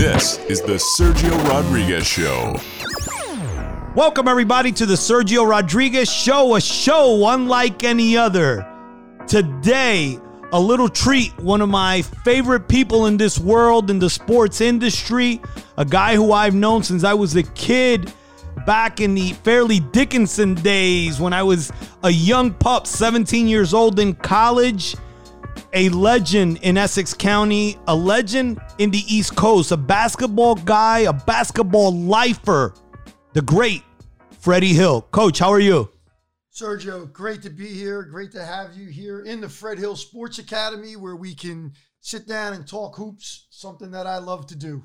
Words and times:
This 0.00 0.38
is 0.48 0.62
the 0.62 0.78
Sergio 0.98 1.30
Rodriguez 1.46 2.06
Show. 2.06 2.58
Welcome, 3.94 4.28
everybody, 4.28 4.72
to 4.72 4.86
the 4.86 4.94
Sergio 4.94 5.46
Rodriguez 5.46 6.10
Show, 6.10 6.54
a 6.56 6.60
show 6.62 7.28
unlike 7.28 7.84
any 7.84 8.16
other. 8.16 8.66
Today, 9.26 10.18
a 10.54 10.58
little 10.58 10.88
treat. 10.88 11.38
One 11.40 11.60
of 11.60 11.68
my 11.68 12.00
favorite 12.00 12.66
people 12.66 13.08
in 13.08 13.18
this 13.18 13.38
world, 13.38 13.90
in 13.90 13.98
the 13.98 14.08
sports 14.08 14.62
industry, 14.62 15.38
a 15.76 15.84
guy 15.84 16.14
who 16.14 16.32
I've 16.32 16.54
known 16.54 16.82
since 16.82 17.04
I 17.04 17.12
was 17.12 17.36
a 17.36 17.42
kid 17.42 18.10
back 18.64 19.02
in 19.02 19.14
the 19.14 19.34
Fairleigh 19.44 19.80
Dickinson 19.92 20.54
days 20.54 21.20
when 21.20 21.34
I 21.34 21.42
was 21.42 21.70
a 22.04 22.10
young 22.10 22.54
pup, 22.54 22.86
17 22.86 23.46
years 23.46 23.74
old 23.74 24.00
in 24.00 24.14
college 24.14 24.96
a 25.72 25.88
legend 25.90 26.58
in 26.62 26.76
Essex 26.76 27.14
County, 27.14 27.78
a 27.86 27.94
legend 27.94 28.60
in 28.78 28.90
the 28.90 29.02
East 29.06 29.36
Coast, 29.36 29.72
a 29.72 29.76
basketball 29.76 30.54
guy, 30.54 31.00
a 31.00 31.12
basketball 31.12 31.92
lifer, 31.92 32.74
the 33.32 33.42
great 33.42 33.82
Freddie 34.38 34.74
Hill. 34.74 35.02
Coach, 35.02 35.38
how 35.38 35.50
are 35.50 35.60
you? 35.60 35.90
Sergio, 36.52 37.10
great 37.12 37.42
to 37.42 37.50
be 37.50 37.68
here. 37.68 38.02
Great 38.02 38.32
to 38.32 38.44
have 38.44 38.74
you 38.74 38.88
here 38.88 39.20
in 39.20 39.40
the 39.40 39.48
Fred 39.48 39.78
Hill 39.78 39.96
Sports 39.96 40.38
Academy 40.38 40.96
where 40.96 41.16
we 41.16 41.34
can 41.34 41.72
sit 42.00 42.26
down 42.26 42.54
and 42.54 42.66
talk 42.66 42.96
hoops, 42.96 43.46
something 43.50 43.92
that 43.92 44.06
I 44.06 44.18
love 44.18 44.46
to 44.48 44.56
do. 44.56 44.84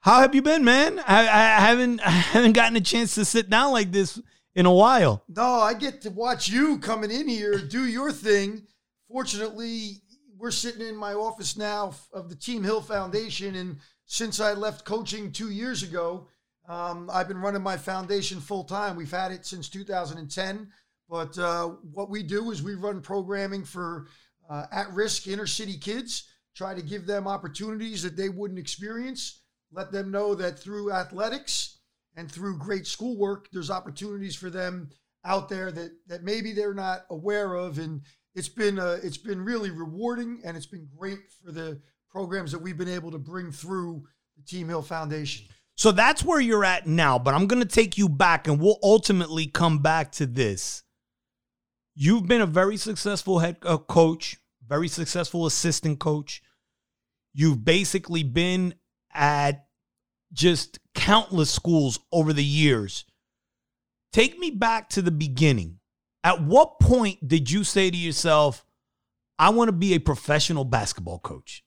How 0.00 0.20
have 0.20 0.34
you 0.34 0.42
been, 0.42 0.64
man? 0.64 0.98
I, 0.98 1.22
I 1.22 1.60
haven't 1.60 2.00
I 2.06 2.10
haven't 2.10 2.52
gotten 2.52 2.76
a 2.76 2.80
chance 2.80 3.14
to 3.14 3.24
sit 3.24 3.48
down 3.48 3.72
like 3.72 3.90
this 3.90 4.20
in 4.54 4.66
a 4.66 4.72
while. 4.72 5.24
No, 5.28 5.42
I 5.42 5.72
get 5.72 6.02
to 6.02 6.10
watch 6.10 6.48
you 6.48 6.78
coming 6.78 7.10
in 7.10 7.26
here, 7.26 7.58
do 7.58 7.86
your 7.86 8.12
thing 8.12 8.66
fortunately, 9.14 10.02
we're 10.36 10.50
sitting 10.50 10.84
in 10.84 10.96
my 10.96 11.14
office 11.14 11.56
now 11.56 11.94
of 12.12 12.28
the 12.28 12.34
Team 12.34 12.64
Hill 12.64 12.80
Foundation. 12.80 13.54
And 13.54 13.78
since 14.06 14.40
I 14.40 14.54
left 14.54 14.84
coaching 14.84 15.30
two 15.30 15.52
years 15.52 15.84
ago, 15.84 16.26
um, 16.68 17.08
I've 17.12 17.28
been 17.28 17.38
running 17.38 17.62
my 17.62 17.76
foundation 17.76 18.40
full 18.40 18.64
time. 18.64 18.96
We've 18.96 19.08
had 19.08 19.30
it 19.30 19.46
since 19.46 19.68
2010. 19.68 20.68
But 21.08 21.38
uh, 21.38 21.66
what 21.92 22.10
we 22.10 22.24
do 22.24 22.50
is 22.50 22.60
we 22.60 22.74
run 22.74 23.00
programming 23.00 23.62
for 23.62 24.08
uh, 24.50 24.64
at 24.72 24.92
risk 24.92 25.28
inner 25.28 25.46
city 25.46 25.78
kids, 25.78 26.28
try 26.56 26.74
to 26.74 26.82
give 26.82 27.06
them 27.06 27.28
opportunities 27.28 28.02
that 28.02 28.16
they 28.16 28.30
wouldn't 28.30 28.58
experience, 28.58 29.42
let 29.70 29.92
them 29.92 30.10
know 30.10 30.34
that 30.34 30.58
through 30.58 30.90
athletics 30.90 31.78
and 32.16 32.28
through 32.28 32.58
great 32.58 32.88
schoolwork, 32.88 33.46
there's 33.52 33.70
opportunities 33.70 34.34
for 34.34 34.50
them 34.50 34.90
out 35.24 35.48
there 35.48 35.70
that, 35.70 35.92
that 36.08 36.24
maybe 36.24 36.52
they're 36.52 36.74
not 36.74 37.04
aware 37.10 37.54
of. 37.54 37.78
And 37.78 38.02
it's 38.34 38.48
been 38.48 38.78
uh, 38.78 38.98
it's 39.02 39.16
been 39.16 39.44
really 39.44 39.70
rewarding 39.70 40.40
and 40.44 40.56
it's 40.56 40.66
been 40.66 40.88
great 40.98 41.20
for 41.44 41.52
the 41.52 41.80
programs 42.10 42.52
that 42.52 42.60
we've 42.60 42.78
been 42.78 42.88
able 42.88 43.10
to 43.10 43.18
bring 43.18 43.50
through 43.50 44.04
the 44.36 44.42
Team 44.42 44.68
Hill 44.68 44.82
Foundation. 44.82 45.46
So 45.76 45.90
that's 45.90 46.24
where 46.24 46.40
you're 46.40 46.64
at 46.64 46.86
now, 46.86 47.18
but 47.18 47.34
I'm 47.34 47.46
going 47.46 47.62
to 47.62 47.68
take 47.68 47.98
you 47.98 48.08
back 48.08 48.46
and 48.46 48.60
we'll 48.60 48.78
ultimately 48.82 49.46
come 49.46 49.78
back 49.80 50.12
to 50.12 50.26
this. 50.26 50.84
You've 51.96 52.26
been 52.26 52.40
a 52.40 52.46
very 52.46 52.76
successful 52.76 53.40
head 53.40 53.56
uh, 53.62 53.78
coach, 53.78 54.36
very 54.66 54.88
successful 54.88 55.46
assistant 55.46 55.98
coach. 55.98 56.42
You've 57.32 57.64
basically 57.64 58.22
been 58.22 58.74
at 59.12 59.66
just 60.32 60.78
countless 60.94 61.50
schools 61.50 61.98
over 62.12 62.32
the 62.32 62.44
years. 62.44 63.04
Take 64.12 64.38
me 64.38 64.50
back 64.50 64.88
to 64.90 65.02
the 65.02 65.10
beginning. 65.10 65.78
At 66.24 66.42
what 66.42 66.80
point 66.80 67.28
did 67.28 67.50
you 67.50 67.64
say 67.64 67.90
to 67.90 67.96
yourself, 67.96 68.64
I 69.38 69.50
want 69.50 69.68
to 69.68 69.72
be 69.72 69.92
a 69.92 70.00
professional 70.00 70.64
basketball 70.64 71.18
coach? 71.18 71.62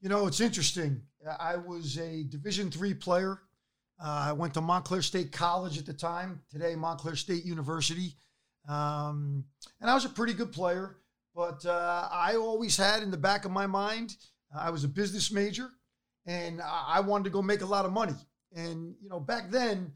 You 0.00 0.08
know, 0.08 0.28
it's 0.28 0.40
interesting. 0.40 1.02
I 1.40 1.56
was 1.56 1.98
a 1.98 2.22
Division 2.22 2.70
three 2.70 2.94
player. 2.94 3.40
Uh, 4.02 4.26
I 4.28 4.32
went 4.32 4.54
to 4.54 4.60
Montclair 4.60 5.02
State 5.02 5.32
College 5.32 5.76
at 5.76 5.86
the 5.86 5.92
time, 5.92 6.40
today 6.50 6.76
Montclair 6.76 7.16
State 7.16 7.44
University. 7.44 8.14
Um, 8.68 9.44
and 9.80 9.90
I 9.90 9.94
was 9.94 10.04
a 10.04 10.08
pretty 10.08 10.34
good 10.34 10.52
player, 10.52 10.98
but 11.34 11.66
uh, 11.66 12.08
I 12.12 12.36
always 12.36 12.76
had 12.76 13.02
in 13.02 13.10
the 13.10 13.16
back 13.16 13.44
of 13.44 13.50
my 13.50 13.66
mind, 13.66 14.16
I 14.56 14.70
was 14.70 14.84
a 14.84 14.88
business 14.88 15.32
major 15.32 15.68
and 16.26 16.60
I 16.62 17.00
wanted 17.00 17.24
to 17.24 17.30
go 17.30 17.42
make 17.42 17.62
a 17.62 17.66
lot 17.66 17.86
of 17.86 17.92
money. 17.92 18.14
And, 18.54 18.94
you 19.02 19.08
know, 19.08 19.18
back 19.18 19.50
then, 19.50 19.92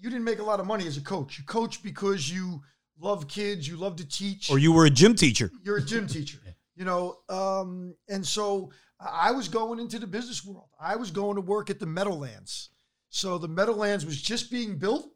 you 0.00 0.08
didn't 0.08 0.24
make 0.24 0.38
a 0.38 0.44
lot 0.44 0.60
of 0.60 0.66
money 0.66 0.86
as 0.86 0.96
a 0.96 1.00
coach. 1.00 1.38
You 1.38 1.44
coach 1.44 1.82
because 1.82 2.30
you 2.30 2.62
love 2.98 3.28
kids, 3.28 3.68
you 3.68 3.76
love 3.76 3.96
to 3.96 4.08
teach. 4.08 4.50
Or 4.50 4.58
you 4.58 4.72
were 4.72 4.86
a 4.86 4.90
gym 4.90 5.14
teacher. 5.14 5.50
You're 5.62 5.78
a 5.78 5.84
gym 5.84 6.06
teacher, 6.06 6.38
you 6.76 6.84
know. 6.84 7.18
Um, 7.28 7.94
and 8.08 8.24
so 8.26 8.70
I 9.00 9.30
was 9.32 9.48
going 9.48 9.78
into 9.78 9.98
the 9.98 10.06
business 10.06 10.44
world. 10.44 10.68
I 10.80 10.96
was 10.96 11.10
going 11.10 11.36
to 11.36 11.42
work 11.42 11.70
at 11.70 11.78
the 11.78 11.86
Meadowlands. 11.86 12.70
So 13.10 13.38
the 13.38 13.48
Meadowlands 13.48 14.04
was 14.04 14.20
just 14.20 14.50
being 14.50 14.78
built 14.78 15.10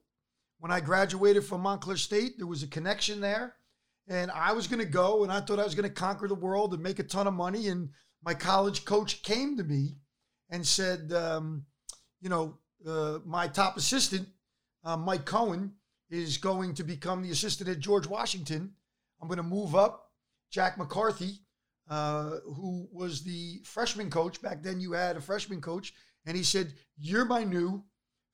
when 0.58 0.70
I 0.70 0.80
graduated 0.80 1.44
from 1.44 1.62
Montclair 1.62 1.96
State. 1.96 2.38
There 2.38 2.46
was 2.46 2.62
a 2.62 2.68
connection 2.68 3.20
there. 3.20 3.56
And 4.08 4.30
I 4.30 4.52
was 4.52 4.66
going 4.66 4.80
to 4.80 4.90
go 4.90 5.22
and 5.22 5.32
I 5.32 5.40
thought 5.40 5.60
I 5.60 5.64
was 5.64 5.74
going 5.74 5.88
to 5.88 5.94
conquer 5.94 6.26
the 6.26 6.34
world 6.34 6.74
and 6.74 6.82
make 6.82 6.98
a 6.98 7.04
ton 7.04 7.26
of 7.26 7.34
money. 7.34 7.68
And 7.68 7.90
my 8.24 8.34
college 8.34 8.84
coach 8.84 9.22
came 9.22 9.56
to 9.56 9.64
me 9.64 9.96
and 10.50 10.66
said, 10.66 11.12
um, 11.12 11.64
you 12.20 12.28
know, 12.28 12.58
uh, 12.86 13.18
my 13.24 13.46
top 13.46 13.76
assistant, 13.76 14.28
uh, 14.84 14.96
Mike 14.96 15.24
Cohen, 15.24 15.74
is 16.10 16.38
going 16.38 16.74
to 16.74 16.84
become 16.84 17.22
the 17.22 17.30
assistant 17.30 17.68
at 17.68 17.78
George 17.78 18.06
Washington. 18.06 18.72
I'm 19.20 19.28
going 19.28 19.38
to 19.38 19.42
move 19.42 19.74
up. 19.74 20.10
Jack 20.50 20.76
McCarthy, 20.76 21.40
uh, 21.88 22.38
who 22.44 22.88
was 22.92 23.22
the 23.22 23.60
freshman 23.64 24.10
coach 24.10 24.42
back 24.42 24.62
then, 24.62 24.80
you 24.80 24.92
had 24.92 25.16
a 25.16 25.20
freshman 25.20 25.60
coach, 25.60 25.94
and 26.26 26.36
he 26.36 26.42
said, 26.42 26.74
"You're 26.98 27.24
my 27.24 27.44
new 27.44 27.84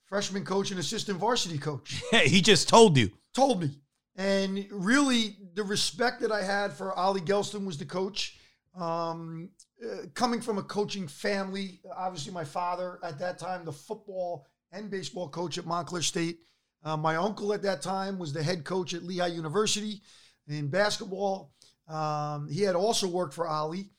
freshman 0.06 0.44
coach 0.44 0.70
and 0.70 0.80
assistant 0.80 1.18
varsity 1.18 1.58
coach." 1.58 2.02
he 2.10 2.40
just 2.40 2.68
told 2.68 2.96
you. 2.96 3.10
Told 3.34 3.60
me, 3.60 3.70
and 4.16 4.66
really, 4.70 5.36
the 5.54 5.62
respect 5.62 6.22
that 6.22 6.32
I 6.32 6.42
had 6.42 6.72
for 6.72 6.94
Ollie 6.94 7.20
Gelston 7.20 7.66
was 7.66 7.76
the 7.76 7.84
coach. 7.84 8.38
Um, 8.74 9.50
uh, 9.84 10.06
coming 10.14 10.40
from 10.40 10.56
a 10.56 10.62
coaching 10.62 11.06
family, 11.06 11.80
obviously 11.94 12.32
my 12.32 12.44
father 12.44 12.98
at 13.02 13.18
that 13.18 13.38
time, 13.38 13.64
the 13.64 13.72
football 13.72 14.46
and 14.72 14.90
baseball 14.90 15.28
coach 15.28 15.58
at 15.58 15.66
Montclair 15.66 16.02
State. 16.02 16.38
Uh, 16.86 16.96
my 16.96 17.16
uncle 17.16 17.52
at 17.52 17.62
that 17.62 17.82
time 17.82 18.16
was 18.16 18.32
the 18.32 18.40
head 18.40 18.64
coach 18.64 18.94
at 18.94 19.02
Lehigh 19.02 19.26
University 19.26 20.00
in 20.46 20.68
basketball. 20.68 21.52
Um, 21.88 22.48
he 22.48 22.62
had 22.62 22.76
also 22.76 23.08
worked 23.08 23.34
for 23.34 23.48
Ollie. 23.48 23.90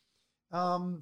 Um, 0.53 1.01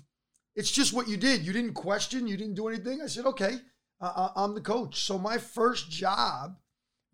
it's 0.56 0.72
just 0.72 0.94
what 0.94 1.08
you 1.08 1.16
did. 1.16 1.46
You 1.46 1.54
didn't 1.54 1.76
question. 1.76 2.28
You 2.28 2.38
didn't 2.38 2.56
do 2.56 2.68
anything. 2.70 3.02
I 3.04 3.06
said, 3.06 3.28
okay, 3.28 3.58
uh, 4.02 4.30
I'm 4.36 4.56
the 4.56 4.62
coach. 4.62 5.02
So 5.02 5.20
my 5.20 5.38
first 5.38 5.92
job, 5.92 6.58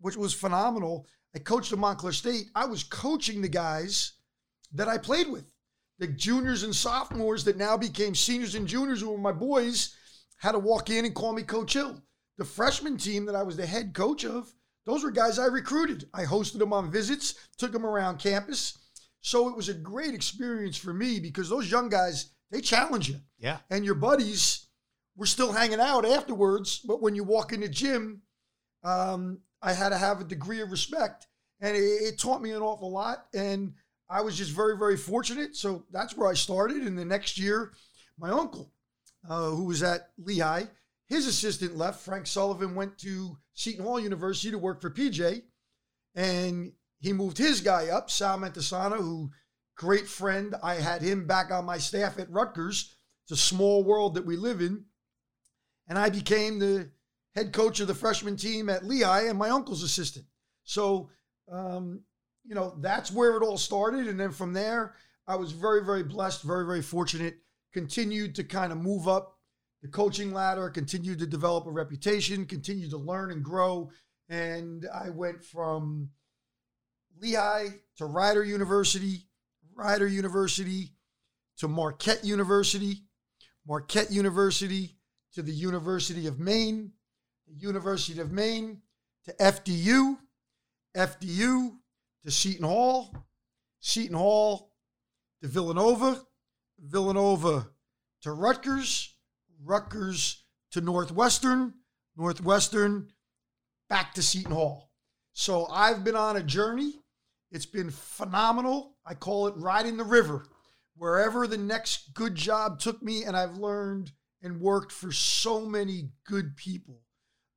which 0.00 0.16
was 0.16 0.32
phenomenal, 0.32 1.06
I 1.36 1.40
coached 1.40 1.70
at 1.74 1.78
Montclair 1.78 2.14
State. 2.14 2.46
I 2.54 2.64
was 2.64 2.82
coaching 2.82 3.42
the 3.42 3.50
guys 3.50 4.12
that 4.72 4.88
I 4.88 4.96
played 4.96 5.28
with, 5.28 5.52
the 5.98 6.06
juniors 6.06 6.62
and 6.62 6.74
sophomores 6.74 7.44
that 7.44 7.58
now 7.58 7.76
became 7.76 8.14
seniors 8.14 8.54
and 8.54 8.66
juniors 8.66 9.02
who 9.02 9.10
were 9.10 9.18
my 9.18 9.32
boys, 9.32 9.94
had 10.38 10.52
to 10.52 10.58
walk 10.58 10.88
in 10.88 11.04
and 11.04 11.14
call 11.14 11.34
me 11.34 11.42
Coach 11.42 11.74
Hill. 11.74 12.02
The 12.38 12.44
freshman 12.46 12.96
team 12.96 13.26
that 13.26 13.34
I 13.34 13.42
was 13.42 13.58
the 13.58 13.66
head 13.66 13.92
coach 13.92 14.24
of, 14.24 14.50
those 14.84 15.04
were 15.04 15.10
guys 15.10 15.38
I 15.38 15.46
recruited. 15.46 16.08
I 16.12 16.24
hosted 16.24 16.58
them 16.58 16.72
on 16.72 16.90
visits, 16.90 17.34
took 17.56 17.72
them 17.72 17.86
around 17.86 18.18
campus. 18.18 18.78
So 19.20 19.48
it 19.48 19.56
was 19.56 19.68
a 19.68 19.74
great 19.74 20.14
experience 20.14 20.76
for 20.76 20.92
me 20.92 21.20
because 21.20 21.48
those 21.48 21.70
young 21.70 21.88
guys, 21.88 22.30
they 22.50 22.60
challenge 22.60 23.08
you. 23.08 23.16
Yeah. 23.38 23.58
And 23.70 23.84
your 23.84 23.94
buddies 23.94 24.66
were 25.16 25.26
still 25.26 25.52
hanging 25.52 25.80
out 25.80 26.04
afterwards. 26.04 26.78
But 26.78 27.00
when 27.00 27.14
you 27.14 27.22
walk 27.22 27.52
in 27.52 27.60
the 27.60 27.68
gym, 27.68 28.22
um, 28.82 29.38
I 29.62 29.72
had 29.72 29.90
to 29.90 29.98
have 29.98 30.20
a 30.20 30.24
degree 30.24 30.60
of 30.60 30.72
respect. 30.72 31.28
And 31.60 31.76
it, 31.76 31.80
it 31.80 32.18
taught 32.18 32.42
me 32.42 32.50
an 32.50 32.62
awful 32.62 32.90
lot. 32.90 33.26
And 33.32 33.74
I 34.10 34.20
was 34.22 34.36
just 34.36 34.50
very, 34.50 34.76
very 34.76 34.96
fortunate. 34.96 35.54
So 35.54 35.84
that's 35.92 36.16
where 36.16 36.28
I 36.28 36.34
started. 36.34 36.78
And 36.78 36.98
the 36.98 37.04
next 37.04 37.38
year, 37.38 37.72
my 38.18 38.30
uncle, 38.30 38.72
uh, 39.28 39.50
who 39.50 39.64
was 39.64 39.84
at 39.84 40.10
Lehigh, 40.18 40.64
his 41.12 41.26
assistant 41.26 41.76
left. 41.76 42.00
Frank 42.00 42.26
Sullivan 42.26 42.74
went 42.74 42.98
to 42.98 43.36
Seton 43.54 43.84
Hall 43.84 44.00
University 44.00 44.50
to 44.50 44.58
work 44.58 44.80
for 44.80 44.90
PJ, 44.90 45.42
and 46.14 46.72
he 47.00 47.12
moved 47.12 47.36
his 47.36 47.60
guy 47.60 47.88
up, 47.88 48.10
Sal 48.10 48.38
Mentesana, 48.38 48.96
who 48.96 49.30
great 49.76 50.06
friend. 50.06 50.54
I 50.62 50.76
had 50.76 51.02
him 51.02 51.26
back 51.26 51.50
on 51.50 51.66
my 51.66 51.78
staff 51.78 52.18
at 52.18 52.30
Rutgers. 52.30 52.94
It's 53.24 53.32
a 53.32 53.36
small 53.36 53.84
world 53.84 54.14
that 54.14 54.24
we 54.24 54.36
live 54.36 54.60
in, 54.60 54.84
and 55.86 55.98
I 55.98 56.08
became 56.08 56.58
the 56.58 56.90
head 57.34 57.52
coach 57.52 57.80
of 57.80 57.88
the 57.88 57.94
freshman 57.94 58.36
team 58.36 58.68
at 58.68 58.84
Lehigh 58.84 59.28
and 59.28 59.38
my 59.38 59.50
uncle's 59.50 59.82
assistant. 59.82 60.26
So, 60.64 61.10
um, 61.50 62.02
you 62.44 62.54
know, 62.54 62.74
that's 62.80 63.12
where 63.12 63.36
it 63.36 63.42
all 63.42 63.58
started, 63.58 64.08
and 64.08 64.18
then 64.18 64.32
from 64.32 64.52
there, 64.52 64.94
I 65.26 65.36
was 65.36 65.52
very, 65.52 65.84
very 65.84 66.02
blessed, 66.02 66.42
very, 66.42 66.64
very 66.64 66.82
fortunate. 66.82 67.36
Continued 67.72 68.34
to 68.36 68.44
kind 68.44 68.72
of 68.72 68.78
move 68.78 69.08
up 69.08 69.31
the 69.82 69.88
coaching 69.88 70.32
ladder, 70.32 70.70
continued 70.70 71.18
to 71.18 71.26
develop 71.26 71.66
a 71.66 71.70
reputation, 71.70 72.46
continued 72.46 72.90
to 72.90 72.96
learn 72.96 73.32
and 73.32 73.42
grow. 73.42 73.90
And 74.28 74.86
I 74.94 75.10
went 75.10 75.44
from 75.44 76.10
Lehigh 77.20 77.68
to 77.96 78.06
Rider 78.06 78.44
University, 78.44 79.26
Rider 79.74 80.06
University 80.06 80.92
to 81.58 81.68
Marquette 81.68 82.24
University, 82.24 83.02
Marquette 83.66 84.10
University 84.10 84.96
to 85.34 85.42
the 85.42 85.52
University 85.52 86.26
of 86.26 86.38
Maine, 86.38 86.92
the 87.48 87.54
University 87.54 88.20
of 88.20 88.30
Maine 88.30 88.82
to 89.24 89.32
FDU, 89.34 90.16
FDU 90.96 91.72
to 92.24 92.30
Seton 92.30 92.66
Hall, 92.66 93.14
Seton 93.80 94.16
Hall 94.16 94.72
to 95.40 95.48
Villanova, 95.48 96.20
Villanova 96.78 97.68
to 98.22 98.32
Rutgers, 98.32 99.11
Rutgers 99.64 100.44
to 100.72 100.80
Northwestern, 100.80 101.74
Northwestern 102.16 103.08
back 103.88 104.14
to 104.14 104.22
Seton 104.22 104.52
Hall. 104.52 104.90
So 105.32 105.66
I've 105.66 106.04
been 106.04 106.16
on 106.16 106.36
a 106.36 106.42
journey. 106.42 106.94
It's 107.50 107.66
been 107.66 107.90
phenomenal. 107.90 108.96
I 109.04 109.14
call 109.14 109.46
it 109.46 109.54
riding 109.56 109.96
the 109.96 110.04
river. 110.04 110.46
Wherever 110.96 111.46
the 111.46 111.58
next 111.58 112.14
good 112.14 112.34
job 112.34 112.78
took 112.78 113.02
me, 113.02 113.24
and 113.24 113.36
I've 113.36 113.56
learned 113.56 114.12
and 114.42 114.60
worked 114.60 114.92
for 114.92 115.12
so 115.12 115.60
many 115.66 116.10
good 116.26 116.56
people. 116.56 117.02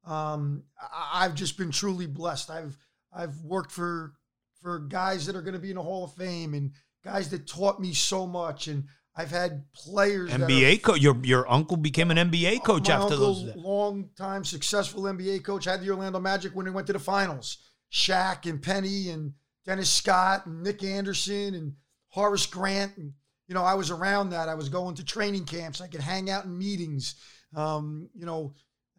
Um, 0.06 0.64
I've 0.94 1.36
just 1.36 1.58
been 1.58 1.72
truly 1.72 2.08
blessed. 2.08 2.50
I've 2.50 2.78
I've 3.12 3.42
worked 3.42 3.72
for 3.72 4.14
for 4.62 4.80
guys 4.80 5.26
that 5.26 5.36
are 5.36 5.42
going 5.42 5.54
to 5.54 5.60
be 5.60 5.70
in 5.70 5.76
the 5.76 5.84
Hall 5.84 6.06
of 6.06 6.14
Fame 6.14 6.54
and 6.54 6.72
guys 7.04 7.30
that 7.30 7.48
taught 7.48 7.80
me 7.80 7.94
so 7.94 8.26
much, 8.26 8.68
and 8.68 8.86
I've 9.18 9.32
had 9.32 9.64
players. 9.74 10.30
NBA 10.32 10.82
coach. 10.82 11.00
Your 11.00 11.18
your 11.24 11.50
uncle 11.50 11.78
became 11.78 12.12
an 12.12 12.18
NBA 12.18 12.64
coach 12.64 12.90
my 12.90 12.96
after 12.96 13.14
uncle, 13.14 13.34
those. 13.34 13.56
long 13.56 14.10
time 14.18 14.44
successful 14.44 15.04
NBA 15.04 15.44
coach, 15.44 15.66
had 15.66 15.82
the 15.82 15.90
Orlando 15.90 16.20
Magic 16.20 16.54
when 16.54 16.66
they 16.66 16.72
went 16.72 16.88
to 16.88 16.94
the 16.94 17.00
finals. 17.00 17.58
Shaq 17.92 18.50
and 18.50 18.62
Penny 18.62 19.10
and 19.10 19.34
Dennis 19.66 19.92
Scott 19.92 20.46
and 20.46 20.64
Nick 20.64 20.84
Anderson 20.84 21.56
and 21.56 21.74
Horace 22.10 22.46
Grant. 22.46 22.98
And, 22.98 23.14
you 23.48 23.56
know, 23.56 23.64
I 23.64 23.76
was 23.76 23.90
around 23.90 24.32
that. 24.32 24.50
I 24.50 24.56
was 24.56 24.70
going 24.70 24.96
to 24.96 25.06
training 25.06 25.46
camps. 25.46 25.82
I 25.82 25.88
could 25.88 26.02
hang 26.02 26.30
out 26.30 26.46
in 26.46 26.58
meetings. 26.58 27.16
Um, 27.56 28.10
you 28.14 28.26
know, 28.26 28.54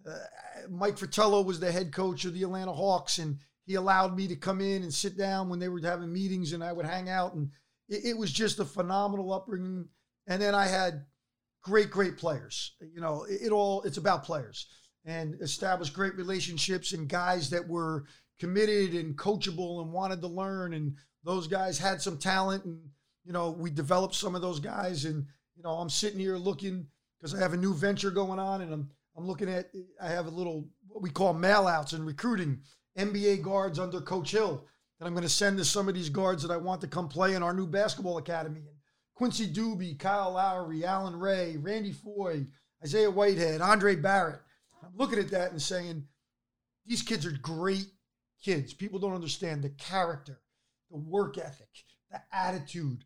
uh, 0.09 0.17
Mike 0.71 0.97
Fratello 0.99 1.43
was 1.43 1.61
the 1.61 1.71
head 1.71 1.93
coach 1.93 2.25
of 2.25 2.33
the 2.33 2.43
Atlanta 2.43 2.73
Hawks, 2.73 3.19
and 3.19 3.39
he 3.67 3.75
allowed 3.75 4.17
me 4.17 4.29
to 4.29 4.37
come 4.37 4.61
in 4.61 4.83
and 4.83 4.95
sit 4.95 5.19
down 5.19 5.49
when 5.49 5.59
they 5.59 5.69
were 5.69 5.81
having 5.81 6.13
meetings, 6.13 6.53
and 6.53 6.65
I 6.65 6.73
would 6.73 6.87
hang 6.87 7.09
out. 7.09 7.35
And 7.35 7.51
it, 7.89 8.05
it 8.05 8.19
was 8.19 8.33
just 8.33 8.61
a 8.61 8.65
phenomenal 8.65 9.33
upbringing. 9.33 9.89
And 10.27 10.41
then 10.41 10.55
I 10.55 10.67
had 10.67 11.05
great, 11.63 11.91
great 11.91 12.17
players. 12.17 12.75
You 12.81 13.01
know, 13.01 13.25
it, 13.25 13.47
it 13.47 13.53
all 13.53 13.83
it's 13.83 13.99
about 13.99 14.25
players 14.25 14.67
and 15.05 15.41
establish 15.41 15.91
great 15.91 16.17
relationships 16.17 16.93
and 16.93 17.09
guys 17.09 17.51
that 17.51 17.67
were 17.67 18.05
committed 18.39 18.95
and 18.95 19.17
coachable 19.17 19.83
and 19.83 19.93
wanted 19.93 20.21
to 20.21 20.29
learn. 20.29 20.75
And 20.75 20.97
those 21.25 21.47
guys 21.47 21.79
had 21.79 22.01
some 22.01 22.19
talent, 22.19 22.65
and 22.65 22.81
you 23.25 23.33
know, 23.33 23.51
we 23.51 23.71
developed 23.71 24.15
some 24.15 24.35
of 24.35 24.43
those 24.43 24.61
guys. 24.61 25.05
And 25.05 25.27
you 25.57 25.63
know, 25.63 25.71
I'm 25.71 25.91
sitting 25.91 26.21
here 26.21 26.37
looking 26.37 26.87
because 27.19 27.35
I 27.35 27.39
have 27.39 27.53
a 27.53 27.59
new 27.59 27.75
venture 27.75 28.11
going 28.11 28.39
on, 28.39 28.61
and 28.61 28.73
I'm 28.73 28.91
I'm 29.17 29.27
looking 29.27 29.49
at 29.49 29.71
I 30.01 30.09
have 30.09 30.27
a 30.27 30.31
little 30.31 30.69
what 30.89 31.03
we 31.03 31.11
call 31.11 31.35
mail 31.35 31.67
outs 31.67 31.93
and 31.93 32.07
recruiting 32.07 32.61
NBA 32.99 33.43
guards 33.43 33.79
under 33.79 34.01
Coach 34.01 34.33
Hill 34.33 34.65
that 34.99 35.07
I'm 35.07 35.13
going 35.13 35.25
to 35.25 35.29
send 35.29 35.59
to 35.59 35.65
some 35.65 35.89
of 35.89 35.95
these 35.95 36.09
guards 36.09 36.43
that 36.43 36.53
I 36.53 36.57
want 36.57 36.81
to 36.81 36.87
come 36.87 37.09
play 37.09 37.35
in 37.35 37.43
our 37.43 37.53
new 37.53 37.67
basketball 37.67 38.19
academy. 38.19 38.63
Quincy 39.17 39.47
Douby, 39.47 39.95
Kyle 39.95 40.33
Lowry, 40.33 40.85
Allan 40.85 41.19
Ray, 41.19 41.57
Randy 41.57 41.93
Foye, 41.93 42.47
Isaiah 42.85 43.11
Whitehead, 43.11 43.63
Andre 43.63 43.97
Barrett. 43.97 44.41
I'm 44.83 44.93
looking 44.95 45.19
at 45.19 45.31
that 45.31 45.51
and 45.51 45.61
saying, 45.61 46.05
these 46.85 47.03
kids 47.03 47.25
are 47.25 47.33
great 47.33 47.87
kids. 48.45 48.75
People 48.75 48.99
don't 48.99 49.15
understand 49.15 49.63
the 49.63 49.71
character, 49.71 50.41
the 50.91 50.99
work 50.99 51.39
ethic, 51.39 51.69
the 52.11 52.21
attitude. 52.31 53.05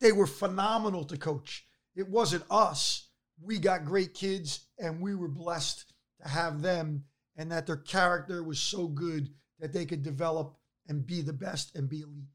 They 0.00 0.12
were 0.12 0.26
phenomenal 0.26 1.04
to 1.04 1.18
coach. 1.18 1.66
It 1.94 2.08
wasn't 2.08 2.44
us. 2.50 3.08
We 3.40 3.58
got 3.58 3.84
great 3.84 4.14
kids 4.14 4.66
and 4.78 5.00
we 5.00 5.14
were 5.14 5.28
blessed 5.28 5.92
to 6.22 6.28
have 6.28 6.62
them 6.62 7.04
and 7.36 7.52
that 7.52 7.66
their 7.66 7.76
character 7.76 8.42
was 8.42 8.58
so 8.58 8.88
good 8.88 9.28
that 9.60 9.72
they 9.72 9.84
could 9.84 10.02
develop 10.02 10.56
and 10.88 11.06
be 11.06 11.20
the 11.20 11.32
best 11.32 11.76
and 11.76 11.88
be 11.88 12.00
elite. 12.00 12.33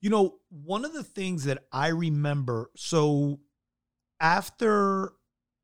You 0.00 0.10
know, 0.10 0.36
one 0.50 0.84
of 0.84 0.92
the 0.92 1.02
things 1.02 1.44
that 1.44 1.64
I 1.72 1.88
remember, 1.88 2.70
so 2.76 3.40
after 4.20 5.12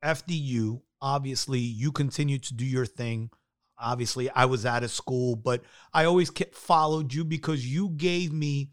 FDU, 0.04 0.82
obviously 1.00 1.60
you 1.60 1.92
continued 1.92 2.42
to 2.44 2.54
do 2.54 2.64
your 2.64 2.86
thing. 2.86 3.30
Obviously, 3.78 4.30
I 4.30 4.44
was 4.44 4.64
out 4.64 4.84
of 4.84 4.90
school, 4.90 5.36
but 5.36 5.62
I 5.92 6.04
always 6.04 6.30
kept 6.30 6.54
followed 6.54 7.12
you 7.12 7.24
because 7.24 7.66
you 7.66 7.90
gave 7.90 8.32
me 8.32 8.70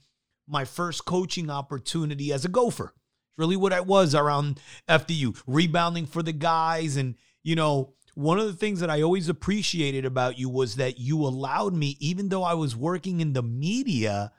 my 0.48 0.66
first 0.66 1.06
coaching 1.06 1.50
opportunity 1.50 2.32
as 2.32 2.46
a 2.46 2.50
gopher. 2.50 2.94
It's 2.94 3.38
really 3.38 3.56
what 3.56 3.74
I 3.74 3.82
was 3.82 4.14
around 4.14 4.60
FDU, 4.88 5.42
rebounding 5.48 6.06
for 6.06 6.22
the 6.22 6.34
guys. 6.34 6.98
And, 6.98 7.16
you 7.44 7.56
know, 7.56 7.94
one 8.16 8.40
of 8.40 8.46
the 8.46 8.54
things 8.54 8.80
that 8.80 8.90
I 8.90 9.02
always 9.02 9.30
appreciated 9.30 10.06
about 10.06 10.38
you 10.38 10.50
was 10.50 10.76
that 10.76 11.00
you 11.00 11.20
allowed 11.20 11.74
me, 11.74 11.98
even 12.00 12.30
though 12.30 12.44
I 12.44 12.54
was 12.54 12.76
working 12.76 13.22
in 13.22 13.34
the 13.34 13.44
media, 13.44 14.32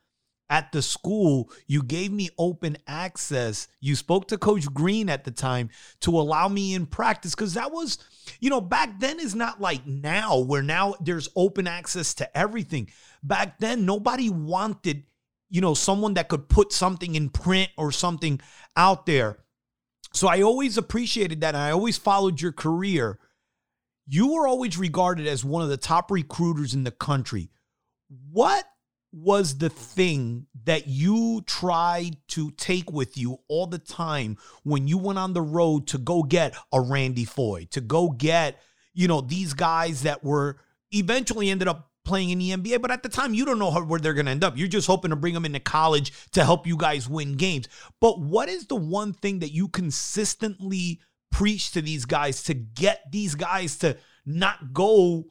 at 0.53 0.71
the 0.71 0.83
school, 0.83 1.51
you 1.67 1.83
gave 1.83 2.13
me 2.13 2.29
open 2.37 2.77
access. 2.87 3.69
You 3.81 3.97
spoke 3.97 4.29
to 4.29 4.37
Coach 4.37 4.67
Green 4.75 5.09
at 5.09 5.25
the 5.25 5.31
time 5.31 5.71
to 6.01 6.11
allow 6.11 6.47
me 6.47 6.75
in 6.75 6.85
practice 6.85 7.35
because 7.35 7.55
that 7.55 7.73
was, 7.73 7.97
you 8.39 8.51
know, 8.51 8.61
back 8.61 9.01
then 9.01 9.19
is 9.19 9.35
not 9.35 9.63
like 9.63 9.87
now, 9.87 10.39
where 10.41 10.63
now 10.63 10.95
there's 11.01 11.31
open 11.37 11.67
access 11.67 12.13
to 12.15 12.37
everything. 12.37 12.91
Back 13.23 13.61
then, 13.61 13.87
nobody 13.87 14.29
wanted, 14.29 15.05
you 15.49 15.63
know, 15.63 15.73
someone 15.73 16.13
that 16.15 16.29
could 16.29 16.51
put 16.51 16.71
something 16.71 17.15
in 17.15 17.31
print 17.31 17.71
or 17.79 17.91
something 17.91 18.39
out 18.77 19.07
there. 19.07 19.39
So 20.13 20.29
I 20.29 20.43
always 20.43 20.77
appreciated 20.77 21.41
that. 21.41 21.55
And 21.55 21.65
I 21.65 21.71
always 21.71 21.97
followed 21.97 22.43
your 22.43 22.53
career. 22.53 23.19
You 24.07 24.35
were 24.35 24.47
always 24.47 24.77
regarded 24.77 25.27
as 25.27 25.47
one 25.47 25.63
of 25.63 25.71
the 25.71 25.79
top 25.79 26.11
recruiters 26.11 26.75
in 26.75 26.85
the 26.85 26.91
country. 26.91 27.49
What 28.31 28.67
was 29.13 29.59
the 29.59 29.69
thing 29.69 30.47
that 30.65 30.89
you 30.89 31.43
tried 31.47 32.17
to 32.29 32.51
take 32.53 32.91
with 32.91 33.19
you 33.19 33.39
all 33.49 33.67
the 33.67 33.79
time 33.79 34.39
when 34.63 34.89
you 34.89 34.97
went 34.97 35.19
on 35.19 35.33
the 35.33 35.43
road 35.43 35.87
to 35.89 35.99
go 35.99 36.23
get 36.23 36.55
a 36.73 36.81
Randy 36.81 37.25
Foye, 37.25 37.69
to 37.71 37.81
go 37.81 38.11
get, 38.11 38.61
you 38.95 39.09
know, 39.09 39.21
these 39.21 39.53
guys 39.55 40.03
that 40.03 40.25
were 40.25 40.59
eventually 40.93 41.51
ended 41.51 41.69
up 41.69 41.91
playing 42.05 42.31
in 42.31 42.39
the 42.39 42.51
NBA, 42.51 42.81
but 42.81 42.91
at 42.91 43.03
the 43.03 43.09
time 43.09 43.35
you 43.35 43.45
don't 43.45 43.59
know 43.59 43.71
how, 43.71 43.85
where 43.85 44.01
they're 44.01 44.15
going 44.15 44.27
to 44.27 44.33
end 44.33 44.45
up. 44.45 44.57
You're 44.57 44.69
just 44.69 44.87
hoping 44.87 45.11
to 45.11 45.17
bring 45.17 45.35
them 45.35 45.45
into 45.45 45.61
college 45.61 46.13
to 46.33 46.45
help 46.45 46.67
you 46.67 46.77
guys 46.77 47.09
win 47.09 47.35
games. 47.35 47.69
But 48.01 48.21
what 48.21 48.49
is 48.49 48.67
the 48.67 48.77
one 48.77 49.13
thing 49.13 49.41
that 49.41 49.53
you 49.53 49.69
consistently 49.69 51.01
preach 51.31 51.73
to 51.73 51.83
these 51.83 52.05
guys 52.05 52.43
to 52.45 52.55
get 52.55 53.11
these 53.11 53.35
guys 53.35 53.77
to 53.79 53.97
not 54.27 54.73
go 54.73 55.25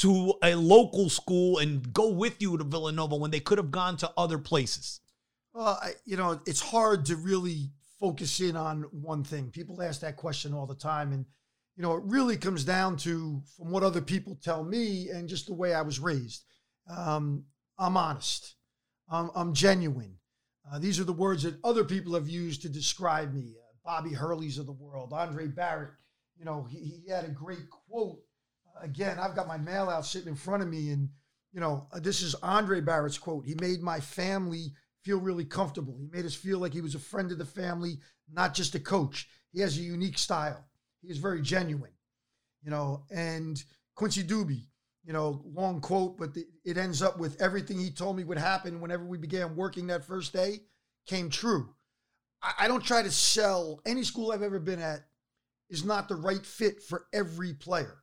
to 0.00 0.34
a 0.42 0.54
local 0.54 1.08
school 1.08 1.58
and 1.58 1.92
go 1.92 2.10
with 2.10 2.40
you 2.40 2.56
to 2.56 2.64
Villanova 2.64 3.16
when 3.16 3.30
they 3.30 3.40
could 3.40 3.58
have 3.58 3.70
gone 3.70 3.96
to 3.98 4.10
other 4.16 4.38
places? 4.38 5.00
Well, 5.52 5.78
I, 5.82 5.92
you 6.04 6.16
know, 6.16 6.40
it's 6.46 6.62
hard 6.62 7.04
to 7.06 7.16
really 7.16 7.70
focus 8.00 8.40
in 8.40 8.56
on 8.56 8.82
one 8.90 9.22
thing. 9.22 9.50
People 9.50 9.82
ask 9.82 10.00
that 10.00 10.16
question 10.16 10.54
all 10.54 10.66
the 10.66 10.74
time. 10.74 11.12
And, 11.12 11.26
you 11.76 11.82
know, 11.82 11.94
it 11.94 12.02
really 12.04 12.36
comes 12.36 12.64
down 12.64 12.96
to 12.98 13.42
from 13.56 13.70
what 13.70 13.82
other 13.82 14.00
people 14.00 14.38
tell 14.42 14.64
me 14.64 15.08
and 15.10 15.28
just 15.28 15.46
the 15.46 15.54
way 15.54 15.74
I 15.74 15.82
was 15.82 16.00
raised. 16.00 16.42
Um, 16.90 17.44
I'm 17.78 17.96
honest, 17.96 18.56
I'm, 19.10 19.30
I'm 19.34 19.52
genuine. 19.52 20.16
Uh, 20.70 20.78
these 20.78 20.98
are 21.00 21.04
the 21.04 21.12
words 21.12 21.42
that 21.42 21.58
other 21.64 21.84
people 21.84 22.14
have 22.14 22.28
used 22.28 22.62
to 22.62 22.68
describe 22.68 23.34
me. 23.34 23.54
Uh, 23.58 23.72
Bobby 23.84 24.14
Hurley's 24.14 24.58
of 24.58 24.66
the 24.66 24.72
world, 24.72 25.12
Andre 25.12 25.48
Barrett. 25.48 25.90
You 26.38 26.44
know, 26.44 26.66
he, 26.70 27.02
he 27.04 27.10
had 27.10 27.24
a 27.24 27.28
great 27.28 27.68
quote. 27.70 28.20
Again, 28.80 29.18
I've 29.18 29.36
got 29.36 29.48
my 29.48 29.58
mail 29.58 29.88
out 29.88 30.06
sitting 30.06 30.28
in 30.28 30.34
front 30.34 30.62
of 30.62 30.68
me, 30.68 30.90
and 30.90 31.08
you 31.52 31.60
know, 31.60 31.86
uh, 31.92 32.00
this 32.00 32.22
is 32.22 32.34
Andre 32.36 32.80
Barrett's 32.80 33.18
quote. 33.18 33.44
He 33.44 33.54
made 33.60 33.82
my 33.82 34.00
family 34.00 34.72
feel 35.04 35.18
really 35.18 35.44
comfortable. 35.44 35.96
He 35.98 36.08
made 36.10 36.24
us 36.24 36.34
feel 36.34 36.58
like 36.58 36.72
he 36.72 36.80
was 36.80 36.94
a 36.94 37.00
friend 37.00 37.30
of 37.32 37.38
the 37.38 37.44
family, 37.44 37.98
not 38.32 38.54
just 38.54 38.74
a 38.74 38.80
coach. 38.80 39.28
He 39.52 39.60
has 39.60 39.76
a 39.76 39.82
unique 39.82 40.18
style. 40.18 40.64
He 41.02 41.08
is 41.08 41.18
very 41.18 41.42
genuine, 41.42 41.92
you 42.62 42.70
know. 42.70 43.04
And 43.10 43.62
Quincy 43.94 44.22
Douby, 44.22 44.68
you 45.04 45.12
know, 45.12 45.42
long 45.44 45.80
quote, 45.80 46.16
but 46.18 46.34
the, 46.34 46.44
it 46.64 46.78
ends 46.78 47.02
up 47.02 47.18
with 47.18 47.40
everything 47.40 47.78
he 47.78 47.90
told 47.90 48.16
me 48.16 48.24
would 48.24 48.38
happen 48.38 48.80
whenever 48.80 49.04
we 49.04 49.18
began 49.18 49.56
working 49.56 49.88
that 49.88 50.04
first 50.04 50.32
day 50.32 50.60
came 51.06 51.28
true. 51.28 51.74
I, 52.42 52.52
I 52.60 52.68
don't 52.68 52.84
try 52.84 53.02
to 53.02 53.10
sell 53.10 53.80
any 53.84 54.04
school 54.04 54.32
I've 54.32 54.42
ever 54.42 54.60
been 54.60 54.80
at 54.80 55.00
is 55.68 55.84
not 55.84 56.08
the 56.08 56.16
right 56.16 56.44
fit 56.44 56.82
for 56.82 57.06
every 57.12 57.54
player. 57.54 58.01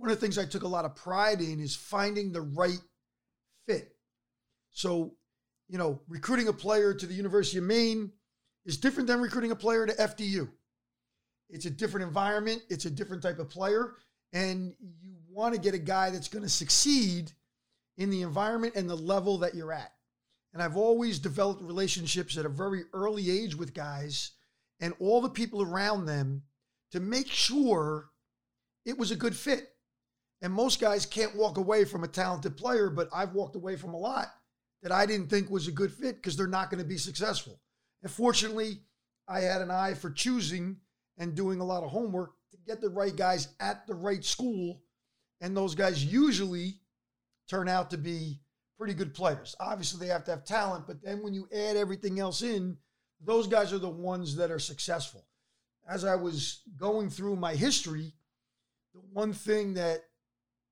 One 0.00 0.10
of 0.10 0.18
the 0.18 0.20
things 0.22 0.38
I 0.38 0.46
took 0.46 0.62
a 0.62 0.68
lot 0.68 0.86
of 0.86 0.94
pride 0.94 1.42
in 1.42 1.60
is 1.60 1.76
finding 1.76 2.32
the 2.32 2.40
right 2.40 2.80
fit. 3.66 3.94
So, 4.70 5.12
you 5.68 5.76
know, 5.76 6.00
recruiting 6.08 6.48
a 6.48 6.54
player 6.54 6.94
to 6.94 7.06
the 7.06 7.12
University 7.12 7.58
of 7.58 7.64
Maine 7.64 8.10
is 8.64 8.78
different 8.78 9.08
than 9.08 9.20
recruiting 9.20 9.50
a 9.50 9.56
player 9.56 9.86
to 9.86 9.92
FDU. 9.92 10.48
It's 11.50 11.66
a 11.66 11.70
different 11.70 12.06
environment, 12.06 12.62
it's 12.70 12.86
a 12.86 12.90
different 12.90 13.22
type 13.22 13.38
of 13.40 13.50
player, 13.50 13.92
and 14.32 14.72
you 14.80 15.16
want 15.28 15.54
to 15.54 15.60
get 15.60 15.74
a 15.74 15.78
guy 15.78 16.08
that's 16.08 16.28
going 16.28 16.44
to 16.44 16.48
succeed 16.48 17.32
in 17.98 18.08
the 18.08 18.22
environment 18.22 18.76
and 18.76 18.88
the 18.88 18.96
level 18.96 19.36
that 19.36 19.54
you're 19.54 19.70
at. 19.70 19.92
And 20.54 20.62
I've 20.62 20.78
always 20.78 21.18
developed 21.18 21.60
relationships 21.60 22.38
at 22.38 22.46
a 22.46 22.48
very 22.48 22.84
early 22.94 23.30
age 23.30 23.54
with 23.54 23.74
guys, 23.74 24.30
and 24.80 24.94
all 24.98 25.20
the 25.20 25.28
people 25.28 25.60
around 25.60 26.06
them 26.06 26.44
to 26.92 27.00
make 27.00 27.28
sure 27.28 28.08
it 28.86 28.96
was 28.96 29.10
a 29.10 29.16
good 29.16 29.36
fit. 29.36 29.69
And 30.42 30.52
most 30.52 30.80
guys 30.80 31.04
can't 31.04 31.36
walk 31.36 31.58
away 31.58 31.84
from 31.84 32.04
a 32.04 32.08
talented 32.08 32.56
player, 32.56 32.88
but 32.88 33.08
I've 33.14 33.34
walked 33.34 33.56
away 33.56 33.76
from 33.76 33.94
a 33.94 33.98
lot 33.98 34.28
that 34.82 34.92
I 34.92 35.04
didn't 35.04 35.28
think 35.28 35.50
was 35.50 35.68
a 35.68 35.72
good 35.72 35.92
fit 35.92 36.16
because 36.16 36.36
they're 36.36 36.46
not 36.46 36.70
going 36.70 36.82
to 36.82 36.88
be 36.88 36.96
successful. 36.96 37.60
And 38.02 38.10
fortunately, 38.10 38.78
I 39.28 39.40
had 39.40 39.60
an 39.60 39.70
eye 39.70 39.94
for 39.94 40.10
choosing 40.10 40.78
and 41.18 41.34
doing 41.34 41.60
a 41.60 41.64
lot 41.64 41.82
of 41.82 41.90
homework 41.90 42.32
to 42.52 42.56
get 42.66 42.80
the 42.80 42.88
right 42.88 43.14
guys 43.14 43.48
at 43.60 43.86
the 43.86 43.94
right 43.94 44.24
school. 44.24 44.80
And 45.42 45.56
those 45.56 45.74
guys 45.74 46.04
usually 46.04 46.80
turn 47.48 47.68
out 47.68 47.90
to 47.90 47.98
be 47.98 48.40
pretty 48.78 48.94
good 48.94 49.12
players. 49.12 49.54
Obviously, 49.60 50.06
they 50.06 50.12
have 50.12 50.24
to 50.24 50.30
have 50.30 50.44
talent, 50.44 50.86
but 50.86 51.02
then 51.02 51.22
when 51.22 51.34
you 51.34 51.46
add 51.54 51.76
everything 51.76 52.18
else 52.18 52.40
in, 52.40 52.78
those 53.22 53.46
guys 53.46 53.72
are 53.74 53.78
the 53.78 53.90
ones 53.90 54.36
that 54.36 54.50
are 54.50 54.58
successful. 54.58 55.26
As 55.86 56.04
I 56.04 56.14
was 56.14 56.62
going 56.78 57.10
through 57.10 57.36
my 57.36 57.54
history, 57.54 58.14
the 58.94 59.00
one 59.12 59.34
thing 59.34 59.74
that 59.74 60.00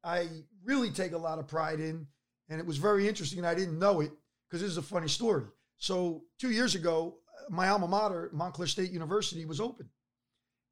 I 0.09 0.29
really 0.65 0.91
take 0.91 1.13
a 1.13 1.19
lot 1.19 1.39
of 1.39 1.47
pride 1.47 1.81
in, 1.81 2.07
and 2.49 2.59
it 2.59 2.67
was 2.67 2.79
very 2.79 3.07
interesting, 3.07 3.39
and 3.39 3.47
I 3.47 3.55
didn't 3.55 3.79
know 3.79 4.01
it 4.01 4.11
because 4.49 4.63
this 4.63 4.71
is 4.71 4.79
a 4.79 4.83
funny 4.83 5.09
story. 5.09 5.45
So, 5.77 6.23
two 6.39 6.51
years 6.51 6.75
ago, 6.75 7.19
my 7.51 7.69
alma 7.69 7.87
mater, 7.87 8.31
Montclair 8.33 8.67
State 8.67 8.91
University, 8.91 9.45
was 9.45 9.61
open. 9.61 9.91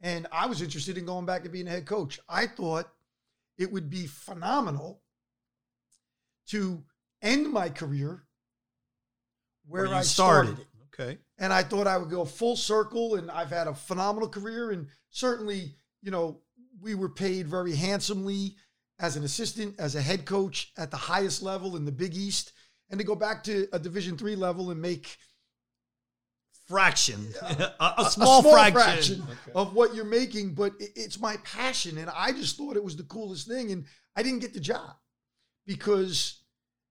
And 0.01 0.27
I 0.33 0.47
was 0.47 0.63
interested 0.63 0.97
in 0.97 1.05
going 1.05 1.27
back 1.27 1.43
and 1.43 1.53
being 1.53 1.69
a 1.69 1.71
head 1.71 1.85
coach. 1.87 2.19
I 2.29 2.47
thought 2.47 2.89
it 3.59 3.71
would 3.71 3.91
be 3.91 4.07
phenomenal 4.07 5.03
to 6.49 6.83
end 7.21 7.51
my 7.51 7.69
career 7.69 8.25
where, 9.67 9.85
Where 9.85 9.95
I 9.95 10.03
started. 10.03 10.59
it. 10.59 10.67
Okay. 10.95 11.19
And 11.39 11.53
I 11.53 11.63
thought 11.63 11.87
I 11.87 11.99
would 11.99 12.11
go 12.11 12.25
full 12.25 12.57
circle, 12.57 13.17
and 13.17 13.31
I've 13.31 13.51
had 13.51 13.69
a 13.69 13.75
phenomenal 13.75 14.29
career. 14.31 14.71
And 14.71 14.87
certainly, 15.11 15.75
you 16.03 16.11
know, 16.11 16.41
we 16.81 16.95
were 16.95 17.11
paid 17.11 17.49
very 17.49 17.75
handsomely 17.75 18.57
as 18.99 19.17
an 19.17 19.25
assistant, 19.25 19.75
as 19.79 19.95
a 19.95 20.01
head 20.03 20.25
coach 20.25 20.73
at 20.79 20.91
the 20.91 20.97
highest 20.97 21.43
level 21.43 21.77
in 21.77 21.85
the 21.85 21.93
Big 21.93 22.15
East, 22.15 22.53
and 22.91 22.99
to 22.99 23.05
go 23.05 23.15
back 23.15 23.43
to 23.45 23.67
a 23.73 23.79
Division 23.79 24.17
three 24.17 24.37
level 24.37 24.71
and 24.71 24.81
make 24.81 25.17
Fraction. 26.67 27.29
a, 27.43 27.75
a 27.81 27.95
a 27.99 28.11
small, 28.11 28.43
fraction. 28.43 29.23
of 29.55 29.75
what 29.75 29.95
you're 29.95 30.05
making. 30.05 30.55
But 30.55 30.73
it- 30.81 30.91
it's 30.97 31.21
my 31.21 31.37
passion, 31.39 31.99
and 31.99 32.11
I 32.11 32.33
just 32.33 32.57
thought 32.57 32.77
it 32.77 32.83
was 32.85 32.97
the 32.97 33.05
coolest 33.05 33.47
thing. 33.47 33.71
And 33.71 33.85
I 34.17 34.23
didn't 34.23 34.41
get 34.41 34.53
the 34.53 34.61
job 34.61 34.97
because 35.67 36.41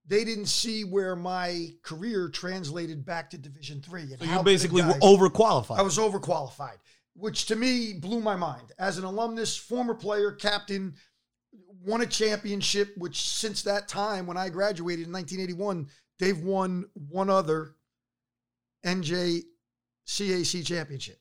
they 0.06 0.24
didn't 0.24 0.46
see 0.46 0.84
where 0.84 1.16
my 1.16 1.70
career 1.82 2.28
translated 2.28 3.04
back 3.04 3.28
to 3.30 3.38
Division 3.38 3.82
three. 3.82 4.06
So 4.18 4.24
you 4.24 4.42
basically 4.42 4.82
a 4.82 4.86
were 4.86 4.94
overqualified. 4.94 5.78
I 5.78 5.82
was 5.82 5.98
overqualified, 5.98 6.78
which 7.14 7.46
to 7.46 7.56
me 7.56 7.94
blew 7.94 8.20
my 8.20 8.36
mind. 8.36 8.72
As 8.78 8.96
an 8.96 9.04
alumnus, 9.04 9.56
former 9.56 9.94
player, 9.94 10.32
captain, 10.32 10.94
won 11.84 12.00
a 12.00 12.06
championship, 12.06 12.94
which 12.96 13.28
since 13.28 13.62
that 13.62 13.88
time 13.88 14.26
when 14.26 14.36
I 14.36 14.48
graduated 14.48 15.06
in 15.06 15.12
1981, 15.12 15.88
they've 16.18 16.38
won 16.38 16.84
one 16.94 17.30
other 17.30 17.74
NJCAC 18.84 20.64
championship. 20.64 21.18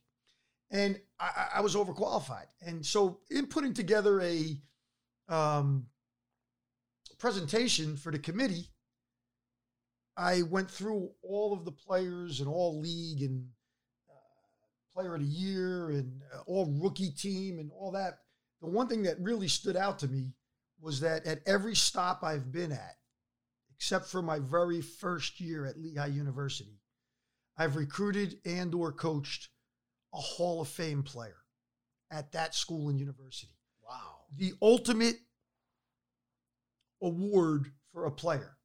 And 0.71 1.00
I, 1.19 1.47
I- 1.55 1.62
was 1.62 1.75
overqualified. 1.75 2.47
And 2.62 2.85
so, 2.85 3.19
in 3.29 3.45
putting 3.45 3.74
together 3.74 4.19
a 4.21 4.59
um, 5.29 5.85
presentation 7.17 7.95
for 7.97 8.12
the 8.12 8.19
committee, 8.19 8.69
I 10.17 10.41
went 10.43 10.69
through 10.71 11.12
all 11.21 11.53
of 11.53 11.65
the 11.65 11.71
players 11.71 12.39
and 12.39 12.50
all 12.50 12.79
league 12.79 13.21
and 13.21 13.47
player 14.93 15.15
of 15.15 15.21
the 15.21 15.27
year 15.27 15.89
and 15.89 16.21
uh, 16.33 16.39
all 16.47 16.74
rookie 16.81 17.12
team 17.12 17.59
and 17.59 17.69
all 17.77 17.91
that. 17.91 18.19
The 18.62 18.67
one 18.67 18.88
thing 18.88 19.03
that 19.03 19.19
really 19.19 19.50
stood 19.50 19.75
out 19.75 20.00
to 20.00 20.07
me 20.07 20.31
was 20.85 20.99
that 20.99 21.25
at 21.25 21.41
every 21.47 21.75
stop 21.75 22.23
I've 22.23 22.51
been 22.51 22.71
at, 22.71 22.97
except 23.75 24.05
for 24.05 24.21
my 24.21 24.37
very 24.37 24.81
first 24.81 25.41
year 25.41 25.65
at 25.65 25.79
Lehigh 25.79 26.05
University, 26.05 26.79
I've 27.57 27.75
recruited 27.75 28.35
and 28.45 28.73
or 28.75 28.91
coached 28.91 29.49
a 30.13 30.17
Hall 30.17 30.61
of 30.61 30.67
Fame 30.67 31.01
player 31.01 31.37
at 32.11 32.31
that 32.33 32.53
school 32.53 32.89
and 32.89 32.99
university. 32.99 33.55
wow. 33.83 34.25
The 34.37 34.53
ultimate 34.61 35.15
award 37.01 37.71
for 37.91 38.05
a 38.05 38.11
player. 38.11 38.57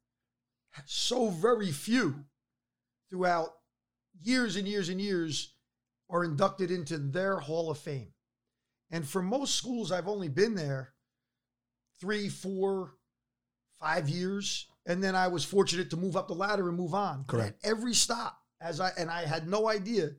So 0.85 1.29
very 1.29 1.71
few 1.71 2.25
throughout 3.09 3.49
years 4.21 4.57
and 4.57 4.67
years 4.67 4.89
and 4.89 5.01
years 5.01 5.55
are 6.07 6.23
inducted 6.23 6.69
into 6.69 6.99
their 6.99 7.39
Hall 7.39 7.71
of 7.71 7.79
Fame. 7.79 8.13
And 8.91 9.07
for 9.07 9.23
most 9.23 9.55
schools, 9.55 9.91
I've 9.91 10.07
only 10.07 10.29
been 10.29 10.53
there 10.53 10.90
three, 12.01 12.27
four, 12.27 12.95
five 13.79 14.09
years. 14.09 14.67
And 14.87 15.03
then 15.03 15.15
I 15.15 15.27
was 15.27 15.45
fortunate 15.45 15.91
to 15.91 15.97
move 15.97 16.17
up 16.17 16.27
the 16.27 16.33
ladder 16.33 16.67
and 16.67 16.77
move 16.77 16.95
on. 16.95 17.23
Correct. 17.27 17.63
At 17.63 17.69
every 17.69 17.93
stop, 17.93 18.37
as 18.59 18.81
I 18.81 18.91
and 18.97 19.09
I 19.09 19.25
had 19.25 19.47
no 19.47 19.69
idea, 19.69 20.09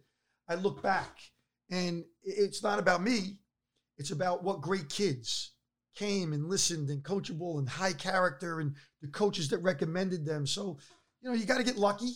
I 0.48 0.54
look 0.54 0.82
back 0.82 1.18
and 1.70 2.04
it's 2.22 2.62
not 2.62 2.78
about 2.78 3.02
me. 3.02 3.38
It's 3.98 4.12
about 4.12 4.42
what 4.42 4.60
great 4.60 4.88
kids 4.88 5.52
came 5.94 6.32
and 6.32 6.48
listened 6.48 6.88
and 6.88 7.02
coachable 7.02 7.58
and 7.58 7.68
high 7.68 7.92
character 7.92 8.60
and 8.60 8.74
the 9.02 9.08
coaches 9.08 9.48
that 9.50 9.58
recommended 9.58 10.24
them. 10.24 10.46
So, 10.46 10.78
you 11.20 11.28
know, 11.28 11.34
you 11.34 11.44
got 11.44 11.58
to 11.58 11.64
get 11.64 11.76
lucky. 11.76 12.12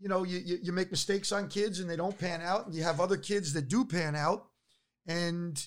You 0.00 0.08
know, 0.08 0.24
you, 0.24 0.38
you 0.38 0.58
you 0.62 0.72
make 0.72 0.90
mistakes 0.90 1.32
on 1.32 1.48
kids 1.48 1.80
and 1.80 1.88
they 1.88 1.96
don't 1.96 2.18
pan 2.18 2.42
out, 2.42 2.66
and 2.66 2.74
you 2.74 2.82
have 2.82 3.00
other 3.00 3.16
kids 3.16 3.52
that 3.54 3.68
do 3.68 3.84
pan 3.84 4.16
out. 4.16 4.48
And 5.06 5.66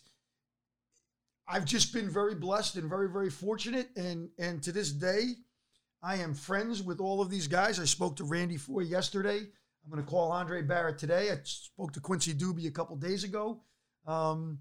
I've 1.48 1.66
just 1.66 1.94
been 1.94 2.10
very 2.10 2.36
blessed 2.36 2.76
and 2.76 2.90
very 2.90 3.10
very 3.10 3.30
fortunate. 3.30 3.90
And 3.96 4.30
and 4.38 4.62
to 4.64 4.72
this 4.72 4.92
day, 4.92 5.36
I 6.04 6.18
am 6.18 6.34
friends 6.34 6.84
with 6.84 7.00
all 7.00 7.22
of 7.22 7.30
these 7.30 7.48
guys. 7.48 7.80
I 7.80 7.86
spoke 7.86 8.18
to 8.18 8.26
Randy 8.26 8.58
Foye 8.58 8.82
yesterday. 8.82 9.40
I'm 9.40 9.92
going 9.92 10.04
to 10.04 10.10
call 10.10 10.32
Andre 10.34 10.62
Barrett 10.62 10.98
today. 10.98 11.32
I 11.32 11.38
spoke 11.44 11.94
to 11.94 12.02
Quincy 12.02 12.34
Douby 12.34 12.68
a 12.68 12.72
couple 12.72 12.98
days 12.98 13.24
ago. 13.24 13.62
Um, 14.06 14.60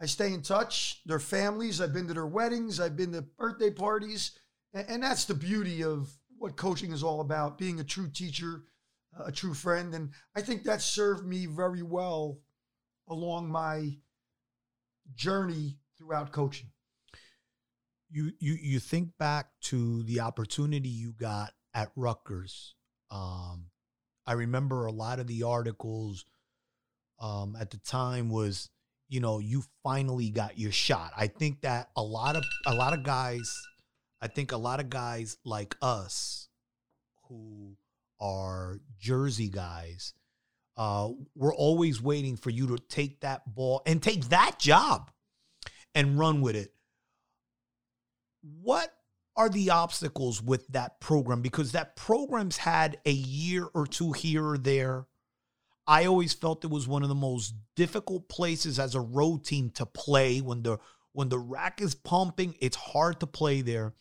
I 0.00 0.06
stay 0.06 0.32
in 0.32 0.42
touch. 0.42 1.02
Their 1.06 1.18
families. 1.18 1.80
I've 1.80 1.92
been 1.92 2.06
to 2.06 2.14
their 2.14 2.26
weddings. 2.26 2.78
I've 2.78 2.96
been 2.96 3.12
to 3.12 3.22
birthday 3.22 3.70
parties, 3.70 4.38
and, 4.72 4.88
and 4.88 5.02
that's 5.02 5.24
the 5.24 5.34
beauty 5.34 5.82
of 5.82 6.08
what 6.38 6.56
coaching 6.56 6.92
is 6.92 7.02
all 7.02 7.20
about: 7.20 7.58
being 7.58 7.80
a 7.80 7.84
true 7.84 8.08
teacher, 8.08 8.62
a 9.18 9.32
true 9.32 9.54
friend, 9.54 9.92
and 9.94 10.10
I 10.36 10.42
think 10.42 10.62
that 10.64 10.80
served 10.80 11.26
me 11.26 11.46
very 11.46 11.82
well 11.82 12.38
along 13.08 13.50
my 13.50 13.96
journey 15.16 15.79
throughout 16.10 16.32
coaching. 16.32 16.68
you 18.10 18.32
you 18.40 18.58
you 18.60 18.80
think 18.80 19.10
back 19.16 19.46
to 19.60 20.02
the 20.02 20.18
opportunity 20.20 20.88
you 20.88 21.12
got 21.12 21.52
at 21.72 21.92
Rutgers. 21.94 22.74
Um, 23.12 23.66
I 24.26 24.32
remember 24.32 24.86
a 24.86 24.92
lot 24.92 25.20
of 25.20 25.28
the 25.28 25.44
articles 25.44 26.24
um, 27.20 27.56
at 27.60 27.70
the 27.70 27.76
time 27.78 28.28
was, 28.28 28.70
you 29.08 29.20
know, 29.20 29.38
you 29.38 29.62
finally 29.84 30.30
got 30.30 30.58
your 30.58 30.72
shot. 30.72 31.12
I 31.16 31.28
think 31.28 31.60
that 31.60 31.90
a 31.94 32.02
lot 32.02 32.34
of 32.34 32.44
a 32.66 32.74
lot 32.74 32.92
of 32.92 33.04
guys, 33.04 33.48
I 34.20 34.26
think 34.26 34.50
a 34.50 34.56
lot 34.56 34.80
of 34.80 34.90
guys 34.90 35.36
like 35.44 35.76
us, 35.80 36.48
who 37.28 37.76
are 38.20 38.80
Jersey 38.98 39.48
guys, 39.48 40.12
uh, 40.76 41.10
we're 41.36 41.54
always 41.54 42.02
waiting 42.02 42.36
for 42.36 42.50
you 42.50 42.66
to 42.66 42.78
take 42.88 43.20
that 43.20 43.54
ball 43.54 43.82
and 43.86 44.02
take 44.02 44.24
that 44.30 44.58
job 44.58 45.12
and 45.94 46.18
run 46.18 46.40
with 46.40 46.56
it 46.56 46.72
what 48.62 48.94
are 49.36 49.48
the 49.48 49.70
obstacles 49.70 50.42
with 50.42 50.66
that 50.68 51.00
program? 51.00 51.42
Because 51.42 51.72
that 51.72 51.96
program's 51.96 52.58
had 52.58 52.98
a 53.06 53.12
year 53.12 53.68
or 53.74 53.86
two 53.86 54.12
here 54.12 54.46
or 54.46 54.58
there. 54.58 55.06
I 55.86 56.04
always 56.04 56.32
felt 56.32 56.64
it 56.64 56.70
was 56.70 56.86
one 56.86 57.02
of 57.02 57.08
the 57.08 57.14
most 57.14 57.54
difficult 57.74 58.28
places 58.28 58.78
as 58.78 58.94
a 58.94 59.00
road 59.00 59.44
team 59.44 59.70
to 59.70 59.86
play 59.86 60.40
when 60.40 60.62
the 60.62 60.78
when 61.12 61.28
the 61.28 61.38
RAC 61.38 61.80
is 61.80 61.96
pumping, 61.96 62.54
it's 62.60 62.76
hard 62.76 63.18
to 63.18 63.26
play 63.26 63.62
there. 63.62 63.94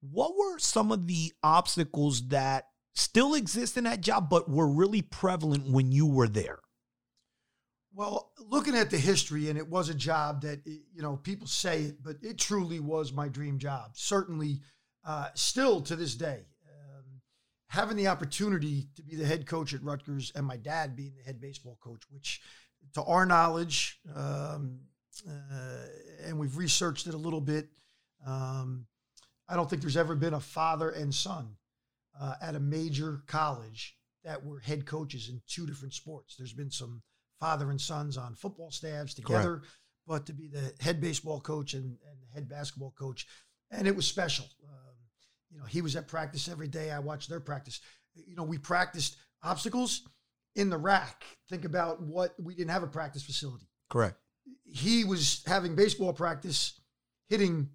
What 0.00 0.36
were 0.36 0.58
some 0.58 0.90
of 0.90 1.06
the 1.06 1.32
obstacles 1.44 2.26
that 2.28 2.66
still 2.94 3.34
exist 3.34 3.76
in 3.76 3.84
that 3.84 4.00
job 4.00 4.28
but 4.28 4.50
were 4.50 4.66
really 4.66 5.02
prevalent 5.02 5.70
when 5.70 5.92
you 5.92 6.06
were 6.06 6.26
there? 6.26 6.58
Well, 7.98 8.30
looking 8.48 8.76
at 8.76 8.90
the 8.90 8.96
history, 8.96 9.50
and 9.50 9.58
it 9.58 9.68
was 9.68 9.88
a 9.88 9.94
job 9.94 10.42
that 10.42 10.64
you 10.64 11.02
know 11.02 11.16
people 11.16 11.48
say 11.48 11.82
it, 11.82 11.96
but 12.00 12.18
it 12.22 12.38
truly 12.38 12.78
was 12.78 13.12
my 13.12 13.26
dream 13.26 13.58
job. 13.58 13.90
Certainly, 13.94 14.60
uh, 15.04 15.30
still 15.34 15.80
to 15.80 15.96
this 15.96 16.14
day, 16.14 16.44
um, 16.70 17.20
having 17.66 17.96
the 17.96 18.06
opportunity 18.06 18.86
to 18.94 19.02
be 19.02 19.16
the 19.16 19.26
head 19.26 19.48
coach 19.48 19.74
at 19.74 19.82
Rutgers, 19.82 20.30
and 20.36 20.46
my 20.46 20.56
dad 20.56 20.94
being 20.94 21.14
the 21.16 21.24
head 21.24 21.40
baseball 21.40 21.76
coach, 21.82 22.02
which, 22.12 22.40
to 22.94 23.02
our 23.02 23.26
knowledge, 23.26 23.98
um, 24.14 24.78
uh, 25.28 25.86
and 26.22 26.38
we've 26.38 26.56
researched 26.56 27.08
it 27.08 27.14
a 27.14 27.18
little 27.18 27.40
bit. 27.40 27.68
Um, 28.24 28.86
I 29.48 29.56
don't 29.56 29.68
think 29.68 29.82
there's 29.82 29.96
ever 29.96 30.14
been 30.14 30.34
a 30.34 30.40
father 30.40 30.90
and 30.90 31.12
son 31.12 31.56
uh, 32.20 32.34
at 32.40 32.54
a 32.54 32.60
major 32.60 33.24
college 33.26 33.96
that 34.22 34.44
were 34.44 34.60
head 34.60 34.86
coaches 34.86 35.28
in 35.28 35.42
two 35.48 35.66
different 35.66 35.94
sports. 35.94 36.36
There's 36.36 36.52
been 36.52 36.70
some 36.70 37.02
father 37.40 37.70
and 37.70 37.80
sons 37.80 38.16
on 38.16 38.34
football 38.34 38.70
staffs 38.70 39.14
together, 39.14 39.62
but 40.06 40.26
to 40.26 40.32
be 40.32 40.48
the 40.48 40.72
head 40.80 41.00
baseball 41.00 41.40
coach 41.40 41.74
and, 41.74 41.84
and 41.84 42.20
the 42.22 42.34
head 42.34 42.48
basketball 42.48 42.94
coach, 42.98 43.26
and 43.70 43.86
it 43.86 43.94
was 43.94 44.06
special. 44.06 44.46
Um, 44.68 44.94
you 45.50 45.58
know, 45.58 45.64
he 45.66 45.80
was 45.82 45.96
at 45.96 46.08
practice 46.08 46.48
every 46.48 46.68
day. 46.68 46.90
I 46.90 46.98
watched 46.98 47.28
their 47.28 47.40
practice. 47.40 47.80
You 48.14 48.36
know, 48.36 48.42
we 48.44 48.58
practiced 48.58 49.16
obstacles 49.42 50.02
in 50.56 50.70
the 50.70 50.78
RAC. 50.78 51.24
Think 51.48 51.64
about 51.64 52.02
what 52.02 52.34
we 52.40 52.54
didn't 52.54 52.70
have 52.70 52.82
a 52.82 52.88
practice 52.88 53.22
facility. 53.22 53.68
Correct. 53.88 54.16
He 54.64 55.04
was 55.04 55.42
having 55.46 55.74
baseball 55.74 56.12
practice, 56.12 56.80
hitting 57.28 57.68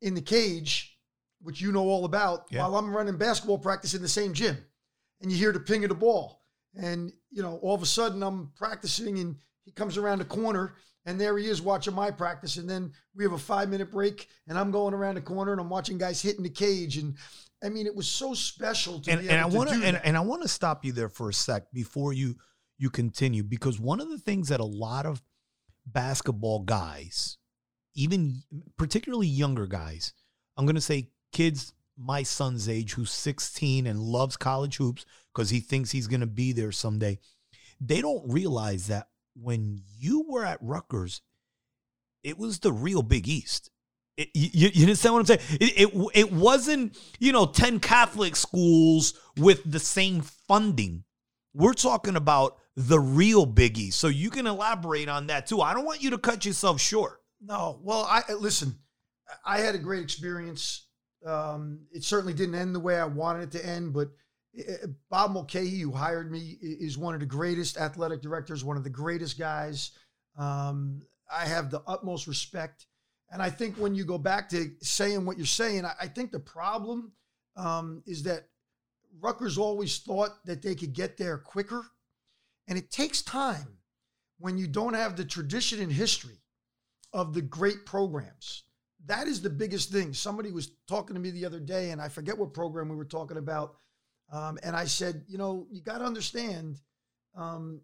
in 0.00 0.14
the 0.14 0.20
cage, 0.22 0.98
which 1.40 1.60
you 1.60 1.72
know 1.72 1.84
all 1.88 2.04
about, 2.04 2.46
Yeah. 2.50 2.60
while 2.60 2.76
I'm 2.76 2.94
running 2.94 3.16
basketball 3.16 3.58
practice 3.58 3.94
in 3.94 4.02
the 4.02 4.08
same 4.08 4.32
gym. 4.32 4.56
And 5.20 5.30
you 5.30 5.38
hear 5.38 5.52
the 5.52 5.60
ping 5.60 5.84
of 5.84 5.88
the 5.88 5.94
ball. 5.94 6.42
And, 6.74 7.12
you 7.32 7.42
know, 7.42 7.58
all 7.62 7.74
of 7.74 7.82
a 7.82 7.86
sudden 7.86 8.22
I'm 8.22 8.50
practicing 8.56 9.18
and 9.18 9.36
he 9.64 9.72
comes 9.72 9.96
around 9.96 10.18
the 10.18 10.24
corner 10.24 10.74
and 11.06 11.20
there 11.20 11.36
he 11.38 11.46
is 11.46 11.62
watching 11.62 11.94
my 11.94 12.10
practice. 12.10 12.56
And 12.56 12.68
then 12.68 12.92
we 13.14 13.24
have 13.24 13.32
a 13.32 13.38
five 13.38 13.68
minute 13.68 13.90
break 13.90 14.28
and 14.48 14.58
I'm 14.58 14.70
going 14.70 14.94
around 14.94 15.16
the 15.16 15.22
corner 15.22 15.52
and 15.52 15.60
I'm 15.60 15.70
watching 15.70 15.98
guys 15.98 16.20
hitting 16.22 16.42
the 16.42 16.50
cage. 16.50 16.98
And 16.98 17.16
I 17.62 17.68
mean, 17.68 17.86
it 17.86 17.94
was 17.94 18.08
so 18.08 18.34
special 18.34 19.00
to 19.00 19.10
and, 19.10 19.28
and 19.28 19.40
I 19.40 19.46
want 19.46 19.70
to 19.70 19.76
and, 19.76 20.00
and 20.04 20.16
I 20.16 20.20
want 20.20 20.42
to 20.42 20.48
stop 20.48 20.84
you 20.84 20.92
there 20.92 21.08
for 21.08 21.28
a 21.28 21.34
sec 21.34 21.72
before 21.72 22.12
you 22.12 22.36
you 22.78 22.90
continue 22.90 23.42
because 23.42 23.78
one 23.78 24.00
of 24.00 24.10
the 24.10 24.18
things 24.18 24.48
that 24.48 24.60
a 24.60 24.64
lot 24.64 25.06
of 25.06 25.22
basketball 25.86 26.60
guys, 26.60 27.38
even 27.94 28.42
particularly 28.76 29.26
younger 29.26 29.66
guys, 29.66 30.12
I'm 30.56 30.66
going 30.66 30.76
to 30.76 30.80
say 30.80 31.10
kids 31.32 31.72
my 31.96 32.22
son's 32.22 32.68
age 32.68 32.94
who's 32.94 33.12
16 33.12 33.86
and 33.86 34.00
loves 34.00 34.36
college 34.36 34.76
hoops 34.76 35.04
because 35.32 35.50
he 35.50 35.60
thinks 35.60 35.90
he's 35.90 36.06
going 36.06 36.20
to 36.20 36.26
be 36.26 36.52
there 36.52 36.72
someday. 36.72 37.18
They 37.80 38.00
don't 38.00 38.30
realize 38.30 38.86
that 38.88 39.08
when 39.34 39.82
you 39.98 40.24
were 40.28 40.44
at 40.44 40.58
Rutgers, 40.60 41.22
it 42.22 42.38
was 42.38 42.60
the 42.60 42.72
real 42.72 43.02
Big 43.02 43.28
East. 43.28 43.70
It, 44.16 44.28
you, 44.34 44.70
you 44.72 44.82
understand 44.82 45.14
what 45.14 45.20
I'm 45.20 45.26
saying? 45.26 45.40
It, 45.60 45.90
it 45.90 46.10
it 46.14 46.32
wasn't 46.32 46.98
you 47.18 47.32
know 47.32 47.46
ten 47.46 47.80
Catholic 47.80 48.36
schools 48.36 49.14
with 49.38 49.62
the 49.64 49.80
same 49.80 50.20
funding. 50.20 51.04
We're 51.54 51.72
talking 51.72 52.16
about 52.16 52.58
the 52.76 53.00
real 53.00 53.46
Big 53.46 53.78
East. 53.78 53.98
So 53.98 54.08
you 54.08 54.30
can 54.30 54.46
elaborate 54.46 55.08
on 55.08 55.28
that 55.28 55.46
too. 55.46 55.60
I 55.60 55.74
don't 55.74 55.86
want 55.86 56.02
you 56.02 56.10
to 56.10 56.18
cut 56.18 56.44
yourself 56.44 56.80
short. 56.80 57.20
No, 57.40 57.80
well, 57.82 58.06
I- 58.08 58.32
listen. 58.34 58.78
I 59.44 59.58
had 59.58 59.74
a 59.74 59.78
great 59.78 60.02
experience. 60.02 60.86
Um, 61.24 61.80
it 61.92 62.04
certainly 62.04 62.34
didn't 62.34 62.54
end 62.54 62.74
the 62.74 62.80
way 62.80 62.98
I 62.98 63.04
wanted 63.04 63.42
it 63.44 63.58
to 63.58 63.66
end, 63.66 63.92
but 63.92 64.08
uh, 64.58 64.88
Bob 65.08 65.32
Mulcahy, 65.32 65.80
who 65.80 65.92
hired 65.92 66.30
me, 66.30 66.58
is 66.60 66.98
one 66.98 67.14
of 67.14 67.20
the 67.20 67.26
greatest 67.26 67.76
athletic 67.76 68.20
directors, 68.20 68.64
one 68.64 68.76
of 68.76 68.84
the 68.84 68.90
greatest 68.90 69.38
guys. 69.38 69.92
Um, 70.36 71.02
I 71.30 71.46
have 71.46 71.70
the 71.70 71.82
utmost 71.86 72.26
respect, 72.26 72.86
and 73.30 73.40
I 73.40 73.50
think 73.50 73.76
when 73.76 73.94
you 73.94 74.04
go 74.04 74.18
back 74.18 74.48
to 74.50 74.70
saying 74.80 75.24
what 75.24 75.36
you're 75.36 75.46
saying, 75.46 75.84
I, 75.84 75.94
I 76.02 76.06
think 76.08 76.32
the 76.32 76.40
problem 76.40 77.12
um, 77.56 78.02
is 78.06 78.24
that 78.24 78.48
Rutgers 79.20 79.58
always 79.58 79.98
thought 79.98 80.44
that 80.44 80.62
they 80.62 80.74
could 80.74 80.92
get 80.92 81.16
there 81.16 81.38
quicker, 81.38 81.84
and 82.68 82.76
it 82.78 82.90
takes 82.90 83.22
time 83.22 83.78
when 84.38 84.58
you 84.58 84.66
don't 84.66 84.94
have 84.94 85.16
the 85.16 85.24
tradition 85.24 85.80
and 85.80 85.92
history 85.92 86.40
of 87.12 87.32
the 87.34 87.42
great 87.42 87.86
programs. 87.86 88.64
That 89.06 89.26
is 89.26 89.40
the 89.40 89.50
biggest 89.50 89.90
thing. 89.90 90.14
Somebody 90.14 90.52
was 90.52 90.72
talking 90.86 91.14
to 91.14 91.20
me 91.20 91.30
the 91.30 91.44
other 91.44 91.60
day, 91.60 91.90
and 91.90 92.00
I 92.00 92.08
forget 92.08 92.38
what 92.38 92.54
program 92.54 92.88
we 92.88 92.96
were 92.96 93.04
talking 93.04 93.36
about. 93.36 93.74
Um, 94.32 94.58
and 94.62 94.76
I 94.76 94.84
said, 94.84 95.24
you 95.28 95.38
know, 95.38 95.66
you 95.70 95.82
got 95.82 95.98
to 95.98 96.04
understand 96.04 96.78
um, 97.36 97.80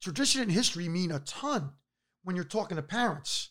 tradition 0.00 0.42
and 0.42 0.52
history 0.52 0.88
mean 0.88 1.10
a 1.10 1.18
ton 1.20 1.70
when 2.22 2.36
you're 2.36 2.44
talking 2.44 2.76
to 2.76 2.82
parents 2.82 3.50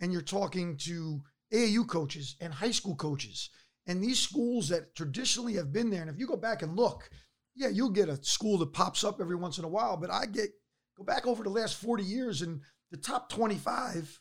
and 0.00 0.12
you're 0.12 0.22
talking 0.22 0.76
to 0.78 1.22
AAU 1.52 1.86
coaches 1.86 2.36
and 2.40 2.52
high 2.52 2.70
school 2.70 2.94
coaches 2.94 3.50
and 3.86 4.02
these 4.02 4.18
schools 4.18 4.68
that 4.68 4.94
traditionally 4.94 5.54
have 5.54 5.72
been 5.72 5.90
there. 5.90 6.00
And 6.00 6.10
if 6.10 6.18
you 6.18 6.26
go 6.26 6.36
back 6.36 6.62
and 6.62 6.76
look, 6.76 7.10
yeah, 7.54 7.68
you'll 7.68 7.90
get 7.90 8.08
a 8.08 8.22
school 8.24 8.58
that 8.58 8.72
pops 8.72 9.04
up 9.04 9.20
every 9.20 9.36
once 9.36 9.58
in 9.58 9.64
a 9.64 9.68
while, 9.68 9.96
but 9.96 10.10
I 10.10 10.26
get 10.26 10.50
go 10.96 11.04
back 11.04 11.26
over 11.26 11.42
the 11.42 11.50
last 11.50 11.76
40 11.76 12.02
years 12.04 12.42
and 12.42 12.60
the 12.90 12.96
top 12.96 13.28
25 13.28 14.20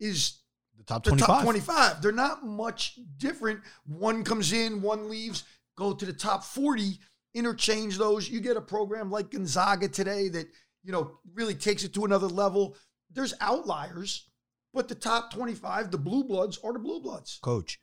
is 0.00 0.40
The 0.78 0.84
top 0.84 1.04
the 1.04 1.10
25. 1.10 1.26
top 1.26 1.42
25. 1.42 2.02
They're 2.02 2.12
not 2.12 2.46
much 2.46 2.98
different. 3.18 3.60
One 3.84 4.22
comes 4.22 4.52
in, 4.52 4.80
one 4.80 5.10
leaves, 5.10 5.44
go 5.76 5.92
to 5.92 6.06
the 6.06 6.12
top 6.12 6.44
40, 6.44 6.98
interchange 7.34 7.98
those. 7.98 8.30
You 8.30 8.40
get 8.40 8.56
a 8.56 8.60
program 8.60 9.10
like 9.10 9.32
Gonzaga 9.32 9.88
today 9.88 10.28
that, 10.28 10.46
you 10.84 10.92
know, 10.92 11.18
really 11.34 11.54
takes 11.54 11.82
it 11.82 11.92
to 11.94 12.04
another 12.04 12.28
level. 12.28 12.76
There's 13.10 13.34
outliers, 13.40 14.28
but 14.72 14.86
the 14.88 14.94
top 14.94 15.32
25, 15.32 15.90
the 15.90 15.98
blue 15.98 16.22
bloods 16.22 16.58
are 16.62 16.72
the 16.72 16.78
blue 16.78 17.00
bloods. 17.00 17.40
Coach, 17.42 17.80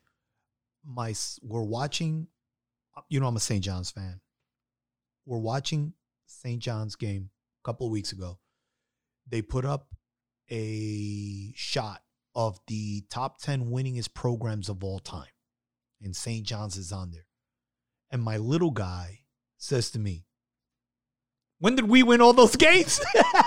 my 0.82 1.14
we're 1.42 1.62
watching. 1.62 2.28
You 3.10 3.20
know, 3.20 3.26
I'm 3.26 3.36
a 3.36 3.40
St. 3.40 3.62
John's 3.62 3.90
fan. 3.90 4.20
We're 5.26 5.38
watching 5.38 5.92
St. 6.24 6.62
John's 6.62 6.96
game 6.96 7.28
a 7.62 7.68
couple 7.68 7.86
of 7.86 7.92
weeks 7.92 8.12
ago. 8.12 8.38
They 9.28 9.42
put 9.42 9.66
up 9.66 9.88
a 10.50 11.52
shot 11.56 12.00
of 12.36 12.60
the 12.68 13.02
top 13.10 13.38
10 13.38 13.70
winningest 13.70 14.12
programs 14.14 14.68
of 14.68 14.84
all 14.84 15.00
time, 15.00 15.30
and 16.02 16.14
St. 16.14 16.46
John's 16.46 16.76
is 16.76 16.92
on 16.92 17.10
there. 17.10 17.26
And 18.10 18.22
my 18.22 18.36
little 18.36 18.70
guy 18.70 19.20
says 19.56 19.90
to 19.92 19.98
me, 19.98 20.26
when 21.58 21.74
did 21.74 21.88
we 21.88 22.02
win 22.02 22.20
all 22.20 22.34
those 22.34 22.54
games? 22.56 23.00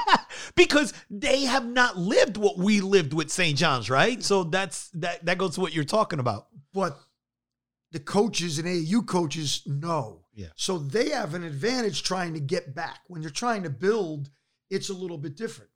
because 0.55 0.93
they 1.09 1.45
have 1.45 1.65
not 1.65 1.97
lived 1.97 2.35
what 2.35 2.57
we 2.57 2.81
lived 2.81 3.13
with 3.13 3.31
St. 3.31 3.55
John's, 3.55 3.89
right? 3.89 4.21
So 4.23 4.43
that's 4.43 4.89
that 4.95 5.23
that 5.25 5.37
goes 5.37 5.55
to 5.55 5.61
what 5.61 5.73
you're 5.73 5.83
talking 5.83 6.19
about. 6.19 6.47
But 6.73 6.99
the 7.91 7.99
coaches 7.99 8.57
and 8.57 8.67
AAU 8.67 9.05
coaches 9.05 9.61
know. 9.67 10.25
Yeah. 10.33 10.47
So 10.55 10.79
they 10.79 11.09
have 11.09 11.35
an 11.35 11.43
advantage 11.43 12.01
trying 12.01 12.33
to 12.33 12.39
get 12.39 12.73
back. 12.73 13.01
When 13.07 13.21
you're 13.21 13.31
trying 13.31 13.63
to 13.63 13.69
build, 13.69 14.29
it's 14.69 14.89
a 14.89 14.93
little 14.93 15.17
bit 15.17 15.35
different. 15.35 15.68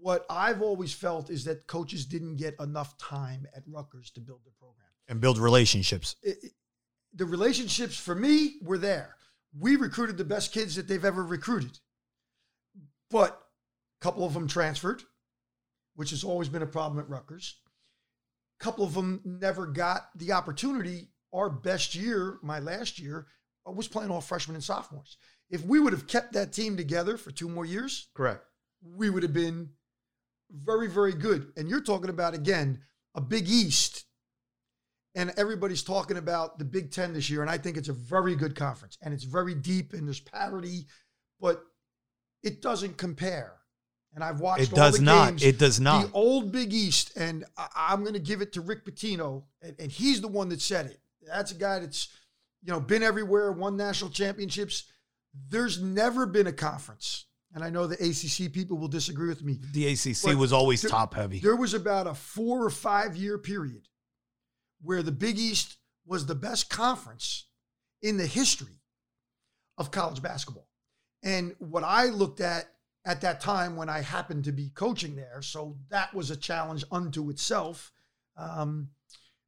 What 0.00 0.24
I've 0.30 0.62
always 0.62 0.92
felt 0.94 1.28
is 1.30 1.44
that 1.44 1.66
coaches 1.66 2.06
didn't 2.06 2.36
get 2.36 2.54
enough 2.58 2.96
time 2.98 3.46
at 3.54 3.62
Rutgers 3.66 4.10
to 4.12 4.20
build 4.20 4.40
their 4.44 4.52
program. 4.58 4.86
And 5.08 5.20
build 5.20 5.38
relationships. 5.38 6.16
It- 6.22 6.42
it- 6.42 6.52
the 7.12 7.26
relationships 7.26 7.96
for 7.96 8.14
me 8.14 8.58
were 8.62 8.78
there. 8.78 9.16
We 9.52 9.76
recruited 9.76 10.16
the 10.16 10.24
best 10.24 10.52
kids 10.52 10.76
that 10.76 10.86
they've 10.88 11.04
ever 11.04 11.24
recruited. 11.24 11.80
But 13.10 13.32
a 14.00 14.04
couple 14.04 14.24
of 14.24 14.32
them 14.32 14.46
transferred, 14.46 15.02
which 15.96 16.10
has 16.10 16.22
always 16.24 16.48
been 16.48 16.62
a 16.62 16.66
problem 16.66 17.00
at 17.00 17.08
Rutgers. 17.10 17.60
A 18.60 18.64
couple 18.64 18.84
of 18.84 18.94
them 18.94 19.20
never 19.24 19.66
got 19.66 20.16
the 20.16 20.32
opportunity. 20.32 21.12
Our 21.32 21.50
best 21.50 21.94
year, 21.94 22.38
my 22.42 22.58
last 22.60 22.98
year, 22.98 23.26
I 23.66 23.70
was 23.70 23.88
playing 23.88 24.10
all 24.10 24.20
freshmen 24.20 24.54
and 24.54 24.64
sophomores. 24.64 25.16
If 25.50 25.62
we 25.64 25.80
would 25.80 25.92
have 25.92 26.06
kept 26.06 26.32
that 26.34 26.52
team 26.52 26.76
together 26.76 27.16
for 27.16 27.32
two 27.32 27.48
more 27.48 27.64
years, 27.66 28.08
Correct. 28.14 28.44
we 28.80 29.10
would 29.10 29.24
have 29.24 29.32
been 29.32 29.74
very, 30.52 30.88
very 30.88 31.12
good. 31.12 31.52
And 31.56 31.68
you're 31.68 31.82
talking 31.82 32.10
about, 32.10 32.34
again, 32.34 32.80
a 33.14 33.20
Big 33.20 33.48
East. 33.48 34.04
And 35.16 35.32
everybody's 35.36 35.82
talking 35.82 36.16
about 36.16 36.58
the 36.58 36.64
Big 36.64 36.92
Ten 36.92 37.12
this 37.12 37.28
year. 37.28 37.42
And 37.42 37.50
I 37.50 37.58
think 37.58 37.76
it's 37.76 37.88
a 37.88 37.92
very 37.92 38.36
good 38.36 38.54
conference. 38.54 38.96
And 39.02 39.12
it's 39.12 39.24
very 39.24 39.54
deep 39.54 39.92
and 39.92 40.06
there's 40.06 40.20
parity, 40.20 40.86
but 41.40 41.62
it 42.42 42.62
doesn't 42.62 42.96
compare. 42.96 43.54
And 44.14 44.24
I've 44.24 44.40
watched 44.40 44.62
It 44.62 44.72
all 44.72 44.76
does 44.76 44.98
the 44.98 45.04
not. 45.04 45.28
games. 45.28 45.42
It 45.42 45.58
does 45.58 45.80
not. 45.80 46.06
The 46.06 46.12
old 46.12 46.52
Big 46.52 46.72
East, 46.72 47.12
and 47.16 47.44
I, 47.56 47.68
I'm 47.76 48.02
going 48.02 48.14
to 48.14 48.20
give 48.20 48.40
it 48.40 48.52
to 48.54 48.60
Rick 48.60 48.84
Pitino, 48.84 49.44
and, 49.62 49.76
and 49.78 49.90
he's 49.90 50.20
the 50.20 50.28
one 50.28 50.48
that 50.48 50.60
said 50.60 50.86
it. 50.86 51.00
That's 51.26 51.52
a 51.52 51.56
guy 51.56 51.78
that's, 51.80 52.08
you 52.62 52.72
know, 52.72 52.80
been 52.80 53.02
everywhere, 53.02 53.52
won 53.52 53.76
national 53.76 54.10
championships. 54.10 54.84
There's 55.48 55.80
never 55.80 56.26
been 56.26 56.48
a 56.48 56.52
conference, 56.52 57.26
and 57.54 57.64
I 57.64 57.70
know 57.70 57.86
the 57.86 57.96
ACC 57.96 58.52
people 58.52 58.78
will 58.78 58.88
disagree 58.88 59.28
with 59.28 59.42
me. 59.42 59.58
The 59.72 59.86
ACC 59.88 60.36
was 60.36 60.52
always 60.52 60.82
there- 60.82 60.90
top 60.90 61.14
heavy. 61.14 61.40
There 61.40 61.56
was 61.56 61.74
about 61.74 62.06
a 62.06 62.14
four 62.14 62.64
or 62.64 62.70
five 62.70 63.16
year 63.16 63.38
period 63.38 63.88
where 64.82 65.02
the 65.02 65.12
Big 65.12 65.38
East 65.38 65.76
was 66.06 66.26
the 66.26 66.34
best 66.34 66.70
conference 66.70 67.46
in 68.02 68.16
the 68.16 68.26
history 68.26 68.80
of 69.76 69.90
college 69.90 70.22
basketball. 70.22 70.68
And 71.22 71.54
what 71.58 71.84
I 71.84 72.06
looked 72.06 72.40
at 72.40 72.72
at 73.04 73.20
that 73.22 73.40
time 73.40 73.76
when 73.76 73.88
I 73.88 74.00
happened 74.00 74.44
to 74.44 74.52
be 74.52 74.70
coaching 74.70 75.16
there, 75.16 75.42
so 75.42 75.78
that 75.88 76.14
was 76.14 76.30
a 76.30 76.36
challenge 76.36 76.84
unto 76.90 77.30
itself, 77.30 77.92
um, 78.36 78.90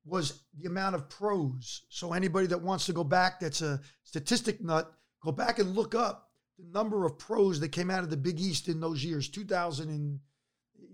was 0.05 0.43
the 0.59 0.67
amount 0.67 0.95
of 0.95 1.09
pros. 1.09 1.85
So 1.89 2.13
anybody 2.13 2.47
that 2.49 2.61
wants 2.61 2.87
to 2.87 2.93
go 2.93 3.05
back, 3.05 3.41
that's 3.41 3.63
a 3.63 3.81
statistic 4.05 4.61
nut, 4.61 4.93
go 5.23 5.33
back 5.33 5.59
and 5.59 5.75
look 5.75 5.95
up 5.95 6.32
the 6.59 6.65
number 6.73 7.05
of 7.05 7.19
pros 7.19 7.61
that 7.61 7.69
came 7.71 7.91
out 7.91 8.05
of 8.05 8.11
the 8.11 8.17
Big 8.17 8.41
East 8.41 8.69
in 8.69 8.81
those 8.81 9.05
years, 9.05 9.29
2000 9.29 9.89
and 9.89 10.21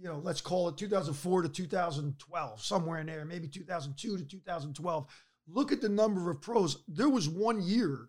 you 0.01 0.09
know, 0.09 0.21
let's 0.23 0.41
call 0.41 0.69
it 0.69 0.77
2004 0.77 1.43
to 1.43 1.49
2012, 1.49 2.63
somewhere 2.65 3.01
in 3.01 3.07
there, 3.07 3.25
maybe 3.25 3.49
2002 3.49 4.17
to 4.19 4.25
2012. 4.25 5.07
Look 5.49 5.73
at 5.73 5.81
the 5.81 5.89
number 5.89 6.31
of 6.31 6.41
pros. 6.41 6.85
There 6.87 7.09
was 7.09 7.29
one 7.29 7.61
year 7.61 8.09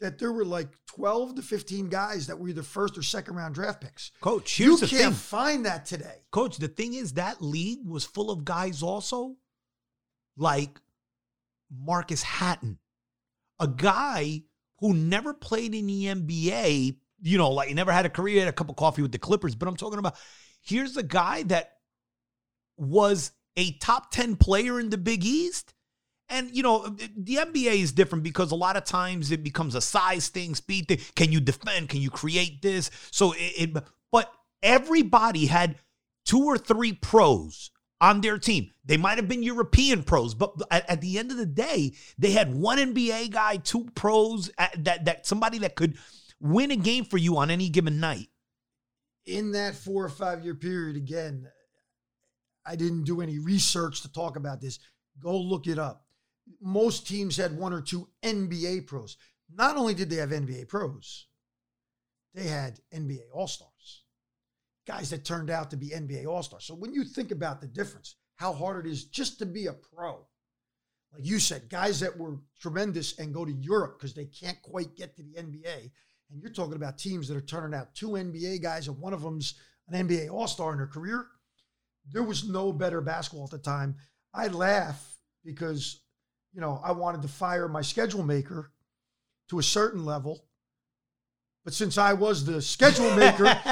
that 0.00 0.18
there 0.18 0.32
were 0.32 0.44
like 0.44 0.68
12 0.86 1.36
to 1.36 1.42
15 1.42 1.88
guys 1.88 2.26
that 2.26 2.38
were 2.38 2.48
either 2.48 2.62
first 2.62 2.98
or 2.98 3.02
second 3.02 3.36
round 3.36 3.54
draft 3.54 3.80
picks. 3.80 4.10
Coach, 4.20 4.58
You 4.58 4.76
the 4.76 4.86
can't 4.86 5.02
thing. 5.04 5.12
find 5.12 5.64
that 5.66 5.86
today. 5.86 6.24
Coach, 6.30 6.58
the 6.58 6.68
thing 6.68 6.92
is 6.94 7.14
that 7.14 7.40
league 7.40 7.86
was 7.86 8.04
full 8.04 8.30
of 8.30 8.44
guys 8.44 8.82
also 8.82 9.36
like 10.36 10.78
Marcus 11.70 12.22
Hatten, 12.22 12.78
a 13.58 13.68
guy 13.68 14.42
who 14.78 14.94
never 14.94 15.34
played 15.34 15.74
in 15.74 15.86
the 15.86 16.06
NBA, 16.06 16.96
you 17.22 17.38
know, 17.38 17.50
like 17.50 17.72
never 17.74 17.92
had 17.92 18.06
a 18.06 18.10
career, 18.10 18.40
had 18.40 18.48
a 18.48 18.52
cup 18.52 18.68
of 18.70 18.76
coffee 18.76 19.02
with 19.02 19.12
the 19.12 19.18
Clippers, 19.18 19.54
but 19.54 19.68
I'm 19.68 19.76
talking 19.76 19.98
about 19.98 20.16
here's 20.62 20.96
a 20.96 21.02
guy 21.02 21.42
that 21.44 21.72
was 22.76 23.32
a 23.56 23.72
top 23.78 24.10
10 24.10 24.36
player 24.36 24.80
in 24.80 24.90
the 24.90 24.98
Big 24.98 25.24
East. 25.24 25.74
And 26.28 26.54
you 26.56 26.62
know, 26.62 26.88
the 26.88 27.36
NBA 27.36 27.82
is 27.82 27.92
different 27.92 28.24
because 28.24 28.50
a 28.50 28.56
lot 28.56 28.76
of 28.76 28.84
times 28.84 29.30
it 29.30 29.44
becomes 29.44 29.74
a 29.74 29.80
size 29.80 30.28
thing, 30.28 30.54
speed 30.54 30.88
thing. 30.88 30.98
Can 31.14 31.30
you 31.30 31.40
defend? 31.40 31.90
Can 31.90 32.00
you 32.00 32.10
create 32.10 32.62
this? 32.62 32.90
So 33.10 33.32
it, 33.32 33.76
it 33.76 33.84
but 34.10 34.32
everybody 34.62 35.46
had 35.46 35.76
two 36.24 36.44
or 36.44 36.56
three 36.56 36.94
pros 36.94 37.70
on 38.00 38.20
their 38.20 38.38
team. 38.38 38.70
They 38.84 38.96
might 38.96 39.18
have 39.18 39.28
been 39.28 39.42
European 39.42 40.02
pros, 40.02 40.34
but 40.34 40.54
at, 40.70 40.88
at 40.90 41.00
the 41.00 41.18
end 41.18 41.30
of 41.30 41.36
the 41.36 41.46
day, 41.46 41.94
they 42.18 42.32
had 42.32 42.54
one 42.54 42.78
NBA 42.78 43.30
guy, 43.30 43.56
two 43.56 43.86
pros 43.94 44.50
at, 44.58 44.84
that 44.84 45.04
that 45.06 45.26
somebody 45.26 45.58
that 45.58 45.74
could 45.74 45.96
win 46.40 46.70
a 46.70 46.76
game 46.76 47.04
for 47.04 47.18
you 47.18 47.36
on 47.38 47.50
any 47.50 47.68
given 47.68 48.00
night. 48.00 48.28
In 49.26 49.52
that 49.52 49.74
four 49.74 50.04
or 50.04 50.10
five 50.10 50.44
year 50.44 50.54
period, 50.54 50.96
again, 50.96 51.48
I 52.66 52.76
didn't 52.76 53.04
do 53.04 53.20
any 53.20 53.38
research 53.38 54.02
to 54.02 54.12
talk 54.12 54.36
about 54.36 54.60
this. 54.60 54.78
Go 55.20 55.38
look 55.38 55.66
it 55.66 55.78
up. 55.78 56.04
Most 56.60 57.06
teams 57.06 57.36
had 57.36 57.56
one 57.56 57.72
or 57.72 57.80
two 57.80 58.08
NBA 58.22 58.86
pros. 58.86 59.16
Not 59.52 59.76
only 59.76 59.94
did 59.94 60.10
they 60.10 60.16
have 60.16 60.30
NBA 60.30 60.68
pros, 60.68 61.26
they 62.34 62.44
had 62.44 62.80
NBA 62.92 63.20
All 63.32 63.46
Stars, 63.46 63.70
guys 64.86 65.10
that 65.10 65.24
turned 65.24 65.50
out 65.50 65.70
to 65.70 65.76
be 65.76 65.90
NBA 65.90 66.26
All 66.26 66.42
Stars. 66.42 66.64
So 66.64 66.74
when 66.74 66.92
you 66.92 67.04
think 67.04 67.30
about 67.30 67.60
the 67.60 67.66
difference, 67.66 68.16
how 68.36 68.52
hard 68.52 68.84
it 68.84 68.90
is 68.90 69.04
just 69.04 69.38
to 69.38 69.46
be 69.46 69.66
a 69.66 69.72
pro, 69.72 70.26
like 71.12 71.24
you 71.24 71.38
said, 71.38 71.68
guys 71.68 72.00
that 72.00 72.18
were 72.18 72.38
tremendous 72.60 73.18
and 73.18 73.32
go 73.32 73.44
to 73.44 73.52
Europe 73.52 73.98
because 73.98 74.14
they 74.14 74.26
can't 74.26 74.60
quite 74.62 74.96
get 74.96 75.16
to 75.16 75.22
the 75.22 75.34
NBA. 75.34 75.90
And 76.30 76.40
you're 76.40 76.50
talking 76.50 76.74
about 76.74 76.98
teams 76.98 77.28
that 77.28 77.36
are 77.36 77.42
turning 77.42 77.78
out 77.78 77.94
two 77.94 78.10
NBA 78.10 78.62
guys, 78.62 78.88
and 78.88 78.98
one 78.98 79.12
of 79.12 79.22
them's 79.22 79.54
an 79.88 80.08
NBA 80.08 80.30
All 80.30 80.48
Star 80.48 80.72
in 80.72 80.78
their 80.78 80.86
career. 80.86 81.26
There 82.10 82.22
was 82.22 82.48
no 82.48 82.72
better 82.72 83.00
basketball 83.00 83.44
at 83.44 83.50
the 83.50 83.58
time. 83.58 83.96
I 84.34 84.48
laugh 84.48 85.16
because, 85.44 86.00
you 86.52 86.60
know, 86.60 86.80
I 86.84 86.92
wanted 86.92 87.22
to 87.22 87.28
fire 87.28 87.68
my 87.68 87.82
schedule 87.82 88.22
maker 88.22 88.72
to 89.50 89.58
a 89.58 89.62
certain 89.62 90.04
level. 90.04 90.44
But 91.64 91.74
since 91.74 91.96
I 91.96 92.12
was 92.12 92.44
the 92.44 92.60
schedule 92.60 93.14
maker, 93.16 93.44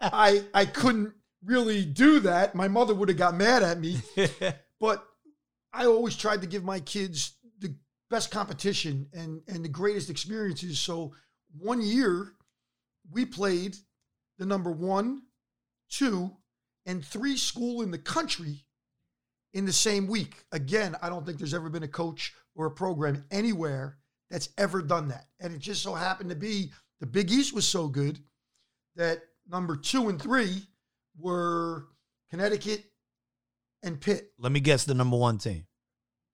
I 0.00 0.44
I 0.54 0.66
couldn't 0.66 1.12
really 1.44 1.84
do 1.84 2.20
that. 2.20 2.54
My 2.54 2.68
mother 2.68 2.94
would 2.94 3.08
have 3.08 3.18
got 3.18 3.34
mad 3.34 3.62
at 3.62 3.78
me. 3.78 3.98
But 4.80 5.06
I 5.74 5.84
always 5.84 6.16
tried 6.16 6.40
to 6.40 6.46
give 6.46 6.64
my 6.64 6.80
kids 6.80 7.34
the 7.58 7.74
best 8.08 8.30
competition 8.30 9.10
and 9.12 9.42
and 9.46 9.62
the 9.62 9.68
greatest 9.68 10.08
experiences. 10.08 10.80
So 10.80 11.12
one 11.58 11.82
year 11.82 12.32
we 13.10 13.26
played 13.26 13.76
the 14.38 14.46
number 14.46 14.70
one, 14.70 15.24
two, 15.90 16.30
and 16.86 17.04
three 17.04 17.36
school 17.36 17.82
in 17.82 17.90
the 17.90 17.98
country 17.98 18.64
in 19.52 19.66
the 19.66 19.72
same 19.72 20.06
week. 20.06 20.44
Again, 20.52 20.96
I 21.02 21.08
don't 21.08 21.26
think 21.26 21.38
there's 21.38 21.54
ever 21.54 21.68
been 21.68 21.82
a 21.82 21.88
coach 21.88 22.32
or 22.54 22.66
a 22.66 22.70
program 22.70 23.24
anywhere 23.30 23.98
that's 24.30 24.48
ever 24.56 24.80
done 24.80 25.08
that. 25.08 25.26
And 25.40 25.52
it 25.52 25.58
just 25.58 25.82
so 25.82 25.94
happened 25.94 26.30
to 26.30 26.36
be 26.36 26.72
the 27.00 27.06
Big 27.06 27.30
East 27.30 27.54
was 27.54 27.66
so 27.66 27.88
good 27.88 28.20
that 28.96 29.22
number 29.48 29.76
two 29.76 30.08
and 30.08 30.20
three 30.20 30.62
were 31.18 31.86
Connecticut 32.30 32.84
and 33.82 34.00
Pitt, 34.00 34.32
Let 34.38 34.52
me 34.52 34.60
guess 34.60 34.84
the 34.84 34.94
number 34.94 35.16
one 35.16 35.38
team. 35.38 35.66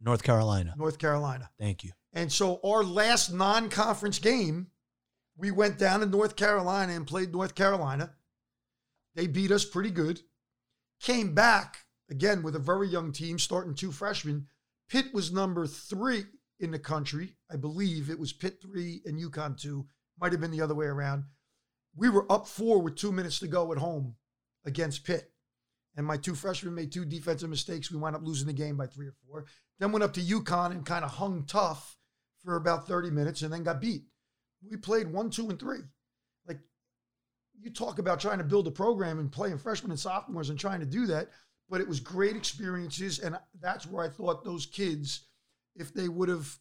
North 0.01 0.23
Carolina. 0.23 0.75
North 0.77 0.99
Carolina. 0.99 1.51
Thank 1.59 1.85
you. 1.85 1.93
And 2.13 2.31
so 2.31 2.61
our 2.65 2.83
last 2.83 3.33
non-conference 3.33 4.19
game, 4.19 4.69
we 5.37 5.51
went 5.51 5.79
down 5.79 6.01
to 6.01 6.07
North 6.07 6.37
Carolina 6.37 6.93
and 6.95 7.07
played 7.07 7.33
North 7.33 7.55
Carolina. 7.55 8.13
They 9.15 9.27
beat 9.27 9.51
us 9.51 9.65
pretty 9.65 9.91
good. 9.91 10.21
Came 11.01 11.35
back 11.35 11.79
again 12.11 12.43
with 12.43 12.57
a 12.57 12.61
very 12.61 12.89
young 12.89 13.13
team, 13.13 13.39
starting 13.39 13.75
two 13.75 13.93
freshmen. 13.93 14.47
Pitt 14.89 15.07
was 15.13 15.33
number 15.33 15.67
three 15.67 16.25
in 16.61 16.71
the 16.71 16.79
country. 16.79 17.37
I 17.51 17.57
believe 17.57 18.11
it 18.11 18.19
was 18.19 18.33
Pitt 18.33 18.59
three 18.63 19.03
and 19.05 19.19
UConn 19.19 19.59
two. 19.61 19.87
Might 20.19 20.33
have 20.33 20.41
been 20.41 20.51
the 20.51 20.63
other 20.63 20.75
way 20.75 20.87
around. 20.87 21.25
We 21.95 22.09
were 22.11 22.31
up 22.31 22.47
four 22.47 22.81
with 22.81 22.97
two 22.97 23.13
minutes 23.13 23.39
to 23.41 23.47
go 23.47 23.73
at 23.73 23.79
home 23.79 24.17
against 24.65 25.05
Pitt. 25.05 25.31
And 25.97 26.07
my 26.07 26.17
two 26.19 26.35
freshmen 26.35 26.75
made 26.75 26.93
two 26.93 27.07
defensive 27.07 27.49
mistakes. 27.49 27.91
We 27.91 27.97
wound 27.97 28.17
up 28.17 28.23
losing 28.25 28.47
the 28.47 28.53
game 28.53 28.77
by 28.77 28.87
three 28.87 29.07
or 29.07 29.15
four. 29.27 29.47
Then 29.79 29.93
went 29.93 30.03
up 30.03 30.13
to 30.15 30.21
UConn 30.21 30.73
and 30.73 30.85
kind 30.85 31.05
of 31.05 31.13
hung 31.13 31.45
tough 31.47 31.97
for 32.45 32.57
about 32.57 32.87
30 32.87 33.11
minutes 33.11 33.43
and 33.43 33.53
then 33.53 33.63
got 33.63 33.81
beat. 33.81 34.05
We 34.69 34.77
played 34.77 35.11
one, 35.11 35.31
two, 35.31 35.49
and 35.49 35.59
three. 35.59 35.81
Like 36.47 36.59
you 37.59 37.71
talk 37.71 37.99
about 37.99 38.21
trying 38.21 38.39
to 38.39 38.45
build 38.45 38.67
a 38.67 38.71
program 38.71 39.19
and 39.19 39.33
playing 39.33 39.59
freshmen 39.59 39.91
and 39.91 40.01
sophomores 40.01 40.51
and 40.51 40.59
trying 40.59 40.81
to 40.81 40.87
do 40.87 41.07
that, 41.07 41.31
but 41.71 41.81
it 41.81 41.89
was 41.89 42.01
great 42.01 42.37
experiences. 42.37 43.19
And 43.19 43.39
that's 43.61 43.87
where 43.87 44.05
I 44.05 44.09
thought 44.09 44.45
those 44.45 44.67
kids, 44.67 45.27
if 45.75 45.95
they 45.95 46.09
would 46.09 46.29
have 46.29 46.59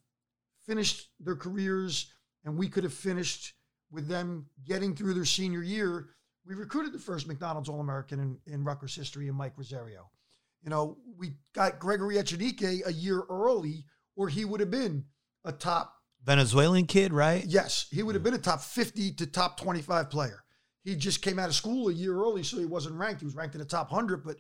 finished 0.66 1.10
their 1.20 1.36
careers 1.36 2.14
and 2.46 2.58
we 2.58 2.70
could 2.70 2.84
have 2.84 2.94
finished 2.94 3.54
with 3.92 4.08
them 4.08 4.46
getting 4.66 4.96
through 4.96 5.14
their 5.14 5.26
senior 5.26 5.64
year, 5.64 6.10
we 6.46 6.56
recruited 6.56 6.94
the 6.94 7.00
first 7.00 7.28
McDonald's 7.28 7.70
All 7.70 7.80
American 7.80 8.20
in, 8.20 8.54
in 8.54 8.64
Rutgers 8.64 8.96
history 8.96 9.28
and 9.28 9.38
Mike 9.38 9.54
Rosario. 9.58 10.10
You 10.64 10.70
know, 10.70 10.98
we 11.18 11.34
got 11.54 11.80
Gregory 11.80 12.16
Echenique 12.16 12.86
a 12.86 12.94
year 12.94 13.24
early, 13.30 13.86
or 14.16 14.30
he 14.30 14.46
would 14.46 14.60
have 14.60 14.72
been 14.72 15.06
a 15.44 15.52
top, 15.52 15.94
Venezuelan 16.24 16.88
kid, 16.88 17.14
right? 17.14 17.44
yes, 17.46 17.86
he 17.92 18.02
would 18.02 18.16
have 18.16 18.24
been 18.24 18.34
a 18.34 18.40
top 18.40 18.62
50 18.62 19.14
to 19.14 19.28
top 19.28 19.60
25 19.60 20.10
player. 20.10 20.44
He 20.84 20.96
just 20.96 21.22
came 21.22 21.40
out 21.40 21.50
of 21.50 21.56
school 21.56 21.90
a 21.90 21.94
year 21.94 22.16
early, 22.16 22.44
so 22.44 22.58
he 22.58 22.66
wasn't 22.66 22.96
ranked. 22.96 23.22
He 23.22 23.26
was 23.26 23.36
ranked 23.36 23.56
in 23.56 23.60
the 23.60 23.66
top 23.66 23.92
100, 23.92 24.24
but 24.24 24.38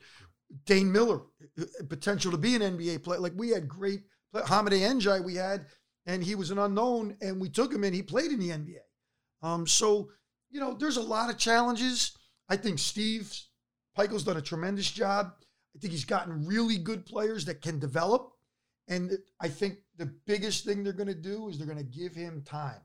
Dane 0.66 0.92
Miller, 0.92 1.22
uh, 1.60 1.64
uh, 1.64 1.86
potential 1.88 2.32
to 2.32 2.38
be 2.38 2.56
an 2.56 2.62
NBA 2.62 3.04
player. 3.04 3.20
Like 3.20 3.34
we 3.36 3.50
had 3.50 3.68
great, 3.68 4.02
Hamady 4.34 4.82
N'Diaye 4.82 5.24
we 5.24 5.36
had, 5.36 5.68
and 6.06 6.24
he 6.24 6.36
was 6.36 6.52
an 6.52 6.60
unknown, 6.60 7.18
and 7.22 7.40
we 7.40 7.50
took 7.50 7.74
him 7.74 7.84
and 7.84 7.96
he 7.96 8.02
played 8.02 8.32
in 8.32 8.40
the 8.40 8.50
NBA. 8.50 8.82
Um, 9.42 9.68
so, 9.68 10.10
you 10.50 10.60
know, 10.60 10.74
there's 10.74 10.98
a 10.98 11.02
lot 11.02 11.30
of 11.30 11.38
challenges. 11.38 12.18
I 12.50 12.58
think 12.58 12.80
Steve 12.80 13.32
Pikiell's 13.98 14.24
done 14.24 14.38
a 14.38 14.42
tremendous 14.42 14.90
job. 14.90 15.32
I 15.76 15.80
think 15.80 15.92
he's 15.92 16.06
gotten 16.06 16.46
really 16.46 16.78
good 16.78 17.06
players 17.06 17.46
that 17.46 17.62
can 17.62 17.80
develop. 17.80 18.32
And 18.88 19.12
I 19.40 19.48
think 19.48 19.80
the 19.98 20.06
biggest 20.06 20.64
thing 20.64 20.84
they're 20.84 20.94
going 20.94 21.08
to 21.08 21.16
do 21.16 21.50
is 21.50 21.58
they're 21.58 21.68
going 21.68 21.78
to 21.78 21.84
give 21.84 22.14
him 22.14 22.44
time, 22.46 22.82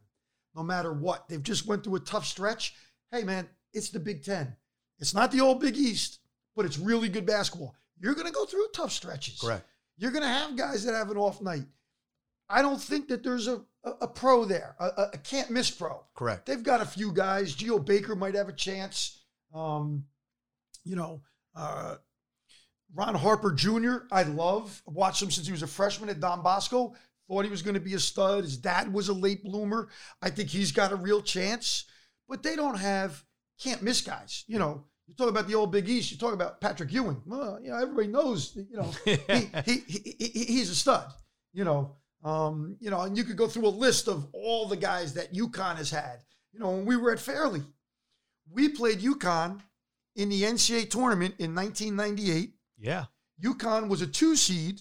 no 0.57 0.63
matter 0.63 0.93
what. 0.93 1.29
They've 1.29 1.43
just 1.43 1.67
went 1.67 1.85
through 1.85 1.97
a 1.97 2.01
tough 2.01 2.27
stretch. 2.27 2.75
Hey, 3.13 3.23
man, 3.23 3.49
it's 3.75 3.91
the 3.91 4.01
Big 4.01 4.25
Ten. 4.25 4.57
It's 4.99 5.15
not 5.15 5.31
the 5.31 5.41
old 5.41 5.61
Big 5.61 5.77
East, 5.77 6.21
but 6.57 6.65
it's 6.65 6.79
really 6.79 7.09
good 7.09 7.27
basketball. 7.27 7.75
You're 7.99 8.15
going 8.15 8.27
to 8.27 8.33
go 8.33 8.47
through 8.47 8.67
tough 8.75 8.93
stretches. 8.93 9.41
Correct. 9.41 9.67
You're 9.99 10.11
going 10.11 10.23
to 10.23 10.29
have 10.29 10.57
guys 10.57 10.85
that 10.85 10.95
have 10.95 11.11
an 11.11 11.19
off 11.19 11.43
night. 11.43 11.65
I 12.51 12.63
don't 12.63 12.81
think 12.81 13.09
that 13.09 13.23
there's 13.23 13.47
a, 13.47 13.63
a, 13.85 13.91
a 14.03 14.09
pro 14.09 14.45
there, 14.45 14.75
a, 14.79 15.09
a- 15.13 15.19
can't 15.19 15.51
miss 15.51 15.71
pro. 15.71 16.03
Correct. 16.15 16.47
They've 16.47 16.63
got 16.63 16.81
a 16.81 16.87
few 16.87 17.13
guys. 17.13 17.55
Geo 17.55 17.79
Baker 17.79 18.17
might 18.17 18.35
have 18.35 18.49
a 18.49 18.53
chance. 18.53 19.23
Um, 19.55 20.05
you 20.85 20.97
know, 20.97 21.23
uh, 21.55 21.97
Ron 22.95 23.15
Harper 23.15 23.53
Jr. 23.53 23.99
I 24.11 24.25
love. 24.25 24.83
Watched 24.87 25.23
him 25.23 25.31
since 25.31 25.47
he 25.47 25.53
was 25.53 25.63
a 25.63 25.67
freshman 25.67 26.09
at 26.11 26.21
Don 26.21 26.43
Bosco. 26.43 26.95
Thought 27.29 27.45
he 27.45 27.51
was 27.51 27.63
going 27.63 27.75
to 27.75 27.81
be 27.81 27.95
a 27.95 28.01
stud. 28.01 28.43
His 28.43 28.57
dad 28.57 28.93
was 28.93 29.09
a 29.09 29.13
late 29.13 29.45
bloomer. 29.45 29.89
I 30.21 30.31
think 30.31 30.49
he's 30.49 30.73
got 30.73 30.91
a 30.93 30.97
real 30.97 31.23
chance. 31.23 31.85
But 32.29 32.43
they 32.43 32.57
don't 32.57 32.79
have 32.79 33.25
can't 33.63 33.83
miss 33.83 34.01
guys. 34.01 34.45
You 34.49 34.59
know, 34.59 34.85
you 35.07 35.15
talk 35.15 35.29
about 35.29 35.47
the 35.47 35.55
old 35.55 35.71
Big 35.71 35.89
East. 35.89 36.11
You 36.11 36.19
talk 36.19 36.35
about 36.35 36.61
Patrick 36.61 36.93
Ewing. 36.93 37.23
Well, 37.27 37.59
you 37.63 37.71
know, 37.71 37.77
everybody 37.77 38.09
knows. 38.09 38.57
You 38.57 38.77
know, 38.77 38.91
he, 39.05 39.17
he, 39.65 39.83
he, 39.87 40.15
he 40.19 40.45
he's 40.45 40.71
a 40.71 40.75
stud. 40.75 41.13
You 41.53 41.65
know, 41.65 41.97
um, 42.23 42.77
you 42.81 42.91
know, 42.91 43.03
and 43.03 43.17
you 43.17 43.25
could 43.25 43.37
go 43.37 43.47
through 43.47 43.67
a 43.67 43.69
list 43.69 44.09
of 44.09 44.27
all 44.33 44.67
the 44.67 44.77
guys 44.77 45.15
that 45.15 45.33
UConn 45.33 45.77
has 45.77 45.91
had. 45.91 46.21
You 46.53 46.61
know, 46.61 46.71
when 46.71 46.85
we 46.85 46.97
were 46.97 47.13
at 47.13 47.21
Fairleigh, 47.21 47.65
we 48.51 48.69
played 48.69 49.01
UConn 49.01 49.61
in 50.17 50.29
the 50.29 50.43
NCAA 50.43 50.91
tournament 50.91 51.37
in 51.39 51.55
1998. 51.55 52.55
Yeah. 52.79 53.07
UConn 53.43 53.89
was 53.89 54.03
a 54.03 54.07
two 54.07 54.37
seed. 54.37 54.81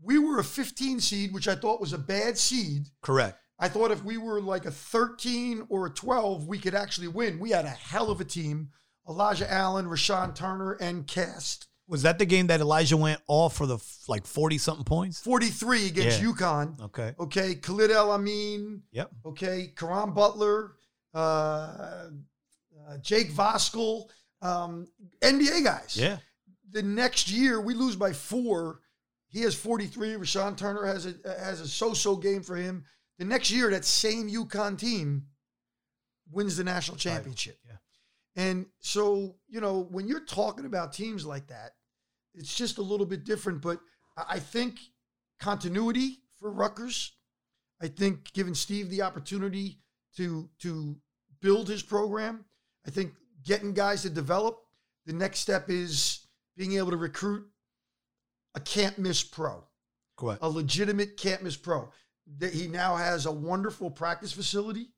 We 0.00 0.18
were 0.18 0.38
a 0.38 0.44
15 0.44 1.00
seed, 1.00 1.32
which 1.32 1.48
I 1.48 1.54
thought 1.54 1.80
was 1.80 1.92
a 1.92 1.98
bad 1.98 2.38
seed. 2.38 2.88
Correct. 3.02 3.38
I 3.58 3.68
thought 3.68 3.92
if 3.92 4.02
we 4.02 4.16
were 4.16 4.40
like 4.40 4.64
a 4.64 4.70
13 4.70 5.66
or 5.68 5.86
a 5.86 5.90
12, 5.90 6.48
we 6.48 6.58
could 6.58 6.74
actually 6.74 7.08
win. 7.08 7.38
We 7.38 7.50
had 7.50 7.64
a 7.64 7.70
hell 7.70 8.10
of 8.10 8.20
a 8.20 8.24
team. 8.24 8.70
Elijah 9.08 9.50
Allen, 9.52 9.86
Rashawn 9.86 10.34
Turner, 10.34 10.72
and 10.72 11.06
Cast. 11.06 11.66
Was 11.88 12.02
that 12.02 12.18
the 12.18 12.24
game 12.26 12.46
that 12.46 12.60
Elijah 12.60 12.96
went 12.96 13.20
off 13.26 13.56
for 13.56 13.66
the 13.66 13.74
f- 13.76 14.04
like 14.08 14.26
40 14.26 14.56
something 14.58 14.84
points? 14.84 15.20
43 15.20 15.88
against 15.88 16.20
Yeah. 16.22 16.28
UConn. 16.28 16.80
Okay. 16.80 17.14
Okay, 17.18 17.54
Khalid 17.56 17.90
El 17.90 18.12
Amin. 18.12 18.82
Yep. 18.92 19.10
Okay, 19.26 19.72
Caron 19.76 20.14
Butler, 20.14 20.72
uh, 21.14 21.18
uh, 21.18 22.08
Jake 23.02 23.32
Voskuhl, 23.32 24.08
um, 24.40 24.86
NBA 25.20 25.64
guys. 25.64 25.96
Yeah. 25.96 26.18
The 26.70 26.82
next 26.82 27.30
year 27.30 27.60
we 27.60 27.74
lose 27.74 27.96
by 27.96 28.12
four. 28.12 28.80
He 29.28 29.40
has 29.42 29.54
43. 29.54 30.10
Rashawn 30.14 30.56
Turner 30.56 30.86
has 30.86 31.06
a 31.06 31.14
has 31.38 31.60
a 31.60 31.68
so-so 31.68 32.16
game 32.16 32.42
for 32.42 32.56
him. 32.56 32.84
The 33.18 33.24
next 33.24 33.50
year, 33.50 33.70
that 33.70 33.84
same 33.84 34.28
UConn 34.30 34.78
team 34.78 35.26
wins 36.30 36.56
the 36.56 36.64
national 36.64 36.96
championship. 36.96 37.58
Yeah. 37.66 37.76
And 38.36 38.66
so, 38.80 39.36
you 39.48 39.60
know, 39.60 39.88
when 39.90 40.08
you're 40.08 40.24
talking 40.24 40.64
about 40.64 40.92
teams 40.92 41.26
like 41.26 41.48
that, 41.48 41.72
it's 42.34 42.54
just 42.54 42.78
a 42.78 42.82
little 42.82 43.06
bit 43.06 43.24
different. 43.24 43.60
But 43.60 43.80
I 44.16 44.38
think 44.38 44.78
continuity 45.38 46.18
for 46.38 46.50
Rutgers. 46.50 47.12
I 47.80 47.88
think 47.88 48.32
giving 48.32 48.54
Steve 48.54 48.88
the 48.90 49.02
opportunity 49.02 49.80
to 50.16 50.48
to 50.60 50.96
build 51.40 51.68
his 51.68 51.82
program. 51.82 52.44
I 52.86 52.90
think 52.90 53.12
getting 53.44 53.72
guys 53.72 54.02
to 54.02 54.10
develop. 54.10 54.58
The 55.04 55.12
next 55.12 55.40
step 55.40 55.68
is 55.68 56.26
being 56.56 56.74
able 56.74 56.92
to 56.92 56.96
recruit 56.96 57.44
a 58.54 58.60
can't 58.60 58.98
miss 58.98 59.22
pro 59.22 59.64
Correct. 60.16 60.42
a 60.42 60.48
legitimate 60.48 61.16
can't 61.16 61.42
miss 61.42 61.56
pro. 61.56 61.90
That 62.38 62.52
he 62.52 62.68
now 62.68 62.94
has 62.96 63.26
a 63.26 63.32
wonderful 63.32 63.90
practice 63.90 64.32
facility. 64.32 64.90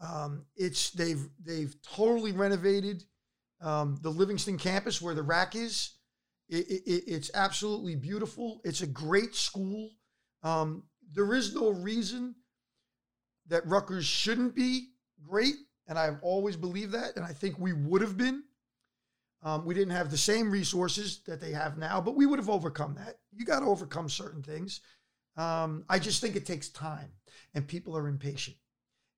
Um, 0.00 0.46
it's 0.56 0.90
they've 0.90 1.28
they've 1.44 1.74
totally 1.82 2.32
renovated 2.32 3.04
um, 3.60 3.98
the 4.02 4.10
Livingston 4.10 4.58
campus 4.58 5.02
where 5.02 5.14
the 5.14 5.22
RAC 5.22 5.56
is. 5.56 5.94
It, 6.48 6.66
it, 6.68 6.82
it- 6.86 7.04
it's 7.06 7.30
absolutely 7.34 7.96
beautiful. 7.96 8.60
It's 8.64 8.82
a 8.82 8.86
great 8.86 9.34
school. 9.34 9.90
Um, 10.42 10.84
there 11.12 11.34
is 11.34 11.54
no 11.54 11.70
reason 11.70 12.34
that 13.46 13.66
Rutgers 13.66 14.04
shouldn't 14.04 14.54
be 14.54 14.90
great, 15.26 15.54
and 15.86 15.98
I've 15.98 16.18
always 16.22 16.56
believed 16.56 16.92
that, 16.92 17.16
and 17.16 17.24
I 17.24 17.32
think 17.32 17.58
we 17.58 17.72
would 17.72 18.02
have 18.02 18.16
been. 18.16 18.44
Um, 19.42 19.64
we 19.64 19.74
didn't 19.74 19.94
have 19.94 20.10
the 20.10 20.18
same 20.18 20.50
resources 20.50 21.20
that 21.26 21.40
they 21.40 21.52
have 21.52 21.78
now, 21.78 22.00
but 22.00 22.16
we 22.16 22.26
would 22.26 22.38
have 22.40 22.50
overcome 22.50 22.94
that. 22.96 23.18
You 23.32 23.44
got 23.44 23.60
to 23.60 23.66
overcome 23.66 24.08
certain 24.08 24.42
things. 24.42 24.80
Um, 25.36 25.84
I 25.88 25.98
just 26.00 26.20
think 26.20 26.34
it 26.34 26.44
takes 26.44 26.68
time, 26.68 27.12
and 27.54 27.66
people 27.66 27.96
are 27.96 28.08
impatient. 28.08 28.56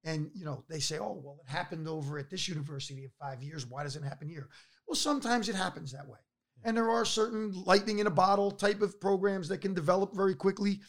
And 0.04 0.30
you 0.34 0.44
know, 0.44 0.64
they 0.68 0.80
say, 0.80 0.98
"Oh, 0.98 1.20
well, 1.22 1.40
it 1.44 1.50
happened 1.50 1.86
over 1.88 2.18
at 2.18 2.30
this 2.30 2.48
university 2.48 3.04
in 3.04 3.10
five 3.20 3.42
years. 3.42 3.66
Why 3.66 3.82
doesn't 3.82 4.02
it 4.02 4.08
happen 4.08 4.28
here?" 4.28 4.48
Well, 4.86 4.96
sometimes 4.96 5.48
it 5.48 5.54
happens 5.54 5.92
that 5.92 6.08
way, 6.08 6.18
and 6.64 6.76
there 6.76 6.90
are 6.90 7.04
certain 7.04 7.52
lightning 7.64 7.98
in 7.98 8.06
a 8.06 8.10
bottle 8.10 8.50
type 8.50 8.80
of 8.82 9.00
programs 9.00 9.48
that 9.48 9.58
can 9.58 9.74
develop 9.74 10.14
very 10.14 10.34
quickly. 10.34 10.80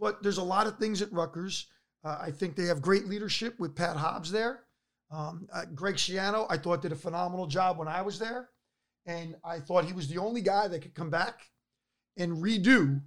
But 0.00 0.22
there's 0.22 0.38
a 0.38 0.42
lot 0.42 0.66
of 0.66 0.78
things 0.78 1.02
at 1.02 1.12
Rutgers. 1.12 1.66
Uh, 2.04 2.18
I 2.20 2.30
think 2.30 2.56
they 2.56 2.66
have 2.66 2.82
great 2.82 3.06
leadership 3.06 3.58
with 3.58 3.74
Pat 3.74 3.96
Hobbs 3.96 4.30
there. 4.30 4.64
Um, 5.10 5.48
uh, 5.52 5.64
Greg 5.74 5.96
Schiano, 5.96 6.46
I 6.50 6.56
thought 6.58 6.82
did 6.82 6.92
a 6.92 6.96
phenomenal 6.96 7.46
job 7.46 7.78
when 7.78 7.88
I 7.88 8.02
was 8.02 8.18
there. 8.18 8.50
And 9.06 9.36
I 9.42 9.58
thought 9.58 9.86
he 9.86 9.94
was 9.94 10.08
the 10.08 10.18
only 10.18 10.42
guy 10.42 10.68
that 10.68 10.82
could 10.82 10.94
come 10.94 11.08
back 11.08 11.40
and 12.18 12.42
redo 12.42 13.00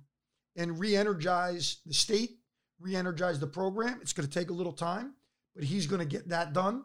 and 0.55 0.79
re 0.79 0.95
energize 0.95 1.77
the 1.85 1.93
state, 1.93 2.39
re 2.79 2.95
energize 2.95 3.39
the 3.39 3.47
program. 3.47 3.99
It's 4.01 4.13
going 4.13 4.27
to 4.27 4.39
take 4.39 4.49
a 4.49 4.53
little 4.53 4.73
time, 4.73 5.13
but 5.55 5.63
he's 5.63 5.87
going 5.87 5.99
to 5.99 6.05
get 6.05 6.29
that 6.29 6.53
done. 6.53 6.83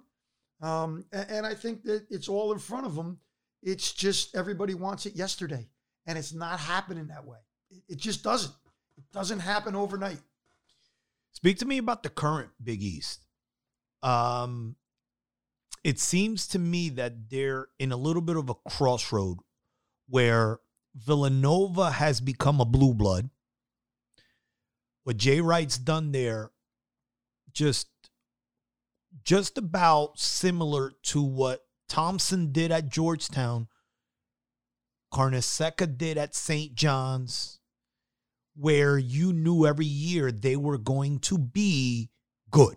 Um, 0.60 1.04
a- 1.12 1.30
and, 1.30 1.46
I 1.46 1.54
think 1.54 1.82
that 1.84 2.06
it's 2.10 2.28
all 2.28 2.52
in 2.52 2.58
front 2.58 2.86
of 2.86 2.96
him. 2.96 3.18
It's 3.62 3.92
just 3.92 4.34
everybody 4.34 4.74
wants 4.74 5.06
it 5.06 5.16
yesterday, 5.16 5.68
and 6.06 6.16
it's 6.16 6.32
not 6.32 6.58
happening 6.60 7.08
that 7.08 7.26
way. 7.26 7.38
It, 7.70 7.82
it 7.88 7.96
just 7.98 8.22
doesn't. 8.22 8.54
It 8.96 9.04
doesn't 9.12 9.40
happen 9.40 9.74
overnight. 9.74 10.20
Speak 11.32 11.58
to 11.58 11.66
me 11.66 11.78
about 11.78 12.02
the 12.02 12.08
current 12.08 12.50
Big 12.62 12.82
East. 12.82 13.20
Um, 14.02 14.76
it 15.84 16.00
seems 16.00 16.46
to 16.48 16.58
me 16.58 16.88
that 16.90 17.28
they're 17.30 17.68
in 17.78 17.92
a 17.92 17.96
little 17.96 18.22
bit 18.22 18.36
of 18.36 18.48
a 18.48 18.54
crossroad 18.54 19.38
where 20.08 20.60
Villanova 20.94 21.90
has 21.90 22.20
become 22.20 22.60
a 22.60 22.64
blue 22.64 22.94
blood. 22.94 23.28
What 25.04 25.18
Jay 25.18 25.40
Wright's 25.40 25.78
done 25.78 26.10
there, 26.12 26.50
just 27.52 27.88
just 29.24 29.58
about 29.58 30.18
similar 30.18 30.92
to 31.04 31.22
what 31.22 31.64
Thompson 31.88 32.52
did 32.52 32.70
at 32.72 32.88
Georgetown, 32.88 33.68
Carnesecca 35.12 35.96
did 35.96 36.18
at 36.18 36.34
St. 36.34 36.74
John's, 36.74 37.60
where 38.54 38.98
you 38.98 39.32
knew 39.32 39.66
every 39.66 39.86
year 39.86 40.32
they 40.32 40.56
were 40.56 40.78
going 40.78 41.18
to 41.20 41.38
be 41.38 42.10
good. 42.50 42.76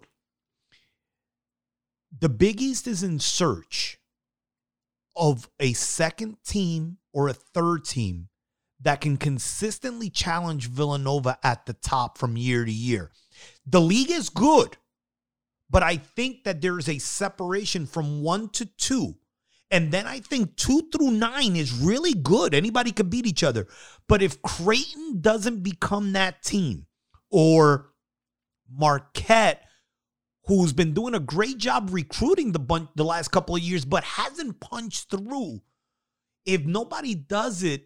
The 2.17 2.29
Big 2.29 2.61
East 2.61 2.87
is 2.87 3.03
in 3.03 3.19
search 3.19 3.99
of 5.15 5.49
a 5.59 5.73
second 5.73 6.37
team 6.45 6.97
or 7.13 7.27
a 7.27 7.33
third 7.33 7.85
team 7.85 8.29
that 8.81 9.01
can 9.01 9.17
consistently 9.17 10.09
challenge 10.09 10.69
Villanova 10.69 11.37
at 11.43 11.65
the 11.65 11.73
top 11.73 12.17
from 12.17 12.37
year 12.37 12.63
to 12.63 12.71
year. 12.71 13.11
The 13.65 13.81
league 13.81 14.11
is 14.11 14.29
good, 14.29 14.77
but 15.69 15.83
I 15.83 15.97
think 15.97 16.43
that 16.43 16.61
there 16.61 16.79
is 16.79 16.89
a 16.89 16.97
separation 16.97 17.85
from 17.85 18.23
one 18.23 18.49
to 18.49 18.65
two. 18.65 19.15
And 19.71 19.91
then 19.91 20.07
I 20.07 20.19
think 20.19 20.55
two 20.55 20.89
through 20.91 21.11
nine 21.11 21.55
is 21.55 21.71
really 21.71 22.13
good. 22.13 22.55
Anybody 22.55 22.91
could 22.91 23.11
beat 23.11 23.27
each 23.27 23.43
other. 23.43 23.67
But 24.07 24.23
if 24.23 24.41
Creighton 24.41 25.21
doesn't 25.21 25.61
become 25.61 26.13
that 26.13 26.41
team, 26.41 26.87
or 27.29 27.91
Marquette, 28.71 29.63
who's 30.45 30.73
been 30.73 30.93
doing 30.93 31.13
a 31.13 31.19
great 31.19 31.59
job 31.59 31.89
recruiting 31.91 32.51
the 32.51 32.59
bunch 32.59 32.89
the 32.95 33.03
last 33.03 33.29
couple 33.29 33.55
of 33.55 33.61
years, 33.61 33.85
but 33.85 34.03
hasn't 34.03 34.59
punched 34.59 35.11
through, 35.11 35.61
if 36.45 36.65
nobody 36.65 37.13
does 37.13 37.61
it, 37.61 37.85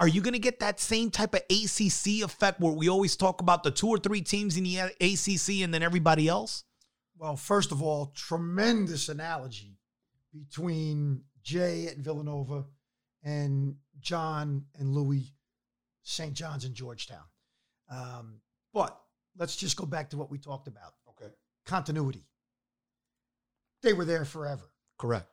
are 0.00 0.08
you 0.08 0.20
going 0.20 0.32
to 0.32 0.38
get 0.38 0.60
that 0.60 0.80
same 0.80 1.10
type 1.10 1.34
of 1.34 1.42
ACC 1.50 2.22
effect 2.24 2.60
where 2.60 2.72
we 2.72 2.88
always 2.88 3.16
talk 3.16 3.40
about 3.40 3.64
the 3.64 3.70
two 3.70 3.88
or 3.88 3.98
three 3.98 4.22
teams 4.22 4.56
in 4.56 4.64
the 4.64 4.78
ACC 4.78 5.62
and 5.62 5.74
then 5.74 5.82
everybody 5.82 6.28
else? 6.28 6.64
Well, 7.18 7.36
first 7.36 7.72
of 7.72 7.82
all, 7.82 8.12
tremendous 8.14 9.08
analogy 9.08 9.78
between 10.32 11.22
Jay 11.42 11.88
at 11.88 11.96
Villanova 11.96 12.64
and 13.24 13.74
John 14.00 14.66
and 14.78 14.94
Louis, 14.94 15.34
St. 16.04 16.32
John's 16.32 16.64
and 16.64 16.74
Georgetown. 16.74 17.24
Um, 17.90 18.40
but 18.72 19.00
let's 19.36 19.56
just 19.56 19.76
go 19.76 19.84
back 19.84 20.10
to 20.10 20.16
what 20.16 20.30
we 20.30 20.38
talked 20.38 20.68
about. 20.68 20.94
Okay. 21.08 21.32
Continuity. 21.66 22.24
They 23.82 23.92
were 23.92 24.04
there 24.04 24.24
forever. 24.24 24.70
Correct. 24.96 25.28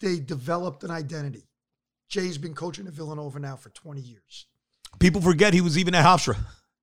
They 0.00 0.18
developed 0.18 0.82
an 0.82 0.90
identity. 0.90 1.48
Jay's 2.08 2.38
been 2.38 2.54
coaching 2.54 2.86
at 2.86 2.92
Villanova 2.92 3.38
now 3.38 3.56
for 3.56 3.70
20 3.70 4.00
years. 4.00 4.46
People 4.98 5.20
forget 5.20 5.54
he 5.54 5.60
was 5.60 5.78
even 5.78 5.94
at 5.94 6.04
Hofstra. 6.04 6.36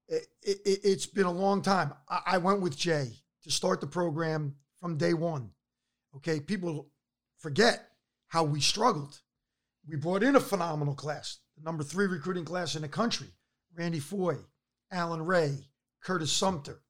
It, 0.08 0.28
it, 0.44 0.80
it's 0.84 1.06
been 1.06 1.26
a 1.26 1.32
long 1.32 1.62
time. 1.62 1.94
I, 2.10 2.22
I 2.26 2.38
went 2.38 2.62
with 2.62 2.78
Jay 2.78 3.21
to 3.44 3.52
start 3.52 3.82
the 3.82 3.88
program 3.88 4.56
from 4.80 4.98
day 4.98 5.14
one. 5.14 5.52
Okay, 6.16 6.40
people 6.40 6.90
forget 7.38 7.88
how 8.28 8.44
we 8.44 8.62
struggled. 8.62 9.22
We 9.88 9.96
brought 9.96 10.24
in 10.24 10.36
a 10.36 10.40
phenomenal 10.40 10.96
class, 10.96 11.40
the 11.58 11.64
number 11.64 11.84
three 11.84 12.06
recruiting 12.06 12.46
class 12.46 12.76
in 12.76 12.82
the 12.82 12.88
country. 12.88 13.28
Randy 13.76 14.00
Foye, 14.00 14.38
Allan 14.92 15.26
Ray, 15.26 15.70
Curtis 16.02 16.32
Sumter, 16.32 16.82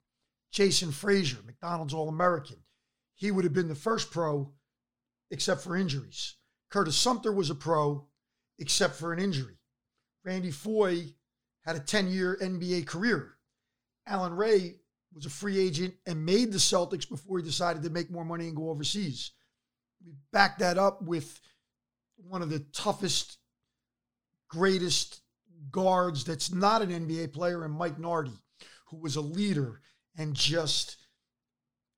Jason 0.52 0.92
Fraser, 0.92 1.38
McDonald's 1.46 1.94
All 1.94 2.10
American. 2.10 2.58
He 3.16 3.32
would 3.32 3.44
have 3.44 3.54
been 3.54 3.68
the 3.68 3.76
first 3.76 4.12
pro, 4.12 4.52
except 5.30 5.62
for 5.62 5.78
injuries. 5.78 6.36
Curtis 6.70 6.98
Sumter 6.98 7.32
was 7.32 7.50
a 7.50 7.56
pro, 7.56 8.08
except 8.60 8.96
for 8.96 9.14
an 9.14 9.20
injury. 9.20 9.58
Randy 10.24 10.52
Foye 10.52 11.14
had 11.66 11.76
a 11.76 11.80
10 11.80 12.08
year 12.08 12.38
NBA 12.42 12.88
career. 12.88 13.38
Allan 14.08 14.34
Ray 14.34 14.81
was 15.14 15.26
a 15.26 15.30
free 15.30 15.60
agent 15.60 15.94
and 16.06 16.26
made 16.26 16.52
the 16.52 16.58
Celtics 16.58 17.08
before 17.08 17.38
he 17.38 17.44
decided 17.44 17.84
to 17.84 17.90
make 17.90 18.10
more 18.10 18.26
money 18.26 18.48
and 18.48 18.56
go 18.56 18.70
overseas. 18.70 19.32
We 20.06 20.14
backed 20.32 20.60
that 20.60 20.78
up 20.78 21.02
with 21.02 21.40
one 22.16 22.42
of 22.42 22.50
the 22.50 22.60
toughest, 22.74 23.38
greatest 24.50 25.22
guards 25.72 26.24
that's 26.24 26.52
not 26.52 26.82
an 26.82 26.90
NBA 26.90 27.34
player, 27.34 27.64
and 27.64 27.74
Mike 27.74 28.00
Nardi, 28.00 28.40
who 28.88 28.98
was 28.98 29.16
a 29.16 29.22
leader 29.22 29.82
and 30.18 30.34
just 30.34 30.98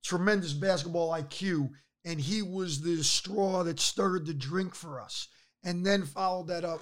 tremendous 0.04 0.54
basketball 0.54 1.12
IQ. 1.12 1.70
And 2.06 2.20
he 2.20 2.42
was 2.42 2.82
the 2.82 3.04
straw 3.04 3.64
that 3.64 3.80
stirred 3.80 4.26
the 4.26 4.34
drink 4.34 4.76
for 4.76 5.00
us. 5.00 5.30
And 5.64 5.86
then 5.86 6.04
followed 6.04 6.48
that 6.48 6.66
up 6.66 6.82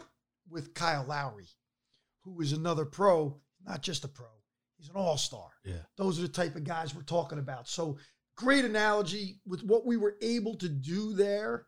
with 0.50 0.74
Kyle 0.74 1.06
Lowry, 1.08 1.48
who 2.24 2.42
is 2.42 2.52
another 2.52 2.86
pro, 2.86 3.40
not 3.64 3.84
just 3.84 4.04
a 4.04 4.08
pro. 4.08 4.41
He's 4.82 4.90
an 4.90 4.96
all 4.96 5.18
star. 5.18 5.50
Yeah. 5.64 5.76
Those 5.96 6.18
are 6.18 6.24
the 6.24 6.28
type 6.28 6.56
of 6.56 6.64
guys 6.64 6.96
we're 6.96 7.04
talking 7.04 7.38
about. 7.38 7.68
So 7.68 7.98
great 8.36 8.66
analogy 8.66 9.40
with 9.46 9.64
what 9.64 9.86
we 9.86 9.96
were 9.96 10.16
able 10.24 10.56
to 10.56 10.68
do 10.68 11.14
there. 11.14 11.68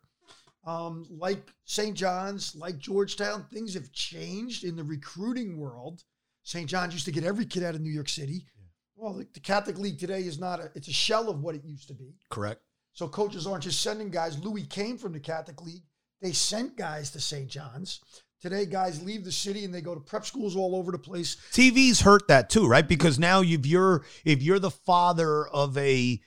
Um, 0.65 1.05
like 1.11 1.51
St. 1.65 1.95
John's, 1.95 2.55
like 2.55 2.79
Georgetown, 2.79 3.45
things 3.53 3.75
have 3.75 3.91
changed 3.91 4.63
in 4.63 4.75
the 4.75 4.83
recruiting 4.83 5.59
world. 5.59 6.01
St. 6.41 6.67
John's 6.67 6.93
used 6.93 7.05
to 7.05 7.11
get 7.11 7.23
every 7.23 7.45
kid 7.45 7.61
out 7.63 7.75
of 7.75 7.81
New 7.81 7.91
York 7.91 8.09
City. 8.09 8.47
Well, 8.95 9.13
the, 9.13 9.27
the 9.31 9.39
Catholic 9.39 9.77
League 9.77 9.99
today 9.99 10.21
is 10.21 10.39
not 10.39 10.59
a, 10.59 10.71
it's 10.73 10.87
a 10.87 10.93
shell 10.93 11.29
of 11.29 11.41
what 11.41 11.53
it 11.53 11.63
used 11.63 11.89
to 11.89 11.93
be. 11.93 12.15
Correct. 12.31 12.61
So 12.93 13.07
coaches 13.07 13.45
aren't 13.45 13.63
just 13.63 13.81
sending 13.81 14.09
guys. 14.09 14.39
Louis 14.39 14.63
came 14.63 14.97
from 14.97 15.13
the 15.13 15.19
Catholic 15.19 15.61
League. 15.61 15.83
They 16.19 16.31
sent 16.31 16.77
guys 16.77 17.11
to 17.11 17.19
St. 17.19 17.47
John's. 17.47 17.99
Today, 18.43 18.65
guys 18.65 19.01
leave 19.01 19.23
the 19.23 19.31
city 19.31 19.63
and 19.63 19.73
they 19.73 19.79
go 19.79 19.95
to 19.95 20.01
prep 20.01 20.25
schools 20.25 20.57
all 20.57 20.75
over 20.75 20.91
the 20.91 20.99
place. 20.99 21.37
TV's 21.53 22.01
hurt 22.01 22.27
that 22.27 22.49
too, 22.49 22.67
right? 22.67 22.85
Because 22.85 23.17
now 23.17 23.41
if 23.41 23.65
you're 23.65 24.03
if 24.25 24.43
you're 24.43 24.59
the 24.59 24.69
father 24.69 25.47
of 25.47 25.77
a 25.77 26.19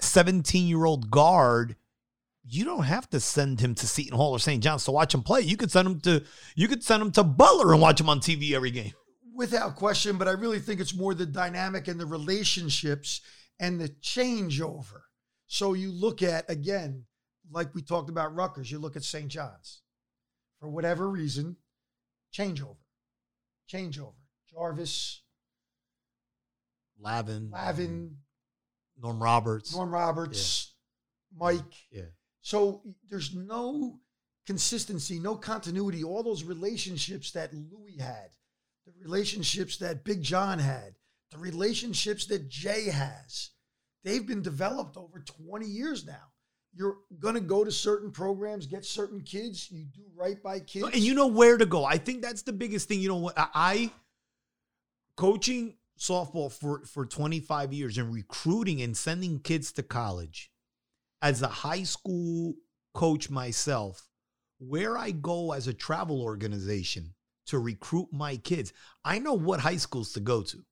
17 0.00 0.66
year 0.66 0.84
old 0.84 1.12
guard, 1.12 1.76
you 2.42 2.64
don't 2.64 2.82
have 2.82 3.08
to 3.10 3.20
send 3.20 3.60
him 3.60 3.76
to 3.76 3.86
Seton 3.86 4.16
Hall 4.16 4.32
or 4.32 4.40
St. 4.40 4.60
John's 4.60 4.84
to 4.86 4.90
watch 4.90 5.14
him 5.14 5.22
play. 5.22 5.42
You 5.42 5.56
could 5.56 5.70
send 5.70 5.86
him 5.86 6.00
to 6.00 6.24
you 6.56 6.66
could 6.66 6.82
send 6.82 7.02
him 7.02 7.12
to 7.12 7.22
Butler 7.22 7.72
and 7.72 7.80
watch 7.80 8.00
him 8.00 8.08
on 8.08 8.18
TV 8.18 8.50
every 8.50 8.72
game. 8.72 8.92
Without 9.32 9.76
question, 9.76 10.18
but 10.18 10.26
I 10.26 10.32
really 10.32 10.58
think 10.58 10.80
it's 10.80 10.96
more 10.96 11.14
the 11.14 11.24
dynamic 11.24 11.86
and 11.86 12.00
the 12.00 12.04
relationships 12.04 13.20
and 13.60 13.80
the 13.80 13.90
changeover. 14.02 15.02
So 15.46 15.74
you 15.74 15.92
look 15.92 16.20
at, 16.20 16.50
again, 16.50 17.04
like 17.48 17.72
we 17.76 17.82
talked 17.82 18.10
about 18.10 18.34
Rutgers, 18.34 18.72
you 18.72 18.80
look 18.80 18.96
at 18.96 19.04
St. 19.04 19.28
John's. 19.28 19.82
For 20.60 20.68
whatever 20.68 21.08
reason, 21.08 21.56
changeover. 22.32 22.76
Changeover. 23.72 24.14
Jarvis, 24.52 25.22
Lavin, 26.98 27.50
Lavin, 27.50 28.16
Norm 29.00 29.22
Roberts. 29.22 29.74
Norm 29.74 29.90
Roberts, 29.90 30.74
Mike. 31.34 31.62
Yeah. 31.90 32.02
So 32.42 32.82
there's 33.08 33.34
no 33.34 34.00
consistency, 34.46 35.18
no 35.18 35.36
continuity. 35.36 36.02
All 36.02 36.22
those 36.22 36.44
relationships 36.44 37.30
that 37.32 37.54
Louis 37.54 37.96
had, 37.98 38.30
the 38.86 38.92
relationships 39.02 39.76
that 39.78 40.04
Big 40.04 40.22
John 40.22 40.58
had, 40.58 40.94
the 41.30 41.38
relationships 41.38 42.26
that 42.26 42.48
Jay 42.48 42.86
has, 42.86 43.50
they've 44.02 44.26
been 44.26 44.42
developed 44.42 44.96
over 44.96 45.20
20 45.20 45.66
years 45.66 46.04
now. 46.04 46.29
You're 46.72 46.98
going 47.18 47.34
to 47.34 47.40
go 47.40 47.64
to 47.64 47.72
certain 47.72 48.10
programs, 48.10 48.66
get 48.66 48.84
certain 48.84 49.20
kids, 49.22 49.70
you 49.70 49.84
do 49.84 50.02
right 50.14 50.40
by 50.42 50.60
kids. 50.60 50.86
And 50.86 50.96
you 50.96 51.14
know 51.14 51.26
where 51.26 51.58
to 51.58 51.66
go. 51.66 51.84
I 51.84 51.98
think 51.98 52.22
that's 52.22 52.42
the 52.42 52.52
biggest 52.52 52.88
thing. 52.88 53.00
You 53.00 53.08
know 53.08 53.16
what? 53.16 53.34
I, 53.36 53.90
coaching 55.16 55.74
softball 55.98 56.50
for 56.50 56.84
for 56.86 57.04
25 57.04 57.72
years 57.72 57.98
and 57.98 58.12
recruiting 58.12 58.80
and 58.80 58.96
sending 58.96 59.38
kids 59.38 59.72
to 59.72 59.82
college 59.82 60.50
as 61.22 61.42
a 61.42 61.48
high 61.48 61.82
school 61.82 62.54
coach 62.94 63.30
myself, 63.30 64.08
where 64.58 64.96
I 64.96 65.10
go 65.10 65.52
as 65.52 65.66
a 65.68 65.74
travel 65.74 66.22
organization 66.22 67.14
to 67.46 67.58
recruit 67.58 68.08
my 68.12 68.36
kids, 68.36 68.72
I 69.04 69.18
know 69.18 69.34
what 69.34 69.60
high 69.60 69.76
schools 69.76 70.12
to 70.14 70.20
go 70.20 70.42
to. 70.42 70.64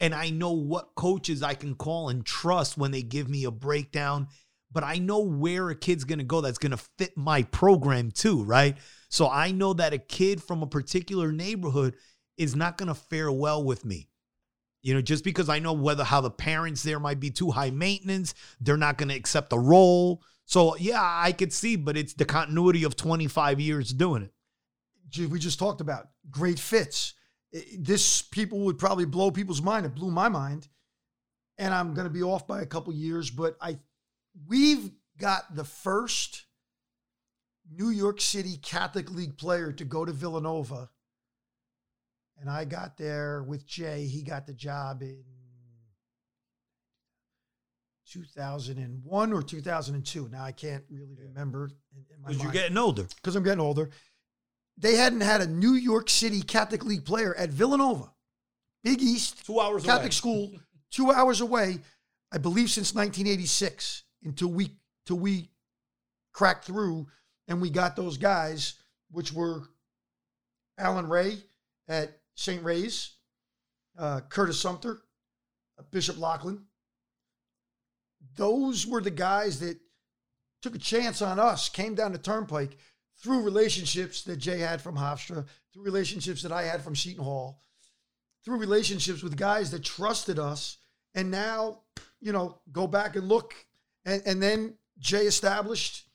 And 0.00 0.14
I 0.14 0.30
know 0.30 0.52
what 0.52 0.94
coaches 0.94 1.42
I 1.42 1.54
can 1.54 1.74
call 1.74 2.08
and 2.08 2.24
trust 2.24 2.76
when 2.76 2.90
they 2.90 3.02
give 3.02 3.28
me 3.28 3.44
a 3.44 3.50
breakdown. 3.50 4.28
But 4.74 4.84
I 4.84 4.96
know 4.96 5.20
where 5.20 5.70
a 5.70 5.74
kid's 5.74 6.04
gonna 6.04 6.24
go 6.24 6.42
that's 6.42 6.58
gonna 6.58 6.76
fit 6.98 7.16
my 7.16 7.44
program 7.44 8.10
too, 8.10 8.44
right? 8.44 8.76
So 9.08 9.30
I 9.30 9.52
know 9.52 9.72
that 9.72 9.94
a 9.94 9.98
kid 9.98 10.42
from 10.42 10.62
a 10.62 10.66
particular 10.66 11.32
neighborhood 11.32 11.94
is 12.36 12.54
not 12.54 12.76
gonna 12.76 12.94
fare 12.94 13.32
well 13.32 13.64
with 13.64 13.86
me. 13.86 14.08
You 14.84 14.92
know, 14.92 15.00
just 15.00 15.24
because 15.24 15.48
I 15.48 15.60
know 15.60 15.72
whether 15.72 16.04
how 16.04 16.20
the 16.20 16.30
parents 16.30 16.82
there 16.82 17.00
might 17.00 17.18
be 17.18 17.30
too 17.30 17.50
high 17.50 17.70
maintenance, 17.70 18.34
they're 18.60 18.76
not 18.76 18.98
going 18.98 19.08
to 19.08 19.14
accept 19.14 19.48
the 19.48 19.58
role. 19.58 20.22
So, 20.44 20.76
yeah, 20.76 21.00
I 21.00 21.32
could 21.32 21.54
see, 21.54 21.76
but 21.76 21.96
it's 21.96 22.12
the 22.12 22.26
continuity 22.26 22.84
of 22.84 22.94
25 22.94 23.60
years 23.60 23.94
doing 23.94 24.24
it. 24.24 25.30
We 25.30 25.38
just 25.38 25.58
talked 25.58 25.80
about 25.80 26.08
great 26.30 26.58
fits. 26.58 27.14
This 27.78 28.20
people 28.20 28.60
would 28.66 28.78
probably 28.78 29.06
blow 29.06 29.30
people's 29.30 29.62
mind. 29.62 29.86
It 29.86 29.94
blew 29.94 30.10
my 30.10 30.28
mind, 30.28 30.68
and 31.56 31.72
I'm 31.72 31.94
going 31.94 32.06
to 32.06 32.12
be 32.12 32.22
off 32.22 32.46
by 32.46 32.60
a 32.60 32.66
couple 32.66 32.92
years. 32.92 33.30
But 33.30 33.56
I, 33.62 33.78
we've 34.46 34.90
got 35.18 35.54
the 35.54 35.64
first 35.64 36.44
New 37.70 37.88
York 37.88 38.20
City 38.20 38.56
Catholic 38.56 39.10
League 39.10 39.36
player 39.38 39.72
to 39.72 39.84
go 39.84 40.04
to 40.04 40.12
Villanova, 40.12 40.90
and 42.38 42.50
I 42.50 42.64
got 42.64 42.96
there 42.96 43.42
with 43.42 43.66
Jay. 43.66 44.06
He 44.06 44.22
got 44.22 44.46
the 44.46 44.52
job 44.52 45.02
in 45.02 45.22
2001 48.10 49.32
or 49.32 49.42
2002. 49.42 50.28
Now 50.30 50.44
I 50.44 50.52
can't 50.52 50.84
really 50.90 51.16
remember 51.18 51.70
in, 51.94 52.04
in 52.14 52.22
my 52.22 52.28
Because 52.28 52.42
you're 52.42 52.52
getting 52.52 52.78
older. 52.78 53.06
because 53.16 53.34
I'm 53.36 53.42
getting 53.42 53.60
older. 53.60 53.90
They 54.76 54.96
hadn't 54.96 55.20
had 55.20 55.40
a 55.40 55.46
New 55.46 55.74
York 55.74 56.10
City 56.10 56.42
Catholic 56.42 56.84
League 56.84 57.04
player 57.04 57.34
at 57.36 57.50
Villanova, 57.50 58.12
Big 58.82 59.00
East 59.00 59.46
Two 59.46 59.60
hours 59.60 59.84
Catholic 59.84 60.06
away. 60.06 60.10
school, 60.10 60.52
two 60.90 61.10
hours 61.10 61.40
away, 61.40 61.78
I 62.32 62.38
believe 62.38 62.70
since 62.70 62.94
1986 62.94 64.03
until 64.24 64.48
we 64.48 64.76
till 65.06 65.18
we 65.18 65.50
cracked 66.32 66.64
through 66.64 67.06
and 67.48 67.60
we 67.60 67.70
got 67.70 67.96
those 67.96 68.16
guys, 68.16 68.74
which 69.10 69.32
were 69.32 69.62
Allan 70.78 71.08
Ray 71.08 71.38
at 71.88 72.18
St. 72.34 72.62
Ray's, 72.64 73.12
uh, 73.98 74.20
Curtis 74.28 74.60
Sumpter, 74.60 75.02
uh, 75.78 75.82
Bishop 75.90 76.18
Loughlin. 76.18 76.64
Those 78.36 78.86
were 78.86 79.00
the 79.00 79.10
guys 79.10 79.60
that 79.60 79.78
took 80.62 80.74
a 80.74 80.78
chance 80.78 81.22
on 81.22 81.38
us, 81.38 81.68
came 81.68 81.94
down 81.94 82.12
the 82.12 82.18
turnpike 82.18 82.78
through 83.18 83.42
relationships 83.42 84.22
that 84.22 84.38
Jay 84.38 84.58
had 84.58 84.80
from 84.80 84.96
Hofstra, 84.96 85.46
through 85.72 85.84
relationships 85.84 86.42
that 86.42 86.52
I 86.52 86.62
had 86.62 86.82
from 86.82 86.96
Seton 86.96 87.22
Hall, 87.22 87.62
through 88.44 88.58
relationships 88.58 89.22
with 89.22 89.36
guys 89.36 89.70
that 89.70 89.84
trusted 89.84 90.38
us. 90.38 90.78
And 91.14 91.30
now, 91.30 91.80
you 92.20 92.32
know, 92.32 92.58
go 92.72 92.86
back 92.86 93.14
and 93.14 93.28
look. 93.28 93.54
And, 94.04 94.22
and 94.26 94.42
then 94.42 94.74
Jay 94.98 95.26
established 95.26 96.08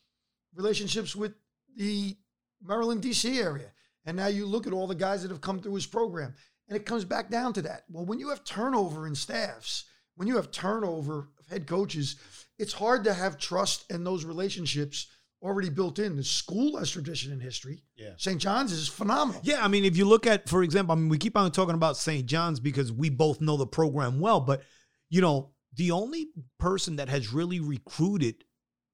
relationships 0.54 1.14
with 1.14 1.32
the 1.76 2.16
Maryland, 2.62 3.02
D.C. 3.02 3.38
area. 3.38 3.72
And 4.04 4.16
now 4.16 4.26
you 4.26 4.46
look 4.46 4.66
at 4.66 4.72
all 4.72 4.86
the 4.86 4.94
guys 4.94 5.22
that 5.22 5.30
have 5.30 5.40
come 5.40 5.60
through 5.60 5.74
his 5.74 5.86
program. 5.86 6.34
And 6.68 6.76
it 6.76 6.86
comes 6.86 7.04
back 7.04 7.30
down 7.30 7.52
to 7.54 7.62
that. 7.62 7.84
Well, 7.90 8.04
when 8.04 8.20
you 8.20 8.28
have 8.30 8.44
turnover 8.44 9.06
in 9.06 9.14
staffs, 9.14 9.84
when 10.14 10.28
you 10.28 10.36
have 10.36 10.50
turnover 10.50 11.28
of 11.38 11.46
head 11.48 11.66
coaches, 11.66 12.16
it's 12.58 12.72
hard 12.72 13.04
to 13.04 13.14
have 13.14 13.38
trust 13.38 13.90
and 13.90 14.06
those 14.06 14.24
relationships 14.24 15.08
already 15.42 15.70
built 15.70 15.98
in. 15.98 16.16
The 16.16 16.24
school 16.24 16.76
has 16.78 16.90
tradition 16.90 17.32
and 17.32 17.42
history. 17.42 17.82
Yeah. 17.96 18.10
St. 18.16 18.40
John's 18.40 18.72
is 18.72 18.88
phenomenal. 18.88 19.40
Yeah, 19.44 19.64
I 19.64 19.68
mean, 19.68 19.84
if 19.84 19.96
you 19.96 20.04
look 20.04 20.26
at, 20.26 20.48
for 20.48 20.62
example, 20.62 20.92
I 20.92 20.96
mean, 20.96 21.08
we 21.08 21.18
keep 21.18 21.36
on 21.36 21.50
talking 21.50 21.74
about 21.74 21.96
St. 21.96 22.26
John's 22.26 22.60
because 22.60 22.92
we 22.92 23.08
both 23.08 23.40
know 23.40 23.56
the 23.56 23.66
program 23.66 24.20
well, 24.20 24.40
but 24.40 24.62
you 25.08 25.20
know, 25.20 25.50
the 25.74 25.90
only 25.90 26.28
person 26.58 26.96
that 26.96 27.08
has 27.08 27.32
really 27.32 27.60
recruited 27.60 28.44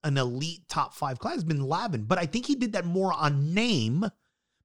an 0.04 0.18
elite 0.18 0.68
top 0.68 0.94
five 0.94 1.18
class 1.18 1.34
has 1.34 1.44
been 1.44 1.62
Lavin, 1.62 2.04
but 2.04 2.18
I 2.18 2.26
think 2.26 2.46
he 2.46 2.54
did 2.54 2.72
that 2.72 2.84
more 2.84 3.12
on 3.12 3.54
name 3.54 4.06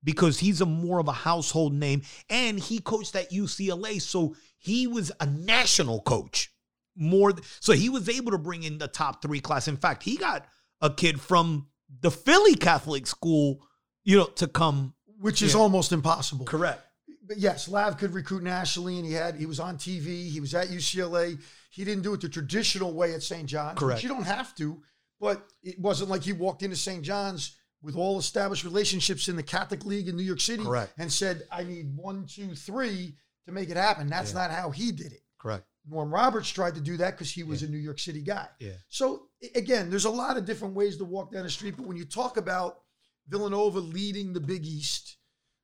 because 0.04 0.40
he's 0.40 0.62
a 0.62 0.66
more 0.66 1.00
of 1.00 1.08
a 1.08 1.14
household 1.14 1.74
name, 1.74 2.02
and 2.30 2.60
he 2.60 2.80
coached 2.80 3.16
at 3.16 3.32
UCLA, 3.32 4.02
so 4.02 4.36
he 4.58 4.88
was 4.88 5.12
a 5.20 5.26
national 5.26 6.02
coach 6.02 6.52
more. 6.96 7.34
So 7.60 7.74
he 7.74 7.90
was 7.90 8.10
able 8.10 8.32
to 8.32 8.38
bring 8.38 8.64
in 8.64 8.78
the 8.78 8.88
top 8.88 9.22
three 9.22 9.40
class. 9.40 9.68
In 9.68 9.78
fact, 9.78 10.04
he 10.04 10.18
got 10.18 10.46
a 10.82 10.90
kid 10.90 11.22
from 11.22 11.68
the 12.02 12.12
Philly 12.12 12.56
Catholic 12.56 13.08
school, 13.08 13.62
you 14.04 14.18
know, 14.18 14.26
to 14.26 14.48
come. 14.48 14.94
Which 15.20 15.42
is 15.42 15.54
almost 15.54 15.92
impossible. 15.92 16.46
Correct. 16.46 16.82
but 17.28 17.38
yes, 17.38 17.68
Lav 17.68 17.98
could 17.98 18.14
recruit 18.14 18.44
nationally, 18.44 18.98
and 18.98 19.06
he 19.06 19.14
had 19.14 19.36
he 19.36 19.46
was 19.46 19.60
on 19.60 19.78
TV. 19.78 20.30
He 20.30 20.40
was 20.40 20.54
at 20.56 20.70
UCLA. 20.70 21.40
He 21.72 21.84
didn't 21.86 22.04
do 22.04 22.14
it 22.14 22.22
the 22.22 22.30
traditional 22.30 22.94
way 22.94 23.14
at 23.14 23.24
St. 23.24 23.48
John's. 23.48 23.76
which 23.76 23.80
Correct. 23.80 24.04
You 24.04 24.10
don't 24.10 24.24
have 24.26 24.54
to, 24.56 24.82
but 25.20 25.48
it 25.64 25.80
wasn't 25.80 26.10
like 26.10 26.22
he 26.22 26.34
walked 26.34 26.64
into 26.64 26.76
St. 26.76 27.02
John's 27.02 27.56
with 27.82 27.96
all 27.96 28.20
established 28.20 28.64
relationships 28.64 29.28
in 29.28 29.36
the 29.36 29.42
Catholic 29.44 29.86
League 29.86 30.08
in 30.08 30.16
New 30.16 30.22
York 30.24 30.42
City 30.42 30.64
Correct. 30.64 30.94
and 31.00 31.12
said, 31.12 31.48
"I 31.52 31.64
need 31.64 31.96
one, 31.96 32.28
two, 32.28 32.54
three 32.56 33.16
to 33.48 33.52
make 33.52 33.70
it 33.70 33.78
happen." 33.78 34.08
That's 34.08 34.34
Yeah. 34.34 34.40
not 34.48 34.52
how 34.52 34.70
he 34.70 34.92
did 34.92 35.14
it. 35.14 35.24
Correct. 35.40 35.66
Norm 35.90 36.14
Roberts 36.14 36.50
tried 36.50 36.76
to 36.76 36.82
do 36.82 36.98
that 36.98 37.12
because 37.12 37.32
he 37.32 37.44
was 37.44 37.64
a 37.64 37.68
New 37.68 37.78
York 37.80 37.98
City 38.00 38.22
guy. 38.22 38.48
Yeah. 38.60 38.74
So 38.90 39.30
again, 39.56 39.90
there's 39.90 40.06
a 40.06 40.12
lot 40.12 40.38
of 40.38 40.46
different 40.46 40.76
ways 40.76 40.98
to 40.98 41.06
walk 41.06 41.32
down 41.32 41.44
the 41.44 41.50
street, 41.50 41.76
but 41.78 41.88
when 41.88 41.98
you 41.98 42.06
talk 42.06 42.38
about 42.38 42.82
Villanova 43.28 43.80
leading 43.80 44.34
the 44.34 44.40
Big 44.42 44.64
East, 44.66 45.18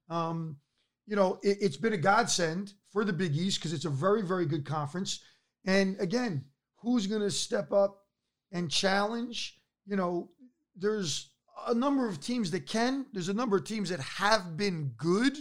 um, 0.09 0.57
you 1.05 1.15
know, 1.15 1.39
it, 1.43 1.57
it's 1.61 1.77
been 1.77 1.93
a 1.93 1.97
godsend 1.97 2.73
for 2.91 3.05
the 3.05 3.13
Big 3.13 3.35
East 3.35 3.59
because 3.59 3.73
it's 3.73 3.85
a 3.85 3.89
very, 3.91 4.23
very 4.23 4.45
good 4.47 4.65
conference. 4.65 5.19
And 5.67 5.99
again, 5.99 6.45
who's 6.77 7.05
going 7.05 7.21
to 7.21 7.29
step 7.29 7.71
up 7.71 8.05
and 8.51 8.71
challenge? 8.71 9.59
You 9.85 9.97
know, 9.97 10.31
there's 10.75 11.31
a 11.67 11.73
number 11.73 12.07
of 12.07 12.21
teams 12.21 12.49
that 12.51 12.65
can. 12.65 13.05
There's 13.11 13.29
a 13.29 13.33
number 13.33 13.57
of 13.57 13.65
teams 13.65 13.89
that 13.89 13.99
have 13.99 14.55
been 14.55 14.93
good, 14.97 15.37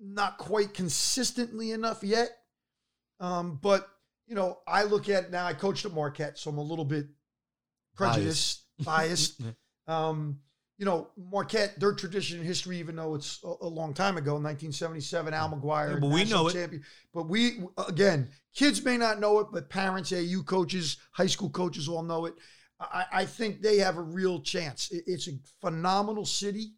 not 0.00 0.38
quite 0.38 0.72
consistently 0.72 1.72
enough 1.72 2.02
yet. 2.02 2.30
Um, 3.20 3.58
but 3.62 3.88
you 4.26 4.34
know, 4.34 4.58
I 4.66 4.84
look 4.84 5.08
at 5.08 5.30
now. 5.30 5.46
I 5.46 5.52
coached 5.52 5.84
at 5.84 5.92
Marquette, 5.92 6.38
so 6.38 6.50
I'm 6.50 6.58
a 6.58 6.62
little 6.62 6.84
bit 6.84 7.06
prejudiced, 7.94 8.62
biased. 8.82 9.40
Um, 9.86 10.40
you 10.78 10.84
know, 10.84 11.08
Marquette, 11.32 11.78
their 11.80 11.92
tradition 11.92 12.38
and 12.38 12.46
history, 12.46 12.78
even 12.78 12.94
though 12.96 13.16
it's 13.16 13.40
a, 13.44 13.52
a 13.62 13.66
long 13.66 13.92
time 13.92 14.16
ago, 14.16 14.34
1977, 14.34 15.34
Al 15.34 15.50
McGuire, 15.50 15.94
Yeah, 15.94 15.98
but 16.00 16.10
we 16.10 16.24
know 16.24 16.46
it. 16.48 16.52
champion. 16.52 16.84
But 17.12 17.28
we, 17.28 17.60
again, 17.88 18.28
kids 18.54 18.84
may 18.84 18.96
not 18.96 19.18
know 19.18 19.40
it, 19.40 19.48
but 19.52 19.68
parents, 19.68 20.12
AU 20.12 20.42
coaches, 20.46 20.96
high 21.12 21.26
school 21.26 21.50
coaches 21.50 21.88
all 21.88 22.04
know 22.04 22.26
it. 22.26 22.34
I, 22.80 23.04
I 23.12 23.24
think 23.26 23.60
they 23.60 23.78
have 23.78 23.96
a 23.96 24.02
real 24.02 24.40
chance. 24.40 24.90
It- 24.92 25.02
it's 25.08 25.26
a 25.28 25.32
phenomenal 25.60 26.24
city. 26.24 26.74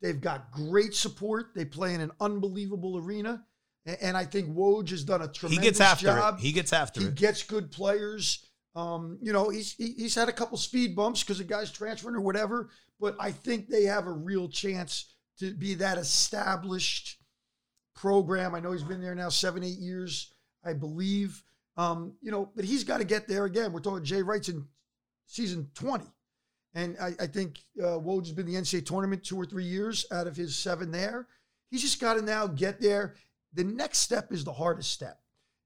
They've 0.00 0.20
got 0.20 0.50
great 0.50 0.94
support. 0.94 1.48
They 1.54 1.66
play 1.66 1.94
in 1.94 2.00
an 2.00 2.12
unbelievable 2.20 2.96
arena. 2.98 3.44
A- 3.86 4.02
And 4.02 4.16
I 4.16 4.24
think 4.24 4.48
Woj 4.56 4.88
has 4.90 5.04
done 5.04 5.20
a 5.20 5.26
He 5.26 5.32
tremendous 5.34 5.62
gets 5.64 5.80
after 5.82 6.06
job. 6.06 6.38
it. 6.38 6.40
He 6.40 6.52
gets 6.52 6.72
after 6.72 7.00
He 7.00 7.06
it. 7.06 7.10
He 7.10 7.14
gets 7.16 7.42
good 7.42 7.70
players. 7.70 8.46
Um, 8.76 9.18
you 9.22 9.32
know, 9.32 9.48
he's 9.48 9.72
he- 9.72 9.94
he's 9.94 10.14
had 10.14 10.28
a 10.28 10.32
couple 10.32 10.58
speed 10.58 10.94
bumps 10.94 11.22
because 11.22 11.38
the 11.38 11.44
guy's 11.44 11.72
transferring 11.72 12.14
or 12.14 12.20
whatever. 12.20 12.68
But 13.00 13.16
I 13.18 13.32
think 13.32 13.68
they 13.68 13.84
have 13.84 14.06
a 14.06 14.12
real 14.12 14.48
chance 14.48 15.14
to 15.38 15.52
be 15.54 15.74
that 15.74 15.98
established 15.98 17.18
program. 17.94 18.54
I 18.54 18.60
know 18.60 18.72
he's 18.72 18.82
been 18.82 19.00
there 19.00 19.14
now 19.14 19.30
seven, 19.30 19.62
eight 19.62 19.78
years, 19.78 20.32
I 20.64 20.74
believe. 20.74 21.42
Um, 21.78 22.14
you 22.22 22.30
know, 22.30 22.50
but 22.54 22.64
he's 22.64 22.84
got 22.84 22.98
to 22.98 23.04
get 23.04 23.28
there 23.28 23.44
again. 23.44 23.72
We're 23.72 23.80
talking 23.80 24.04
Jay 24.04 24.22
Wright's 24.22 24.48
in 24.48 24.66
season 25.26 25.70
20. 25.74 26.04
And 26.74 26.96
I, 27.00 27.12
I 27.20 27.26
think 27.26 27.58
uh, 27.80 27.98
Woj 27.98 28.26
has 28.26 28.32
been 28.32 28.46
the 28.46 28.54
NCAA 28.54 28.84
tournament 28.84 29.24
two 29.24 29.36
or 29.36 29.46
three 29.46 29.64
years 29.64 30.06
out 30.12 30.26
of 30.26 30.36
his 30.36 30.56
seven 30.56 30.90
there. 30.90 31.26
He's 31.70 31.82
just 31.82 32.00
got 32.00 32.14
to 32.14 32.22
now 32.22 32.46
get 32.46 32.80
there. 32.80 33.14
The 33.54 33.64
next 33.64 34.00
step 34.00 34.32
is 34.32 34.44
the 34.44 34.52
hardest 34.52 34.92
step. 34.92 35.18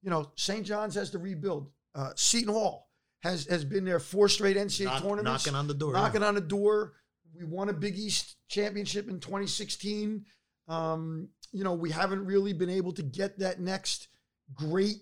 You 0.03 0.11
know, 0.11 0.31
St. 0.37 0.65
John's 0.65 0.95
has 0.95 1.11
to 1.11 1.19
rebuild. 1.19 1.71
Uh, 1.95 2.11
Seton 2.15 2.53
Hall 2.55 2.90
has 3.21 3.47
has 3.47 3.65
been 3.65 3.85
there 3.85 4.01
four 4.01 4.29
straight 4.29 4.57
NCAA 4.57 4.85
Knock- 4.85 5.03
tournaments, 5.03 5.47
knocking 5.47 5.55
on 5.55 5.67
the 5.67 5.75
door. 5.75 5.93
knocking 5.93 6.23
on 6.23 6.35
the 6.35 6.41
door. 6.41 6.95
We 7.37 7.45
won 7.45 7.69
a 7.69 7.73
Big 7.73 7.97
East 7.97 8.37
championship 8.49 9.09
in 9.09 9.21
2016. 9.21 10.25
Um, 10.69 11.29
you 11.53 11.65
know, 11.65 11.75
we 11.75 11.91
haven't 11.91 12.25
really 12.25 12.53
been 12.53 12.71
able 12.71 12.93
to 12.93 13.03
get 13.03 13.39
that 13.39 13.61
next 13.61 14.09
great 14.55 14.97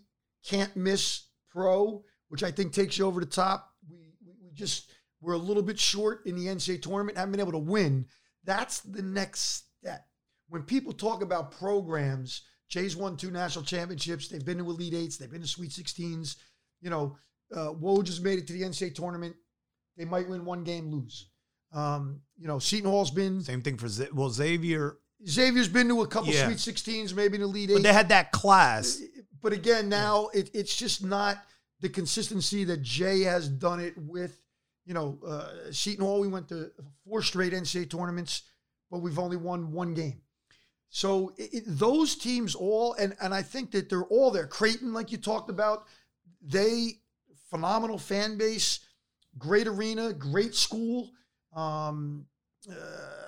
can't 0.46 0.74
miss 0.76 1.24
pro, 1.50 2.04
which 2.28 2.42
I 2.42 2.50
think 2.50 2.72
takes 2.72 2.98
you 2.98 3.06
over 3.06 3.20
the 3.20 3.26
top. 3.26 3.72
We, 3.88 3.96
we, 4.24 4.32
we 4.42 4.52
just 4.52 4.90
we're 5.20 5.34
a 5.34 5.38
little 5.38 5.62
bit 5.62 5.78
short 5.78 6.26
in 6.26 6.36
the 6.36 6.46
NCAA 6.46 6.82
tournament, 6.82 7.18
haven't 7.18 7.32
been 7.32 7.40
able 7.40 7.52
to 7.52 7.58
win. 7.58 8.06
That's 8.44 8.80
the 8.80 9.02
next 9.02 9.64
step. 9.80 10.06
When 10.48 10.62
people 10.62 10.92
talk 10.92 11.22
about 11.22 11.50
programs, 11.50 12.42
Jay's 12.68 12.96
won 12.96 13.16
two 13.16 13.30
national 13.30 13.64
championships. 13.64 14.28
They've 14.28 14.44
been 14.44 14.58
to 14.58 14.64
Elite 14.64 14.94
Eights. 14.94 15.16
They've 15.16 15.30
been 15.30 15.42
to 15.42 15.46
Sweet 15.46 15.70
16s. 15.70 16.36
You 16.80 16.90
know, 16.90 17.16
uh, 17.54 17.72
Woj 17.72 18.06
has 18.06 18.20
made 18.20 18.38
it 18.38 18.46
to 18.48 18.52
the 18.52 18.62
NCAA 18.62 18.94
tournament. 18.94 19.34
They 19.96 20.04
might 20.04 20.28
win 20.28 20.44
one 20.44 20.64
game, 20.64 20.90
lose. 20.90 21.28
Um, 21.72 22.20
you 22.38 22.46
know, 22.46 22.58
Seton 22.58 22.90
Hall's 22.90 23.10
been 23.10 23.42
Same 23.42 23.62
thing 23.62 23.76
for 23.76 23.88
Z- 23.88 24.08
well 24.14 24.30
Xavier, 24.30 24.96
Xavier's 25.26 25.68
been 25.68 25.88
to 25.88 26.00
a 26.02 26.06
couple 26.06 26.32
Yeah. 26.32 26.46
Sweet 26.50 26.74
16s, 26.74 27.14
maybe 27.14 27.36
an 27.36 27.42
Elite 27.42 27.68
but 27.70 27.78
Eight. 27.78 27.82
they 27.82 27.92
had 27.92 28.08
that 28.10 28.32
class. 28.32 29.00
But 29.42 29.52
again, 29.52 29.88
now 29.88 30.28
it, 30.32 30.50
it's 30.54 30.74
just 30.76 31.04
not 31.04 31.38
the 31.80 31.88
consistency 31.88 32.64
that 32.64 32.82
Jay 32.82 33.20
has 33.22 33.48
done 33.48 33.80
it 33.80 33.94
with. 33.98 34.40
You 34.86 34.94
know, 34.94 35.18
uh, 35.26 35.70
Seton 35.70 36.04
Hall, 36.04 36.20
we 36.20 36.28
went 36.28 36.48
to 36.48 36.70
four 37.04 37.20
straight 37.22 37.52
NCAA 37.52 37.90
tournaments, 37.90 38.42
but 38.90 39.00
we've 39.00 39.18
only 39.18 39.36
won 39.36 39.70
one 39.72 39.92
game. 39.92 40.22
So 40.88 41.34
it, 41.36 41.50
it- 41.52 41.64
those 41.66 42.16
teams 42.16 42.54
all, 42.54 42.94
and, 42.94 43.14
and 43.20 43.34
I 43.34 43.42
think 43.42 43.72
that 43.72 43.90
they're 43.90 44.04
all 44.04 44.30
there. 44.30 44.46
Creighton, 44.46 44.94
like 44.94 45.12
you 45.12 45.18
talked 45.18 45.50
about, 45.50 45.84
they 46.40 47.00
phenomenal 47.50 47.98
fan 47.98 48.36
base, 48.38 48.80
great 49.38 49.66
arena, 49.66 50.12
great 50.12 50.54
school, 50.54 51.10
um, 51.54 52.26
uh, 52.70 52.74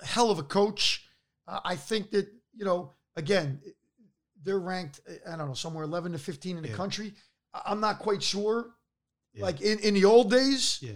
hell 0.05 0.31
of 0.31 0.39
a 0.39 0.43
coach. 0.43 1.07
Uh, 1.47 1.61
I 1.65 1.77
think 1.77 2.11
that 2.11 2.29
you 2.55 2.65
know, 2.65 2.93
again, 3.17 3.61
they're 4.43 4.59
ranked. 4.61 5.01
I 5.31 5.37
don't 5.37 5.49
know, 5.49 5.55
somewhere 5.55 5.85
eleven 5.85 6.13
to 6.13 6.19
fifteen 6.19 6.57
in 6.57 6.63
the 6.63 6.69
Yeah. 6.71 6.77
country. 6.77 7.15
I'm 7.65 7.81
not 7.81 7.99
quite 7.99 8.23
sure. 8.23 8.71
Yeah. 9.35 9.45
Like 9.45 9.61
in, 9.61 9.79
in 9.81 9.95
the 9.95 10.05
old 10.05 10.31
days, 10.31 10.79
Yeah. 10.83 10.93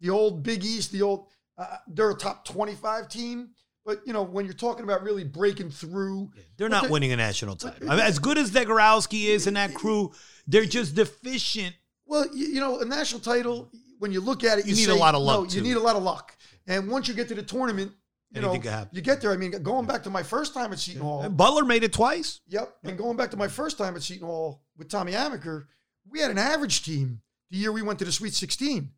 the 0.00 0.10
old 0.10 0.42
Big 0.42 0.64
East, 0.64 0.92
the 0.92 1.02
old 1.02 1.28
uh, 1.58 1.76
they're 1.88 2.10
a 2.10 2.14
top 2.16 2.44
twenty 2.44 2.74
five 2.74 3.08
team. 3.08 3.50
But 3.84 4.00
you 4.06 4.12
know, 4.12 4.22
when 4.22 4.44
you're 4.44 4.54
talking 4.54 4.84
about 4.84 5.02
really 5.02 5.24
breaking 5.24 5.70
through, 5.70 6.30
They're 6.56 6.68
not 6.68 6.84
they- 6.84 6.88
winning 6.90 7.12
a 7.12 7.16
national 7.16 7.56
title. 7.56 7.90
I 7.90 7.96
mean, 7.96 8.04
as 8.04 8.18
good 8.18 8.38
as 8.38 8.50
Zegarowski 8.52 9.24
is 9.24 9.46
and 9.48 9.56
that 9.56 9.74
crew, 9.80 10.12
they're 10.46 10.64
just 10.64 10.94
deficient. 10.94 11.74
Well, 12.12 12.26
you, 12.34 12.46
you 12.48 12.60
know, 12.60 12.78
a 12.80 12.84
national 12.84 13.22
title, 13.22 13.72
when 13.98 14.12
you 14.12 14.20
look 14.20 14.44
at 14.44 14.58
it, 14.58 14.66
You 14.66 14.74
you, 14.74 14.86
need 14.86 14.92
a 14.92 14.94
lot 14.94 15.14
of 15.14 15.22
luck, 15.22 15.48
No, 15.48 15.48
you 15.48 15.62
need 15.62 15.78
a 15.78 15.80
lot 15.80 15.96
of 15.96 16.02
luck. 16.02 16.36
And 16.66 16.90
once 16.90 17.08
you 17.08 17.14
get 17.14 17.26
to 17.28 17.34
the 17.34 17.42
tournament, 17.42 17.90
you 18.30 18.42
Anything 18.42 18.70
know, 18.70 18.86
you 18.92 19.00
get 19.00 19.22
there. 19.22 19.32
I 19.32 19.38
mean, 19.38 19.50
going 19.62 19.86
back 19.86 20.02
to 20.02 20.10
my 20.10 20.22
first 20.22 20.52
time 20.52 20.74
at 20.74 20.78
Seton 20.78 21.00
Hall, 21.00 21.22
And 21.22 21.34
Butler 21.38 21.64
made 21.64 21.84
it 21.84 21.92
twice. 21.94 22.42
Yep. 22.48 22.70
And 22.84 22.98
going 22.98 23.16
back 23.16 23.30
to 23.30 23.38
my 23.38 23.48
first 23.48 23.78
time 23.78 23.96
at 23.96 24.02
Seton 24.02 24.26
Hall 24.26 24.60
with 24.76 24.90
Tommy 24.90 25.12
Amaker, 25.12 25.64
we 26.06 26.20
had 26.20 26.30
an 26.30 26.36
average 26.36 26.82
team 26.82 27.22
the 27.50 27.56
year 27.56 27.72
we 27.72 27.80
went 27.80 27.98
to 28.00 28.04
the 28.04 28.12
Sweet 28.12 28.34
16. 28.34 28.90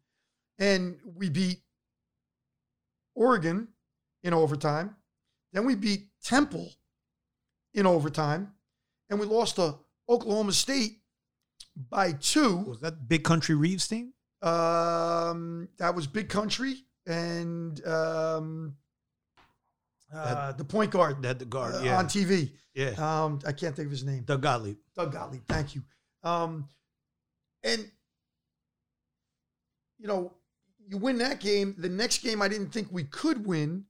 And 0.59 0.97
we 1.05 1.31
beat 1.31 1.61
Oregon 3.15 3.69
in 4.25 4.35
overtime. 4.35 4.97
Then 5.53 5.65
we 5.65 5.77
beat 5.77 6.09
Temple 6.25 6.69
in 7.75 7.87
overtime. 7.87 8.55
And 9.09 9.21
we 9.21 9.27
lost 9.27 9.55
to 9.55 9.77
Oklahoma 10.09 10.51
State 10.51 10.99
by 11.77 12.13
two. 12.13 12.57
Was 12.59 12.81
that 12.81 13.09
Big 13.09 13.25
Country 13.25 13.55
Reeves 13.55 13.87
team? 13.89 14.13
Um, 14.43 15.69
that 15.79 15.95
was 15.95 16.07
Big 16.07 16.29
Country 16.29 16.77
and 17.07 17.85
um, 17.87 18.77
uh, 20.15 20.53
the 20.53 20.65
point 20.65 20.91
guard 20.91 21.23
That 21.23 21.29
had 21.29 21.39
the 21.39 21.45
guard. 21.47 21.75
uh, 21.75 21.81
yeah. 21.83 21.99
on 21.99 22.07
TV. 22.07 22.53
yeah. 22.75 22.91
Um, 22.99 23.41
I 23.47 23.53
can't 23.53 23.75
think 23.75 23.87
of 23.87 23.91
his 23.93 24.05
name. 24.05 24.23
Doug 24.25 24.43
Gottlieb. 24.43 24.77
Doug 24.95 25.13
Gottlieb. 25.13 25.43
Thank 25.49 25.75
you. 25.75 25.83
Um, 26.23 26.69
and 27.63 27.91
you 29.99 30.07
know, 30.09 30.33
you 30.87 30.99
win 30.99 31.19
that 31.19 31.41
game. 31.41 31.75
The 31.79 31.89
next 31.89 32.19
game, 32.23 32.43
I 32.43 32.49
didn't 32.49 32.71
think 32.71 32.89
we 32.91 33.05
could 33.05 33.47
win. 33.47 33.85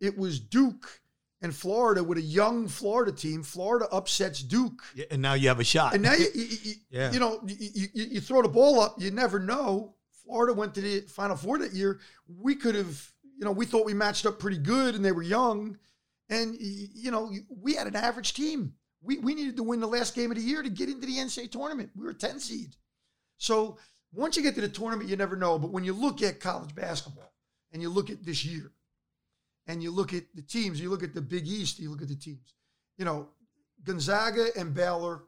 It 0.00 0.16
was 0.18 0.38
Duke 0.38 1.00
and 1.46 1.54
Florida 1.56 2.04
with 2.04 2.18
a 2.18 2.22
young 2.22 2.68
Florida 2.68 3.10
team. 3.12 3.42
Florida 3.42 3.86
upsets 3.90 4.42
Duke, 4.42 4.82
Yeah, 4.94 5.06
and 5.10 5.22
now 5.22 5.32
you 5.32 5.48
have 5.48 5.60
a 5.60 5.64
shot. 5.64 5.94
and 5.94 6.02
now 6.02 6.12
you, 6.12 6.26
you, 6.34 6.46
you, 6.62 6.74
Yeah. 6.90 7.12
you 7.12 7.18
know 7.20 7.40
you, 7.46 7.88
you, 7.94 8.20
throw 8.20 8.42
the 8.42 8.48
ball 8.48 8.80
up. 8.80 8.96
You 8.98 9.10
never 9.10 9.38
know. 9.38 9.94
Florida 10.24 10.52
went 10.52 10.74
to 10.74 10.80
the 10.82 11.00
Final 11.02 11.36
Four 11.36 11.58
that 11.60 11.72
year. 11.72 12.00
We 12.28 12.54
could 12.56 12.74
have, 12.74 13.12
you 13.38 13.44
know, 13.44 13.52
we 13.52 13.64
thought 13.64 13.86
we 13.86 13.94
matched 13.94 14.26
up 14.26 14.38
pretty 14.38 14.58
good, 14.58 14.94
and 14.94 15.04
they 15.04 15.12
were 15.12 15.22
young, 15.22 15.78
and 16.28 16.56
you 16.60 17.10
know, 17.10 17.32
we 17.48 17.74
had 17.74 17.86
an 17.86 17.96
average 17.96 18.34
team. 18.34 18.74
We 19.02 19.18
we 19.18 19.34
needed 19.34 19.56
to 19.56 19.62
win 19.62 19.80
the 19.80 19.86
last 19.86 20.14
game 20.14 20.30
of 20.32 20.36
the 20.36 20.42
year 20.42 20.62
to 20.62 20.68
get 20.70 20.88
into 20.88 21.06
the 21.06 21.16
NCAA 21.16 21.50
tournament. 21.52 21.90
We 21.96 22.04
were 22.04 22.12
10 22.12 22.40
seed. 22.40 22.74
So 23.38 23.78
once 24.12 24.36
you 24.36 24.42
get 24.42 24.54
to 24.56 24.60
the 24.60 24.68
tournament, 24.68 25.08
you 25.08 25.16
never 25.16 25.36
know. 25.36 25.58
But 25.58 25.70
when 25.70 25.84
you 25.84 25.92
look 25.92 26.22
at 26.22 26.40
college 26.40 26.74
basketball 26.74 27.32
and 27.72 27.80
you 27.80 27.88
look 27.90 28.10
at 28.10 28.24
this 28.24 28.44
year, 28.44 28.72
and 29.66 29.82
you 29.82 29.90
look 29.90 30.14
at 30.14 30.24
the 30.34 30.42
teams, 30.42 30.80
you 30.80 30.90
look 30.90 31.02
at 31.02 31.14
the 31.14 31.20
Big 31.22 31.46
East, 31.46 31.78
you 31.78 31.90
look 31.90 32.02
at 32.02 32.08
the 32.08 32.16
teams, 32.16 32.54
you 32.98 33.04
know, 33.04 33.28
Gonzaga 33.84 34.46
and 34.56 34.74
Baylor 34.74 35.22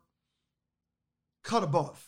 cut 1.45 1.62
above 1.62 2.05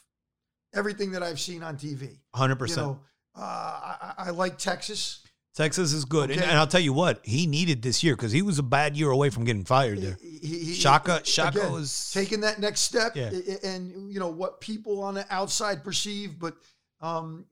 everything 0.74 1.12
that 1.12 1.22
I've 1.22 1.40
seen 1.40 1.62
on 1.62 1.76
TV. 1.76 2.18
100%. 2.34 2.68
You 2.70 2.76
know, 2.76 3.00
uh, 3.36 3.40
I, 3.40 4.14
I 4.18 4.30
like 4.30 4.58
Texas. 4.58 5.22
Texas 5.54 5.92
is 5.92 6.04
good. 6.04 6.30
And, 6.30 6.40
Okay. 6.40 6.48
and 6.48 6.58
I'll 6.58 6.66
tell 6.66 6.80
you 6.80 6.92
what, 6.92 7.20
he 7.24 7.46
needed 7.46 7.82
this 7.82 8.02
year 8.04 8.14
because 8.14 8.30
he 8.32 8.40
was 8.42 8.58
a 8.58 8.62
bad 8.62 8.96
year 8.96 9.10
away 9.10 9.30
from 9.30 9.44
getting 9.44 9.64
fired 9.64 10.00
there. 10.00 10.16
He- 10.20 10.38
he- 10.64 10.74
Shaka- 10.74 11.22
Shaka 11.24 11.58
again, 11.58 11.72
was- 11.72 12.10
taking 12.12 12.40
that 12.42 12.60
next 12.60 12.82
step, 12.82 13.16
Yeah. 13.16 13.30
and 13.64 14.12
you 14.12 14.20
know 14.20 14.28
what 14.28 14.60
people 14.60 15.02
on 15.02 15.14
the 15.14 15.26
outside 15.32 15.82
perceive, 15.82 16.38
but 16.38 16.56
um, 17.00 17.46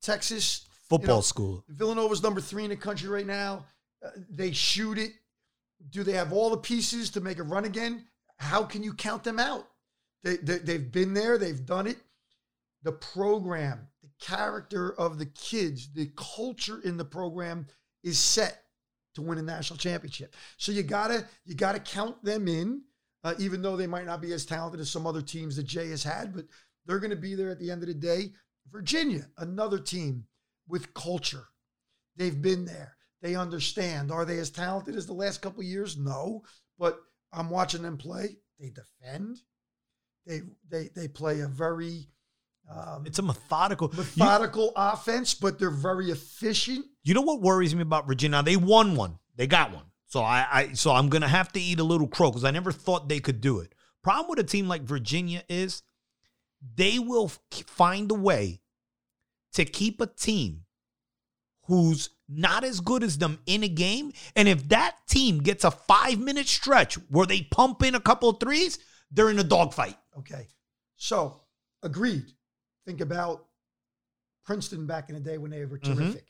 Texas 0.00 0.66
Football 0.88 1.16
know, 1.16 1.20
school. 1.22 1.64
Villanova's 1.68 2.22
number 2.22 2.40
three 2.40 2.64
in 2.64 2.70
the 2.70 2.76
country 2.76 3.08
right 3.08 3.26
now. 3.26 3.64
Uh, 4.04 4.10
they 4.30 4.52
shoot 4.52 4.98
it. 4.98 5.12
Do 5.90 6.02
they 6.02 6.12
have 6.12 6.32
all 6.32 6.50
the 6.50 6.56
pieces 6.56 7.10
to 7.10 7.20
make 7.20 7.38
a 7.38 7.42
run 7.42 7.64
again? 7.64 8.04
How 8.36 8.62
can 8.64 8.82
you 8.82 8.94
count 8.94 9.24
them 9.24 9.38
out? 9.38 9.68
They, 10.22 10.36
they, 10.36 10.58
they've 10.58 10.92
been 10.92 11.14
there, 11.14 11.38
they've 11.38 11.64
done 11.64 11.86
it. 11.86 11.98
The 12.84 12.92
program, 12.92 13.88
the 14.02 14.10
character 14.20 14.94
of 14.98 15.18
the 15.18 15.26
kids, 15.26 15.92
the 15.92 16.10
culture 16.16 16.80
in 16.84 16.96
the 16.96 17.04
program 17.04 17.66
is 18.02 18.18
set 18.18 18.64
to 19.14 19.22
win 19.22 19.38
a 19.38 19.42
national 19.42 19.78
championship. 19.78 20.34
So 20.56 20.72
you 20.72 20.82
gotta 20.82 21.26
you 21.44 21.54
gotta 21.54 21.78
count 21.78 22.24
them 22.24 22.48
in, 22.48 22.82
uh, 23.24 23.34
even 23.38 23.62
though 23.62 23.76
they 23.76 23.86
might 23.86 24.06
not 24.06 24.20
be 24.20 24.32
as 24.32 24.46
talented 24.46 24.80
as 24.80 24.90
some 24.90 25.06
other 25.06 25.22
teams 25.22 25.56
that 25.56 25.64
Jay 25.64 25.90
has 25.90 26.02
had, 26.02 26.34
but 26.34 26.46
they're 26.86 26.98
going 26.98 27.10
to 27.10 27.16
be 27.16 27.34
there 27.34 27.50
at 27.50 27.58
the 27.58 27.70
end 27.70 27.82
of 27.82 27.88
the 27.88 27.94
day. 27.94 28.32
Virginia, 28.70 29.26
another 29.38 29.78
team 29.78 30.24
with 30.68 30.94
culture. 30.94 31.44
They've 32.16 32.40
been 32.40 32.64
there. 32.64 32.96
They 33.22 33.34
understand. 33.36 34.10
Are 34.10 34.24
they 34.24 34.38
as 34.38 34.50
talented 34.50 34.96
as 34.96 35.06
the 35.06 35.12
last 35.14 35.40
couple 35.40 35.60
of 35.60 35.66
years? 35.66 35.96
No, 35.96 36.42
but 36.78 36.98
I'm 37.32 37.48
watching 37.48 37.82
them 37.82 37.96
play. 37.96 38.36
They 38.60 38.70
defend. 38.70 39.38
They 40.26 40.42
they 40.68 40.90
they 40.94 41.08
play 41.08 41.40
a 41.40 41.48
very 41.48 42.08
Um, 42.70 43.06
It's 43.06 43.18
a 43.18 43.22
methodical. 43.22 43.90
You, 43.92 43.98
methodical 43.98 44.72
offense, 44.76 45.34
but 45.34 45.58
they're 45.58 45.70
very 45.70 46.10
efficient. 46.10 46.84
you 47.04 47.14
know 47.14 47.22
what 47.22 47.40
worries 47.40 47.74
me 47.74 47.82
about 47.82 48.06
Virginia? 48.06 48.38
Now, 48.38 48.42
they 48.42 48.56
won 48.56 48.94
one. 48.96 49.18
They 49.36 49.46
got 49.46 49.72
one. 49.72 49.84
So 50.06 50.20
I, 50.20 50.46
I 50.52 50.72
so 50.74 50.92
I'm 50.92 51.08
gonna 51.08 51.28
have 51.28 51.50
to 51.52 51.60
eat 51.60 51.80
a 51.80 51.84
little 51.84 52.06
crow 52.06 52.30
because 52.30 52.44
I 52.44 52.50
never 52.50 52.70
thought 52.70 53.08
they 53.08 53.18
could 53.20 53.40
do 53.40 53.60
it. 53.60 53.74
Problem 54.02 54.28
with 54.30 54.38
a 54.40 54.44
team 54.44 54.68
like 54.68 54.82
Virginia 54.82 55.42
is 55.48 55.82
they 56.76 56.98
will 56.98 57.30
find 57.66 58.10
a 58.10 58.14
way 58.14 58.60
to 59.54 59.64
keep 59.64 60.00
a 60.00 60.06
team 60.06 60.64
who's 61.66 62.10
not 62.34 62.64
as 62.64 62.80
good 62.80 63.02
as 63.02 63.18
them 63.18 63.38
in 63.46 63.62
a 63.62 63.68
game. 63.68 64.12
And 64.36 64.48
if 64.48 64.68
that 64.68 64.96
team 65.08 65.38
gets 65.38 65.64
a 65.64 65.70
five 65.70 66.18
minute 66.18 66.48
stretch 66.48 66.94
where 67.08 67.26
they 67.26 67.42
pump 67.42 67.82
in 67.82 67.94
a 67.94 68.00
couple 68.00 68.28
of 68.28 68.40
threes, 68.40 68.78
they're 69.10 69.30
in 69.30 69.38
a 69.38 69.44
dogfight. 69.44 69.96
Okay. 70.18 70.48
So, 70.96 71.40
agreed. 71.82 72.32
Think 72.86 73.00
about 73.00 73.46
Princeton 74.44 74.86
back 74.86 75.08
in 75.08 75.14
the 75.14 75.20
day 75.20 75.38
when 75.38 75.50
they 75.50 75.64
were 75.64 75.78
Mhm. 75.78 75.96
terrific. 75.96 76.26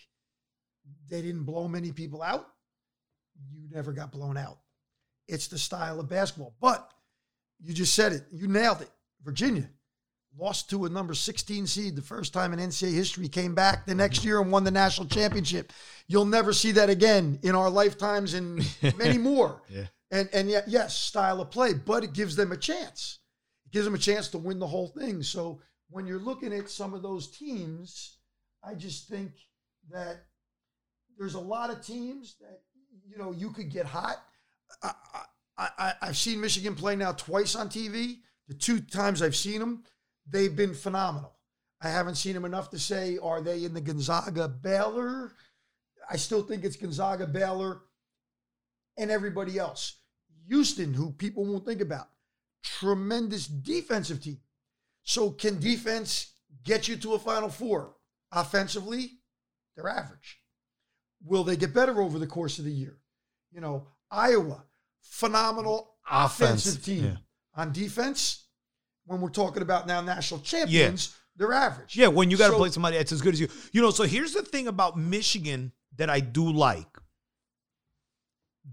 They 1.09 1.23
didn't 1.23 1.45
blow 1.45 1.69
many 1.69 1.93
people 1.93 2.23
out. 2.23 2.49
You 3.51 3.69
never 3.71 3.93
got 3.93 4.13
blown 4.13 4.37
out. 4.37 4.59
It's 5.29 5.49
the 5.49 5.59
style 5.59 6.01
of 6.01 6.09
basketball. 6.09 6.55
But 6.61 6.93
you 7.61 7.73
just 7.73 7.95
said 7.95 8.13
it. 8.13 8.27
You 8.31 8.49
nailed 8.49 8.83
it. 8.83 8.91
Virginia 9.23 9.71
lost 10.39 10.71
to 10.71 10.85
a 10.85 10.89
number 10.89 11.15
16 11.15 11.67
seed 11.67 11.97
the 11.97 12.03
first 12.03 12.33
time 12.33 12.53
in 12.53 12.59
NCAA 12.59 12.93
history, 12.93 13.29
came 13.29 13.55
back 13.55 13.87
the 13.87 13.95
next 13.95 14.25
year 14.25 14.41
and 14.41 14.51
won 14.51 14.65
the 14.65 14.71
national 14.71 15.09
championship. 15.09 15.73
You'll 16.07 16.25
never 16.25 16.53
see 16.53 16.73
that 16.73 16.91
again 16.91 17.39
in 17.43 17.55
our 17.55 17.71
lifetimes 17.71 18.35
and 18.35 18.67
many 18.97 19.19
more. 19.31 19.63
Yeah. 19.69 19.87
And 20.11 20.29
and 20.33 20.49
yet, 20.49 20.65
yes, 20.69 20.97
style 20.97 21.41
of 21.41 21.51
play, 21.51 21.73
but 21.73 22.05
it 22.05 22.13
gives 22.13 22.37
them 22.37 22.53
a 22.53 22.57
chance. 22.57 23.19
It 23.65 23.73
gives 23.73 23.85
them 23.85 23.95
a 23.95 23.99
chance 23.99 24.29
to 24.29 24.39
win 24.39 24.59
the 24.59 24.67
whole 24.67 24.89
thing. 24.89 25.23
So 25.23 25.61
when 25.89 26.07
you're 26.07 26.19
looking 26.19 26.53
at 26.53 26.69
some 26.69 26.93
of 26.93 27.03
those 27.03 27.31
teams, 27.31 28.19
I 28.63 28.75
just 28.75 29.09
think 29.09 29.33
that 29.91 30.25
there's 31.19 31.35
a 31.35 31.41
lot 31.41 31.71
of 31.71 31.85
teams 31.85 32.37
that 32.41 32.61
you 33.09 33.17
know 33.17 33.33
you 33.33 33.51
could 33.51 33.71
get 33.71 33.87
hot. 33.87 34.17
I, 34.83 34.93
I, 35.57 35.69
I 35.79 35.93
I've 36.03 36.17
seen 36.17 36.41
Michigan 36.41 36.75
play 36.75 36.97
now 36.97 37.13
twice 37.13 37.55
on 37.55 37.69
TV. 37.69 38.19
The 38.49 38.55
two 38.55 38.81
times 38.81 39.23
I've 39.23 39.37
seen 39.37 39.61
them, 39.61 39.85
they've 40.29 40.55
been 40.55 40.75
phenomenal. 40.75 41.33
I 41.81 41.89
haven't 41.89 42.15
seen 42.15 42.35
them 42.35 42.45
enough 42.45 42.71
to 42.71 42.79
say 42.79 43.19
are 43.23 43.41
they 43.41 43.65
in 43.65 43.75
the 43.75 43.81
Gonzaga 43.81 44.49
Baylor. 44.49 45.33
I 46.09 46.17
still 46.17 46.43
think 46.43 46.65
it's 46.65 46.77
Gonzaga 46.77 47.27
Baylor 47.27 47.81
and 48.97 49.11
everybody 49.11 49.59
else. 49.59 49.97
Houston, 50.49 50.95
who 50.95 51.11
people 51.13 51.45
won't 51.45 51.65
think 51.65 51.81
about, 51.81 52.09
tremendous 52.63 53.47
defensive 53.47 54.23
team. 54.23 54.39
So, 55.05 55.31
can 55.31 55.59
defense 55.59 56.33
get 56.65 56.89
you 56.89 56.97
to 56.97 57.15
a 57.15 57.19
Final 57.19 57.49
Four? 57.49 57.95
Offensively, 58.31 59.19
they're 59.75 59.89
average. 59.89 60.39
Will 61.25 61.45
they 61.45 61.57
get 61.57 61.75
better 61.75 62.01
over 62.01 62.19
the 62.19 62.27
course 62.27 62.59
of 62.59 62.65
the 62.65 62.73
year? 62.73 62.99
You 63.53 63.61
know, 63.61 63.87
Iowa, 64.11 64.65
phenomenal 65.03 65.95
Offense, 66.11 66.67
offensive 66.67 66.85
team. 66.85 67.05
yeah. 67.05 67.17
On 67.55 67.73
defense, 67.73 68.42
when 69.07 69.21
we're 69.21 69.31
talking 69.31 69.63
about 69.63 69.87
now 69.87 70.01
national 70.01 70.41
champions, 70.41 71.17
they're 71.37 71.53
average. 71.53 71.97
Yeah, 71.97 72.09
when 72.09 72.31
you 72.31 72.37
got 72.37 72.47
to 72.49 72.53
So- 72.53 72.59
play 72.59 72.71
somebody 72.71 72.97
that's 72.97 73.13
as 73.13 73.21
good 73.23 73.35
as 73.35 73.41
you. 73.41 73.49
You 73.73 73.83
know, 73.83 73.91
so 73.91 74.05
here's 74.05 74.33
the 74.33 74.43
thing 74.43 74.69
about 74.69 74.99
Michigan 74.99 75.73
that 75.97 76.11
I 76.11 76.21
do 76.21 76.51
like. 76.53 76.99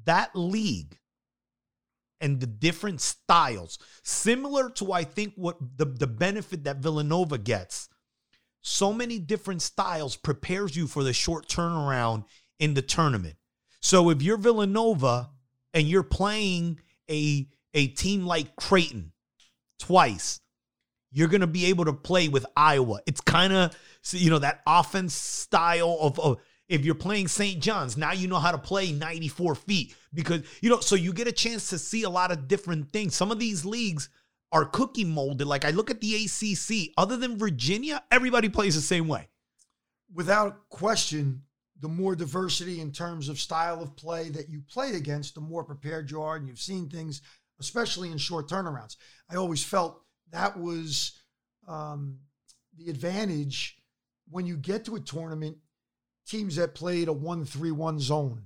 That 0.06 0.36
league 0.36 0.98
and 2.22 2.40
the 2.40 2.48
different 2.48 3.02
styles, 3.02 3.80
similar 4.04 4.70
to 4.72 4.92
I 4.92 5.04
think 5.04 5.34
what 5.36 5.58
the, 5.78 5.86
the 5.86 6.08
benefit 6.08 6.66
that 6.66 6.78
Villanova 6.78 7.38
gets. 7.38 7.90
So 8.62 8.92
many 8.94 9.20
different 9.20 9.62
styles 9.62 10.16
prepares 10.18 10.76
you 10.76 10.86
for 10.86 11.04
the 11.04 11.14
short 11.14 11.48
turnaround 11.48 12.26
in 12.60 12.74
the 12.74 12.82
tournament. 12.82 13.36
So 13.82 14.10
if 14.10 14.22
you're 14.22 14.38
Villanova 14.38 15.30
and 15.74 15.88
you're 15.88 16.04
playing 16.04 16.80
a 17.10 17.48
a 17.74 17.88
team 17.88 18.26
like 18.26 18.56
Creighton 18.58 19.14
twice, 19.80 20.42
you're 21.12 21.28
going 21.28 21.42
to 21.42 21.48
be 21.48 21.66
able 21.68 21.86
to 21.86 21.94
play 21.94 22.28
with 22.28 22.46
Iowa. 22.56 23.00
It's 23.08 23.22
kind 23.22 23.54
of, 23.54 23.76
you 24.12 24.30
know, 24.30 24.40
that 24.40 24.62
offense 24.68 25.14
style 25.14 25.98
of, 26.00 26.20
of, 26.20 26.38
if 26.68 26.86
you're 26.86 26.96
playing 26.96 27.28
St. 27.28 27.60
John's, 27.62 27.98
now 27.98 28.12
you 28.12 28.28
know 28.28 28.38
how 28.38 28.52
to 28.52 28.58
play 28.58 28.92
94 28.92 29.56
feet 29.56 29.96
because, 30.14 30.44
you 30.62 30.70
know, 30.70 30.80
so 30.80 30.96
you 30.96 31.14
get 31.14 31.28
a 31.28 31.32
chance 31.32 31.70
to 31.72 31.80
see 31.80 32.04
a 32.04 32.10
lot 32.10 32.32
of 32.32 32.48
different 32.48 32.92
things. 32.92 33.16
Some 33.16 33.32
of 33.32 33.40
these 33.40 33.66
leagues 33.66 34.10
are 34.52 34.66
cookie 34.66 35.06
molded. 35.06 35.48
Like 35.48 35.66
I 35.66 35.72
look 35.72 35.90
at 35.90 36.02
the 36.02 36.16
ACC, 36.16 36.94
other 36.98 37.18
than 37.18 37.38
Virginia, 37.38 38.04
everybody 38.12 38.50
plays 38.50 38.76
the 38.76 38.82
same 38.82 39.08
way. 39.08 39.28
without 40.14 40.70
question, 40.70 41.44
the 41.80 41.88
more 41.88 42.16
diversity 42.16 42.82
in 42.82 42.92
terms 42.92 43.30
of 43.30 43.40
style 43.40 43.82
of 43.82 43.96
play 43.96 44.30
that 44.30 44.50
you 44.50 44.62
play 44.70 44.96
against, 44.96 45.36
the 45.36 45.42
more 45.42 45.64
prepared 45.64 46.12
you 46.12 46.22
are, 46.22 46.36
and 46.36 46.48
you've 46.48 46.60
seen 46.60 46.90
things, 46.90 47.22
especially 47.60 48.12
in 48.12 48.18
short 48.18 48.48
turnarounds. 48.50 48.96
I 49.30 49.36
always 49.36 49.64
felt 49.64 50.02
that 50.32 50.58
was 50.60 51.14
um, 51.68 52.20
the 52.78 52.90
advantage 52.90 53.78
when 54.30 54.46
you 54.46 54.58
get 54.58 54.86
to 54.86 54.96
a 54.96 55.00
tournament. 55.00 55.58
Teams 56.28 56.58
that 56.58 56.76
played 56.76 57.08
a 57.08 57.14
one-three-one 57.14 58.00
zone, 58.00 58.44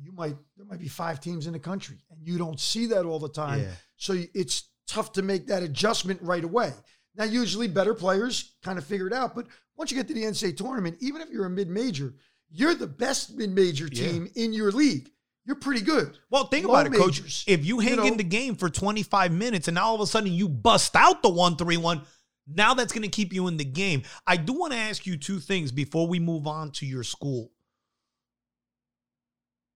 you 0.00 0.12
might 0.12 0.36
there 0.56 0.66
might 0.66 0.78
be 0.78 0.86
five 0.86 1.20
teams 1.20 1.48
in 1.48 1.52
the 1.52 1.58
country, 1.58 1.96
and 2.10 2.20
you 2.22 2.38
don't 2.38 2.60
see 2.60 2.86
that 2.86 3.04
all 3.04 3.18
the 3.18 3.28
time. 3.28 3.60
Yeah. 3.60 3.72
So 3.96 4.14
it's 4.34 4.68
tough 4.86 5.12
to 5.14 5.22
make 5.22 5.48
that 5.48 5.64
adjustment 5.64 6.22
right 6.22 6.44
away. 6.44 6.72
Now, 7.16 7.24
usually 7.24 7.66
better 7.66 7.92
players 7.92 8.54
kind 8.62 8.78
of 8.78 8.84
figure 8.84 9.08
it 9.08 9.12
out, 9.12 9.34
but 9.34 9.46
once 9.76 9.90
you 9.90 9.96
get 9.96 10.06
to 10.08 10.14
the 10.14 10.22
NCAA 10.22 10.56
tournament, 10.56 10.96
even 11.00 11.20
if 11.22 11.30
you're 11.30 11.46
a 11.46 11.50
mid-major, 11.50 12.14
you're 12.50 12.74
the 12.74 12.86
best 12.86 13.36
mid-major 13.36 13.88
Yeah. 13.90 14.06
team 14.12 14.30
in 14.36 14.52
your 14.52 14.70
league. 14.70 15.10
You're 15.46 15.56
pretty 15.56 15.80
good. 15.80 16.18
Well, 16.30 16.46
think 16.46 16.66
Low 16.66 16.74
about 16.74 16.86
it, 16.86 16.96
coach. 16.96 17.44
If 17.46 17.64
you 17.64 17.80
hang 17.80 17.90
you 17.90 17.96
know. 17.96 18.06
in 18.06 18.16
the 18.16 18.24
game 18.24 18.56
for 18.56 18.68
25 18.68 19.32
minutes 19.32 19.68
and 19.68 19.74
now 19.74 19.86
all 19.86 19.94
of 19.94 20.00
a 20.00 20.06
sudden 20.06 20.32
you 20.32 20.48
bust 20.48 20.94
out 20.94 21.22
the 21.22 21.30
1 21.30 21.56
3 21.56 21.76
1, 21.76 22.02
now 22.46 22.74
that's 22.74 22.92
going 22.92 23.02
to 23.02 23.08
keep 23.08 23.32
you 23.32 23.48
in 23.48 23.56
the 23.56 23.64
game. 23.64 24.02
I 24.26 24.36
do 24.36 24.52
want 24.52 24.72
to 24.72 24.78
ask 24.78 25.06
you 25.06 25.16
two 25.16 25.40
things 25.40 25.72
before 25.72 26.06
we 26.06 26.18
move 26.18 26.46
on 26.46 26.70
to 26.72 26.86
your 26.86 27.02
school. 27.02 27.50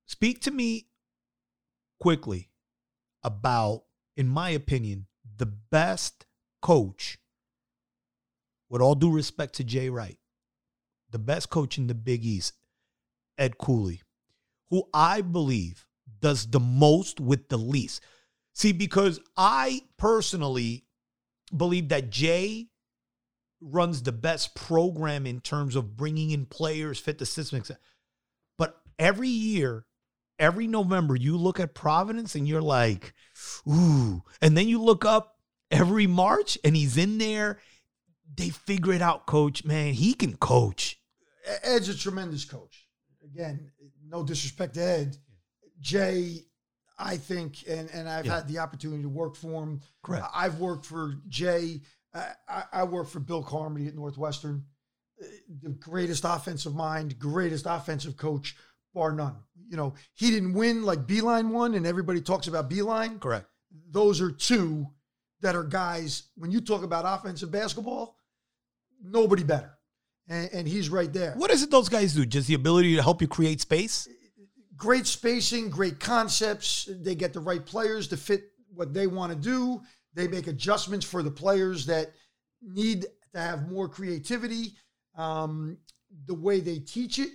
Speak 0.07 0.43
to 0.43 0.51
me 0.51 0.89
quickly 1.99 2.51
about, 3.23 3.85
in 4.17 4.29
my 4.29 4.51
opinion, 4.51 5.07
the 5.39 5.47
best 5.47 6.27
coach, 6.61 7.19
with 8.69 8.83
all 8.83 8.95
due 8.95 9.11
respect 9.11 9.55
to 9.55 9.65
Jay 9.65 9.89
Wright, 9.89 10.19
the 11.11 11.19
best 11.19 11.49
coach 11.49 11.79
in 11.79 11.87
the 11.87 11.95
Big 11.95 12.25
East, 12.25 12.53
Ed 13.39 13.57
Cooley 13.57 14.03
who 14.71 14.89
I 14.93 15.21
believe 15.21 15.87
does 16.21 16.47
the 16.47 16.61
most 16.61 17.21
with 17.21 17.49
the 17.49 17.59
least. 17.59 18.03
See, 18.53 18.73
because 18.73 19.21
I 19.37 19.83
personally 19.99 20.85
believe 21.55 21.89
that 21.89 22.11
Jay 22.11 22.69
runs 23.61 24.03
the 24.03 24.13
best 24.13 24.55
program 24.55 25.27
in 25.27 25.41
terms 25.41 25.77
of 25.77 25.97
bringing 25.97 26.31
in 26.31 26.47
players, 26.47 26.99
fit 26.99 27.19
the 27.19 27.27
system. 27.27 27.63
But 28.59 28.81
every 28.99 29.29
year, 29.29 29.87
every 30.39 30.67
November, 30.67 31.17
you 31.17 31.37
look 31.37 31.59
at 31.61 31.75
Providence 31.75 32.35
and 32.35 32.47
you're 32.47 32.63
like, 32.63 33.15
ooh. 33.69 34.23
And 34.41 34.57
then 34.57 34.69
you 34.69 34.83
look 34.83 35.05
up 35.05 35.39
every 35.71 36.07
March 36.07 36.59
and 36.65 36.77
he's 36.77 36.97
in 36.97 37.19
there. 37.19 37.59
They 38.37 38.51
figure 38.51 38.93
it 38.93 39.03
out, 39.03 39.27
coach. 39.27 39.65
Man, 39.65 39.95
he 39.95 40.15
can 40.15 40.37
coach. 40.37 41.01
Ed's 41.63 41.89
a 41.89 41.97
tremendous 41.97 42.45
coach. 42.45 42.87
Again, 43.25 43.71
no 44.09 44.23
disrespect 44.25 44.75
to 44.75 44.83
Ed. 44.83 45.17
Jay, 45.81 46.41
I 46.99 47.17
think, 47.17 47.65
and, 47.69 47.91
and 47.91 48.09
I've 48.09 48.27
Yeah. 48.27 48.37
had 48.37 48.49
the 48.49 48.59
opportunity 48.59 49.03
to 49.03 49.09
work 49.09 49.37
for 49.37 49.63
him. 49.63 49.81
Correct. 50.03 50.27
I've 50.35 50.59
worked 50.61 50.87
for 50.87 51.15
Jay. 51.29 51.83
I, 52.15 52.29
I, 52.49 52.65
I 52.73 52.85
worked 52.85 53.11
for 53.11 53.21
Bill 53.21 53.43
Carmody 53.43 53.89
at 53.89 53.95
Northwestern. 53.95 54.65
Uh, 55.21 55.27
The 55.63 55.71
greatest 55.71 56.25
offensive 56.25 56.75
mind, 56.75 57.19
greatest 57.19 57.67
offensive 57.69 58.17
coach, 58.17 58.57
bar 58.95 59.13
none. 59.13 59.37
You 59.69 59.77
know, 59.77 59.95
he 60.15 60.31
didn't 60.31 60.53
win 60.55 60.85
like 60.85 61.07
Beilein 61.07 61.51
won, 61.51 61.75
and 61.75 61.87
everybody 61.87 62.21
talks 62.21 62.47
about 62.47 62.71
Beilein. 62.71 63.19
Correct. 63.21 63.47
Those 63.91 64.21
are 64.21 64.31
two 64.31 64.87
that 65.41 65.57
are 65.57 65.65
guys, 65.65 66.25
when 66.37 66.51
you 66.53 66.61
talk 66.61 66.85
about 66.85 67.05
offensive 67.07 67.51
basketball, 67.51 68.17
nobody 69.03 69.43
better. 69.43 69.74
And, 70.29 70.51
and 70.53 70.69
he's 70.69 70.89
right 70.89 71.13
there. 71.13 71.35
What 71.37 71.51
is 71.51 71.63
it 71.63 71.71
those 71.71 71.89
guys 71.89 72.15
do? 72.15 72.25
Just 72.25 72.49
the 72.49 72.55
ability 72.55 72.97
to 72.97 73.03
help 73.03 73.21
you 73.21 73.29
create 73.29 73.61
space? 73.61 74.09
great 74.77 75.07
spacing, 75.07 75.71
great 75.71 76.01
concepts. 76.01 76.89
They 76.91 77.15
get 77.15 77.33
the 77.33 77.41
right 77.41 77.65
players 77.65 78.09
to 78.09 78.17
fit 78.17 78.51
what 78.73 78.93
they 78.93 79.07
want 79.07 79.33
to 79.33 79.39
do. 79.39 79.83
They 80.15 80.29
make 80.29 80.47
adjustments 80.47 81.07
for 81.07 81.23
the 81.23 81.31
players 81.31 81.87
that 81.87 82.13
need 82.63 83.07
to 83.33 83.41
have 83.41 83.69
more 83.69 83.89
creativity. 83.89 84.75
Um, 85.17 85.79
the 86.27 86.35
way 86.35 86.61
they 86.61 86.79
teach 86.79 87.19
it, 87.19 87.31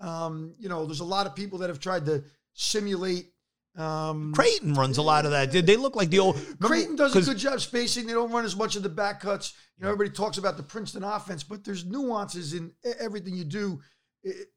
um, 0.00 0.54
you 0.58 0.68
know, 0.68 0.84
there's 0.84 1.00
a 1.00 1.04
lot 1.04 1.26
of 1.26 1.34
people 1.34 1.58
that 1.58 1.70
have 1.70 1.80
tried 1.80 2.06
to 2.06 2.24
simulate 2.54 3.32
Um, 3.76 4.32
Creighton 4.34 4.74
runs 4.74 4.98
a 4.98 5.02
lot 5.02 5.24
of 5.26 5.32
that. 5.32 5.50
Did 5.50 5.66
they 5.66 5.76
look 5.76 5.96
like 5.96 6.08
the 6.10 6.18
old 6.18 6.36
remember- 6.36 6.66
Creighton 6.68 6.96
does 6.96 7.14
a 7.14 7.20
good 7.22 7.36
job 7.38 7.60
spacing. 7.60 8.06
They 8.06 8.12
don't 8.14 8.32
run 8.32 8.44
as 8.44 8.56
much 8.56 8.74
of 8.76 8.82
the 8.82 8.88
back 8.88 9.20
cuts. 9.20 9.52
You 9.76 9.84
know, 9.84 9.90
everybody 9.92 10.10
talks 10.16 10.38
about 10.38 10.56
the 10.56 10.62
Princeton 10.62 11.04
offense, 11.04 11.42
but 11.42 11.62
there's 11.64 11.84
nuances 11.84 12.54
in 12.54 12.72
everything 12.98 13.34
you 13.36 13.44
do. 13.44 13.80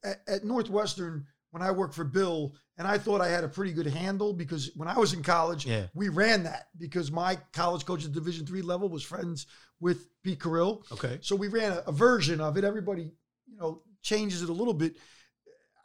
At, 0.04 0.22
at 0.28 0.44
Northwestern, 0.46 1.26
when 1.52 1.62
I 1.62 1.70
worked 1.72 1.94
for 1.94 2.04
Bill, 2.04 2.56
and 2.78 2.88
I 2.88 2.98
thought 2.98 3.22
I 3.22 3.28
had 3.28 3.44
a 3.44 3.48
pretty 3.50 3.72
good 3.74 3.86
handle 3.88 4.34
because 4.34 4.72
when 4.76 4.88
I 4.88 4.98
was 4.98 5.14
in 5.14 5.22
college, 5.22 5.66
Yeah. 5.66 5.88
we 5.94 6.10
ran 6.10 6.44
that 6.44 6.68
because 6.78 7.12
my 7.12 7.38
college 7.54 7.86
coach 7.86 8.06
at 8.06 8.12
Division 8.14 8.46
three 8.46 8.62
level 8.62 8.88
was 8.90 9.04
friends 9.04 9.46
with 9.80 10.08
Pete 10.24 10.40
Carril. 10.40 10.84
Okay. 10.94 11.20
So 11.22 11.36
we 11.36 11.50
ran 11.50 11.74
a, 11.74 11.84
a 11.88 11.92
version 11.92 12.40
of 12.40 12.58
it. 12.58 12.64
Everybody, 12.64 13.12
you 13.48 13.58
know, 13.58 13.82
changes 14.02 14.42
it 14.42 14.50
a 14.50 14.54
little 14.54 14.74
bit. 14.74 14.96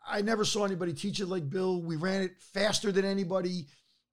I 0.07 0.23
never 0.23 0.45
saw 0.45 0.65
anybody 0.65 0.93
teach 0.93 1.21
it 1.21 1.27
like 1.27 1.49
Bill. 1.49 1.83
We 1.83 1.97
ran 1.97 2.23
it 2.23 2.33
faster 2.53 2.93
than 2.93 3.05
anybody. 3.05 3.67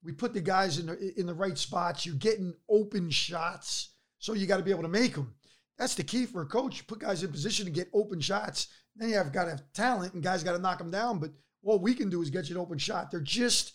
We 0.03 0.13
put 0.13 0.33
the 0.33 0.41
guys 0.41 0.79
in 0.79 0.87
the, 0.87 1.13
in 1.19 1.25
the 1.25 1.33
right 1.33 1.57
spots. 1.57 2.05
You're 2.05 2.15
getting 2.15 2.53
open 2.69 3.09
shots, 3.09 3.89
so 4.19 4.33
you 4.33 4.47
got 4.47 4.57
to 4.57 4.63
be 4.63 4.71
able 4.71 4.83
to 4.83 4.89
make 4.89 5.15
them. 5.15 5.33
That's 5.77 5.95
the 5.95 6.03
key 6.03 6.25
for 6.25 6.41
a 6.41 6.45
coach. 6.45 6.77
You 6.77 6.83
put 6.87 6.99
guys 6.99 7.23
in 7.23 7.31
position 7.31 7.65
to 7.65 7.71
get 7.71 7.89
open 7.93 8.19
shots. 8.19 8.67
Then 8.95 9.09
you 9.09 9.15
have 9.15 9.33
got 9.33 9.45
to 9.45 9.51
have 9.51 9.73
talent, 9.73 10.13
and 10.13 10.23
guys 10.23 10.43
got 10.43 10.53
to 10.53 10.59
knock 10.61 10.77
them 10.77 10.91
down. 10.91 11.19
But 11.19 11.31
all 11.63 11.79
we 11.79 11.93
can 11.93 12.09
do 12.09 12.21
is 12.21 12.29
get 12.29 12.49
you 12.49 12.55
an 12.55 12.61
open 12.61 12.77
shot. 12.77 13.11
They're 13.11 13.19
just 13.19 13.73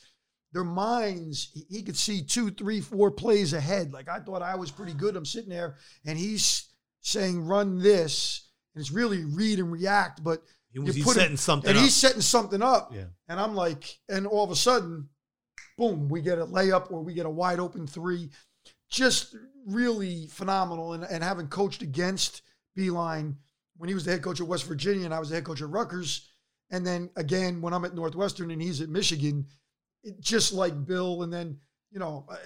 their 0.52 0.64
minds. 0.64 1.50
He 1.68 1.82
could 1.82 1.96
see 1.96 2.22
two, 2.22 2.50
three, 2.50 2.80
four 2.80 3.10
plays 3.10 3.52
ahead. 3.52 3.92
Like 3.92 4.08
I 4.08 4.20
thought 4.20 4.42
I 4.42 4.56
was 4.56 4.70
pretty 4.70 4.94
good. 4.94 5.16
I'm 5.16 5.24
sitting 5.24 5.50
there, 5.50 5.76
and 6.04 6.18
he's 6.18 6.68
saying, 7.00 7.44
"Run 7.44 7.78
this," 7.78 8.48
and 8.74 8.80
it's 8.80 8.92
really 8.92 9.24
read 9.24 9.58
and 9.58 9.70
react. 9.70 10.22
But 10.24 10.42
He 10.76 10.80
was 10.80 10.94
he's 10.94 11.14
setting 11.14 11.38
something 11.38 11.70
and 11.70 11.78
up. 11.78 11.82
he's 11.84 11.94
setting 11.94 12.20
something 12.20 12.60
up. 12.60 12.92
Yeah. 12.92 13.04
And 13.30 13.40
I'm 13.40 13.54
like, 13.54 13.98
and 14.10 14.26
all 14.26 14.44
of 14.44 14.50
a 14.50 14.56
sudden, 14.56 15.08
boom, 15.78 16.06
we 16.10 16.20
get 16.20 16.38
a 16.38 16.44
layup 16.44 16.92
or 16.92 17.02
we 17.02 17.14
get 17.14 17.24
a 17.24 17.30
wide 17.30 17.60
open 17.60 17.86
three. 17.86 18.28
Just 18.90 19.34
really 19.66 20.26
phenomenal. 20.26 20.92
And, 20.92 21.04
and 21.04 21.24
having 21.24 21.48
coached 21.48 21.80
against 21.80 22.42
Beilein 22.76 23.36
when 23.78 23.88
he 23.88 23.94
was 23.94 24.04
the 24.04 24.10
head 24.10 24.22
coach 24.22 24.38
at 24.38 24.46
West 24.46 24.64
Virginia 24.64 25.06
and 25.06 25.14
I 25.14 25.18
was 25.18 25.30
the 25.30 25.36
head 25.36 25.44
coach 25.44 25.62
at 25.62 25.70
Rutgers. 25.70 26.28
And 26.70 26.86
then 26.86 27.08
again, 27.16 27.62
when 27.62 27.72
I'm 27.72 27.86
at 27.86 27.94
Northwestern 27.94 28.50
and 28.50 28.60
he's 28.60 28.82
at 28.82 28.90
Michigan, 28.90 29.46
it, 30.02 30.20
just 30.20 30.52
like 30.52 30.84
Bill. 30.84 31.22
And 31.22 31.32
then, 31.32 31.58
you 31.90 32.00
know, 32.00 32.26
uh, 32.28 32.36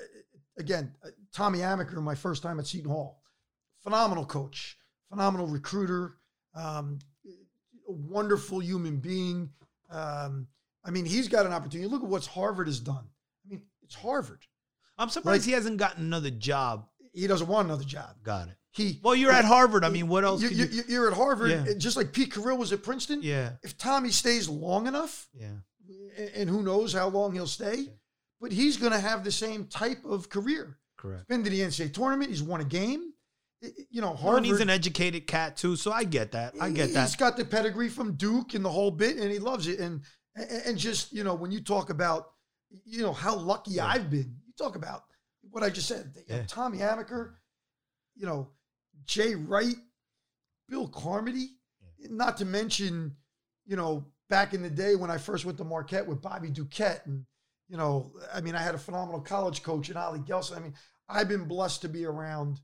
again, 0.57 0.95
uh, 1.05 1.09
Tommy 1.35 1.59
Amaker, 1.59 2.01
my 2.01 2.15
first 2.15 2.45
time 2.45 2.61
at 2.61 2.69
Seton 2.69 2.93
Hall, 2.93 3.23
phenomenal 3.83 4.25
coach, 4.25 4.77
phenomenal 5.09 5.49
recruiter, 5.49 6.13
um, 6.55 7.01
wonderful 7.91 8.61
human 8.61 8.99
being. 8.99 9.51
Um, 9.91 10.47
I 10.85 10.91
mean, 10.91 11.05
he's 11.05 11.29
got 11.29 11.47
an 11.47 11.53
opportunity. 11.53 11.89
Look 11.89 12.03
at 12.03 12.09
what 12.09 12.25
Harvard 12.27 12.67
has 12.69 12.81
done. 12.81 13.05
I 13.45 13.49
mean, 13.49 13.63
it's 13.83 13.95
Harvard. 13.95 14.45
I'm 14.99 15.09
surprised 15.09 15.43
like- 15.43 15.47
he 15.47 15.53
hasn't 15.53 15.79
gotten 15.79 16.05
another 16.05 16.31
job. 16.31 16.87
He 17.13 17.27
doesn't 17.27 17.49
want 17.49 17.67
another 17.67 17.85
job. 17.85 18.17
Got 18.23 18.49
it. 18.49 18.55
He 18.73 19.01
Well, 19.03 19.17
you're 19.17 19.33
at 19.33 19.45
Harvard. 19.45 19.85
I 19.85 19.89
mean, 19.89 20.07
what 20.07 20.23
else? 20.25 20.41
You, 20.43 20.49
could 20.51 20.89
you, 20.89 21.07
at 21.09 21.13
Harvard, 21.13 21.51
Yeah. 21.51 21.75
just 21.77 21.97
like 21.97 22.13
Pete 22.13 22.33
Carril 22.33 22.57
was 22.57 22.73
at 22.73 22.85
Princeton. 22.85 23.21
yeah, 23.21 23.53
If 23.65 23.77
Tommy 23.77 24.11
stays 24.11 24.49
long 24.49 24.87
enough, 24.87 25.29
yeah. 25.35 25.49
and, 26.17 26.29
and 26.37 26.51
who 26.51 26.63
knows 26.63 26.93
how 26.93 27.09
long 27.09 27.33
he'll 27.33 27.49
stay, 27.49 27.89
but 28.41 28.53
he's 28.53 28.77
going 28.77 28.93
to 28.93 29.01
have 29.01 29.25
the 29.25 29.33
same 29.33 29.67
type 29.67 30.05
of 30.05 30.29
career. 30.29 30.79
Correct. 30.97 31.27
Been 31.27 31.43
to 31.43 31.51
the 31.51 31.61
NCAA 31.63 31.93
tournament. 31.93 32.31
He's 32.31 32.43
won 32.45 32.61
a 32.61 32.65
game. 32.65 33.10
You 33.91 34.01
know, 34.01 34.15
Harvard. 34.15 34.39
and 34.39 34.47
he's 34.47 34.61
an 34.61 34.71
educated 34.71 35.27
cat 35.27 35.57
too, 35.57 35.77
so 35.77 35.93
I 35.93 36.05
get 36.05 36.33
that. 36.33 36.55
I 36.61 36.71
get 36.71 36.87
He's 36.87 36.95
that. 36.95 37.17
got 37.19 37.37
the 37.37 37.45
pedigree 37.45 37.91
from 37.91 38.15
Duke 38.15 38.55
and 38.55 38.65
the 38.65 38.71
whole 38.71 38.91
bit, 38.91 39.19
and 39.19 39.31
he 39.31 39.39
loves 39.39 39.67
it. 39.67 39.79
And 39.81 40.01
and, 40.35 40.79
just 40.79 41.13
you 41.13 41.25
know, 41.25 41.35
when 41.35 41.51
you 41.53 41.61
talk 41.61 41.91
about 41.91 42.31
you 42.85 43.03
know 43.03 43.13
how 43.13 43.37
lucky 43.37 43.73
Yeah. 43.73 43.87
I've 43.87 44.09
been, 44.11 44.35
you 44.47 44.53
talk 44.57 44.77
about 44.77 45.03
what 45.51 45.63
I 45.63 45.69
just 45.71 45.89
said. 45.89 46.15
Yeah. 46.27 46.45
Tommy 46.47 46.79
Amaker, 46.79 47.35
you 48.17 48.25
know, 48.27 48.49
Jay 49.05 49.35
Wright, 49.35 49.77
Bill 50.69 50.89
Carmody, 50.89 51.49
not 52.09 52.39
to 52.39 52.45
mention, 52.47 53.15
you 53.67 53.77
know, 53.77 54.07
back 54.31 54.55
in 54.55 54.63
the 54.63 54.71
day 54.71 54.95
when 54.95 55.11
I 55.11 55.19
first 55.19 55.45
went 55.45 55.59
to 55.59 55.65
Marquette 55.65 56.07
with 56.07 56.23
Bobby 56.23 56.49
Duquette, 56.49 57.05
and 57.07 57.27
you 57.69 57.77
know, 57.77 58.11
I 58.33 58.41
mean, 58.41 58.55
I 58.55 58.63
had 58.63 58.75
a 58.75 58.79
phenomenal 58.79 59.21
college 59.21 59.63
coach 59.63 59.91
in 59.91 59.97
Ollie 59.99 60.21
Gelston. 60.21 60.57
I 60.57 60.61
mean, 60.61 60.75
I've 61.11 61.29
been 61.29 61.45
blessed 61.45 61.83
to 61.83 61.89
be 61.91 62.07
around 62.07 62.61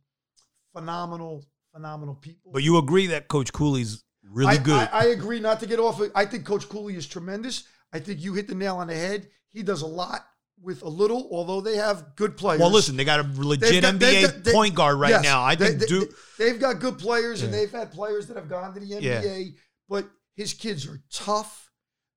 phenomenal, 0.76 1.44
phenomenal 1.74 2.14
people. 2.16 2.52
But 2.52 2.62
you 2.62 2.78
agree 2.78 3.06
that 3.08 3.28
Coach 3.28 3.52
Cooley's 3.52 4.04
really 4.22 4.54
I, 4.54 4.56
good. 4.58 4.88
I, 4.92 5.00
I 5.00 5.04
agree. 5.06 5.40
Not 5.40 5.60
to 5.60 5.66
get 5.66 5.78
off. 5.78 6.00
it. 6.00 6.12
I 6.14 6.24
think 6.26 6.44
Coach 6.44 6.68
Cooley 6.68 6.96
is 6.96 7.06
tremendous. 7.06 7.64
I 7.92 7.98
think 7.98 8.22
you 8.22 8.34
hit 8.34 8.48
the 8.48 8.54
nail 8.54 8.76
on 8.76 8.88
the 8.88 8.94
head. 8.94 9.28
He 9.52 9.62
does 9.62 9.82
a 9.82 9.86
lot 9.86 10.26
with 10.60 10.82
a 10.82 10.88
little, 10.88 11.28
although 11.30 11.60
they 11.60 11.76
have 11.76 12.16
good 12.16 12.36
players. 12.36 12.60
well, 12.60 12.70
listen, 12.70 12.96
they 12.96 13.04
got 13.04 13.20
a 13.20 13.28
legit 13.36 13.82
got- 13.82 13.94
NBA 13.94 14.22
got- 14.22 14.44
they- 14.44 14.52
point 14.52 14.74
guard 14.74 14.98
right 14.98 15.10
Yes, 15.10 15.22
now. 15.22 15.42
I 15.42 15.54
think 15.56 15.80
they, 15.80 15.86
Duke. 15.86 16.10
They've 16.38 16.60
got 16.60 16.80
good 16.80 16.98
players, 16.98 17.42
and 17.42 17.52
they've 17.52 17.70
had 17.70 17.90
players 17.92 18.26
that 18.26 18.36
have 18.36 18.48
gone 18.48 18.74
to 18.74 18.80
the 18.80 18.92
NBA. 18.92 19.54
But 19.88 20.08
his 20.34 20.52
kids 20.52 20.86
are 20.86 21.02
tough. 21.10 21.70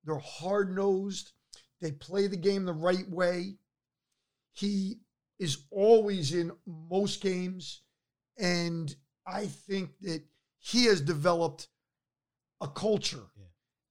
They're 0.05 0.17
hard 0.19 0.75
nosed. 0.75 1.31
They 1.81 1.91
play 1.91 2.27
the 2.27 2.37
game 2.37 2.65
the 2.65 2.73
right 2.73 3.09
way. 3.09 3.57
He 4.53 4.99
is 5.37 5.65
always 5.71 6.33
in 6.33 6.51
most 6.65 7.21
games, 7.21 7.81
and 8.39 8.95
I 9.27 9.45
think 9.47 9.91
that 10.01 10.23
he 10.57 10.85
has 10.85 11.01
developed 11.01 11.67
a 12.61 12.67
culture 12.67 13.29
Yeah. 13.37 13.45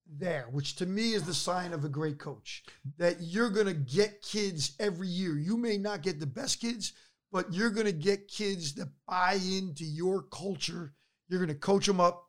there, 0.07 0.49
which 0.51 0.77
to 0.77 0.87
me 0.87 1.13
is 1.15 1.23
the 1.25 1.35
sign 1.35 1.73
of 1.73 1.85
a 1.85 1.89
great 1.89 2.19
coach. 2.19 2.65
That 2.97 3.21
you're 3.21 3.51
going 3.51 3.67
to 3.67 3.75
get 3.75 4.23
kids 4.23 4.73
every 4.79 5.09
year. 5.09 5.39
You 5.39 5.57
may 5.57 5.79
not 5.79 6.03
get 6.03 6.19
the 6.19 6.27
best 6.27 6.61
kids, 6.61 6.93
but 7.31 7.53
you're 7.53 7.71
going 7.71 7.87
to 7.87 7.93
get 7.93 8.29
kids 8.29 8.75
that 8.75 8.89
buy 9.07 9.35
into 9.35 9.85
your 9.85 10.23
culture. 10.23 10.95
You're 11.29 11.41
going 11.41 11.49
to 11.49 11.55
coach 11.55 11.87
them 11.87 12.01
up, 12.01 12.27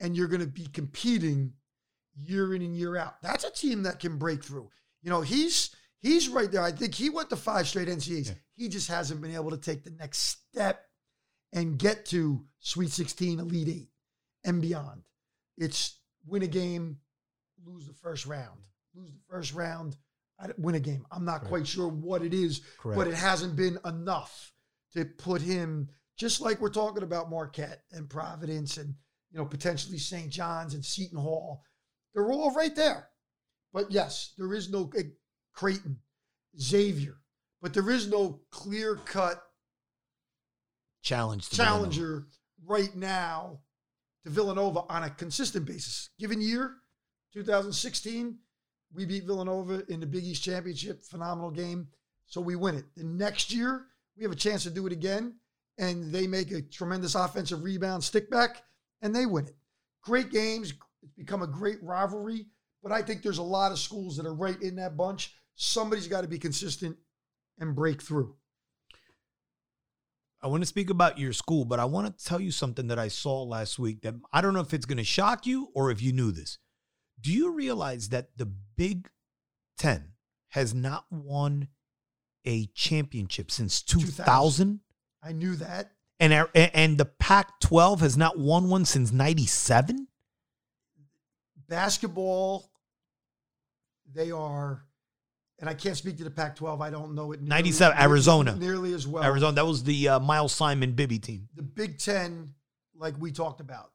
and 0.00 0.14
you're 0.16 0.28
going 0.28 0.40
to 0.42 0.46
be 0.46 0.66
competing 0.66 1.54
year 2.14 2.54
in 2.54 2.62
and 2.62 2.76
year 2.76 2.96
out. 2.96 3.20
That's 3.22 3.44
a 3.44 3.50
team 3.50 3.82
that 3.84 3.98
can 4.00 4.18
break 4.18 4.44
through. 4.44 4.70
You 5.02 5.10
know, 5.10 5.20
he's 5.22 5.74
he's 6.00 6.28
right 6.28 6.50
there. 6.50 6.62
I 6.62 6.72
think 6.72 6.94
he 6.94 7.10
went 7.10 7.30
to 7.30 7.36
five 7.36 7.66
straight 7.68 7.88
NCAAs. 7.88 8.28
Yeah. 8.28 8.34
He 8.56 8.68
just 8.68 8.88
hasn't 8.88 9.20
been 9.20 9.34
able 9.34 9.50
to 9.50 9.58
take 9.58 9.84
the 9.84 9.90
next 9.90 10.18
step 10.50 10.85
and 11.56 11.78
get 11.78 12.04
to 12.04 12.44
Sweet 12.60 12.90
16, 12.92 13.40
Elite 13.40 13.68
Eight, 13.68 13.88
and 14.44 14.60
beyond. 14.60 15.02
It's 15.56 15.98
win 16.26 16.42
a 16.42 16.46
game, 16.46 16.98
lose 17.64 17.86
the 17.86 17.94
first 17.94 18.26
round, 18.26 18.60
lose 18.94 19.10
the 19.10 19.22
first 19.28 19.54
round, 19.54 19.96
win 20.58 20.74
a 20.74 20.80
game. 20.80 21.06
I'm 21.10 21.24
not 21.24 21.38
Correct. 21.38 21.48
quite 21.48 21.66
sure 21.66 21.88
what 21.88 22.22
it 22.22 22.34
is, 22.34 22.60
Correct. 22.78 22.98
but 22.98 23.08
it 23.08 23.14
hasn't 23.14 23.56
been 23.56 23.78
enough 23.86 24.52
to 24.92 25.06
put 25.06 25.40
him 25.40 25.88
just 26.18 26.40
like 26.42 26.60
we're 26.60 26.70
talking 26.70 27.02
about 27.02 27.30
Marquette 27.30 27.82
and 27.90 28.08
Providence 28.08 28.76
and 28.76 28.94
you 29.30 29.38
know 29.38 29.46
potentially 29.46 29.98
St. 29.98 30.30
John's 30.30 30.74
and 30.74 30.84
Seton 30.84 31.18
Hall. 31.18 31.62
They're 32.14 32.30
all 32.30 32.52
right 32.52 32.74
there. 32.76 33.08
But 33.72 33.90
yes, 33.90 34.34
there 34.36 34.52
is 34.52 34.70
no 34.70 34.90
uh, 34.96 35.02
Creighton, 35.54 35.98
Xavier, 36.60 37.16
but 37.62 37.72
there 37.72 37.90
is 37.90 38.08
no 38.08 38.42
clear 38.50 38.96
cut 38.96 39.42
Challenge. 41.06 41.48
challenger 41.50 42.26
right 42.64 42.94
now 42.96 43.60
to 44.24 44.30
Villanova 44.30 44.80
on 44.88 45.04
a 45.04 45.10
consistent 45.10 45.64
basis. 45.64 46.10
Given 46.18 46.40
year, 46.40 46.74
2016, 47.32 48.38
we 48.92 49.06
beat 49.06 49.24
Villanova 49.24 49.84
in 49.88 50.00
the 50.00 50.06
Big 50.06 50.24
East 50.24 50.42
Championship, 50.42 51.04
phenomenal 51.04 51.52
game. 51.52 51.86
So 52.26 52.40
we 52.40 52.56
win 52.56 52.74
it. 52.74 52.86
The 52.96 53.04
next 53.04 53.52
year, 53.52 53.86
we 54.16 54.24
have 54.24 54.32
a 54.32 54.36
chance 54.36 54.64
to 54.64 54.70
do 54.70 54.84
it 54.88 54.92
again, 54.92 55.36
and 55.78 56.12
they 56.12 56.26
make 56.26 56.50
a 56.50 56.60
tremendous 56.60 57.14
offensive 57.14 57.62
rebound 57.62 58.02
stick 58.02 58.28
back, 58.28 58.64
and 59.00 59.14
they 59.14 59.26
win 59.26 59.46
it. 59.46 59.54
Great 60.02 60.32
games. 60.32 60.74
It's 61.04 61.12
become 61.12 61.42
a 61.42 61.46
great 61.46 61.80
rivalry, 61.84 62.46
but 62.82 62.90
I 62.90 63.02
think 63.02 63.22
there's 63.22 63.38
a 63.38 63.44
lot 63.44 63.70
of 63.70 63.78
schools 63.78 64.16
that 64.16 64.26
are 64.26 64.34
right 64.34 64.60
in 64.60 64.74
that 64.76 64.96
bunch. 64.96 65.36
Somebody's 65.54 66.08
got 66.08 66.22
to 66.22 66.28
be 66.28 66.40
consistent 66.40 66.96
and 67.60 67.76
break 67.76 68.02
through. 68.02 68.34
I 70.42 70.48
want 70.48 70.62
to 70.62 70.66
speak 70.66 70.90
about 70.90 71.18
your 71.18 71.32
school, 71.32 71.64
but 71.64 71.80
I 71.80 71.84
want 71.86 72.06
to 72.18 72.24
tell 72.24 72.40
you 72.40 72.50
something 72.50 72.88
that 72.88 72.98
I 72.98 73.08
saw 73.08 73.42
last 73.42 73.78
week 73.78 74.02
that 74.02 74.14
I 74.32 74.40
don't 74.40 74.54
know 74.54 74.60
if 74.60 74.74
it's 74.74 74.86
going 74.86 74.98
to 74.98 75.04
shock 75.04 75.46
you 75.46 75.68
or 75.74 75.90
if 75.90 76.02
you 76.02 76.12
knew 76.12 76.30
this. 76.30 76.58
Do 77.20 77.32
you 77.32 77.52
realize 77.52 78.10
that 78.10 78.36
the 78.36 78.46
Big 78.46 79.08
Ten 79.78 80.12
has 80.48 80.74
not 80.74 81.06
won 81.10 81.68
a 82.44 82.66
championship 82.74 83.50
since 83.50 83.82
2000? 83.82 84.80
I 85.22 85.32
knew 85.32 85.56
that. 85.56 85.92
And, 86.20 86.32
our- 86.32 86.50
and 86.54 86.96
the 86.98 87.06
Pac 87.06 87.58
12 87.60 88.00
has 88.00 88.16
not 88.16 88.38
won 88.38 88.68
one 88.68 88.84
since 88.84 89.12
97? 89.12 90.08
basketball, 91.68 92.70
they 94.14 94.30
are, 94.30 94.85
and 95.58 95.68
I 95.70 95.74
can't 95.74 95.96
speak 95.96 96.18
to 96.18 96.24
the 96.24 96.30
Pac 96.30 96.56
12. 96.56 96.80
I 96.80 96.90
don't 96.90 97.14
know 97.14 97.32
it. 97.32 97.40
nearly- 97.40 97.48
97, 97.48 97.98
Arizona. 97.98 98.56
Nearly 98.56 98.92
as 98.92 99.06
well. 99.06 99.24
Arizona, 99.24 99.52
that 99.54 99.66
was 99.66 99.82
the 99.84 100.08
uh, 100.08 100.20
Miles 100.20 100.52
Simon 100.52 100.92
Bibby 100.92 101.18
team. 101.18 101.48
The 101.54 101.62
Big 101.62 101.98
Ten, 101.98 102.54
like 102.94 103.14
we 103.18 103.32
talked 103.32 103.60
about, 103.60 103.90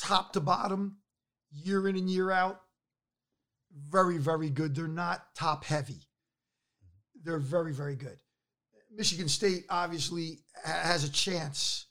top 0.00 0.32
to 0.32 0.40
bottom, 0.40 0.98
year 1.52 1.88
in 1.88 1.96
and 1.96 2.10
year 2.10 2.30
out, 2.30 2.60
very, 3.90 4.18
very 4.18 4.50
good. 4.50 4.74
They're 4.74 4.88
not 4.88 5.22
top 5.34 5.64
heavy. 5.64 6.00
they're 7.22 7.38
very, 7.38 7.72
very 7.72 7.96
good. 7.96 8.18
Michigan 8.90 9.28
State 9.28 9.64
obviously 9.68 10.38
has 10.64 11.04
a 11.04 11.10
chance 11.10 11.86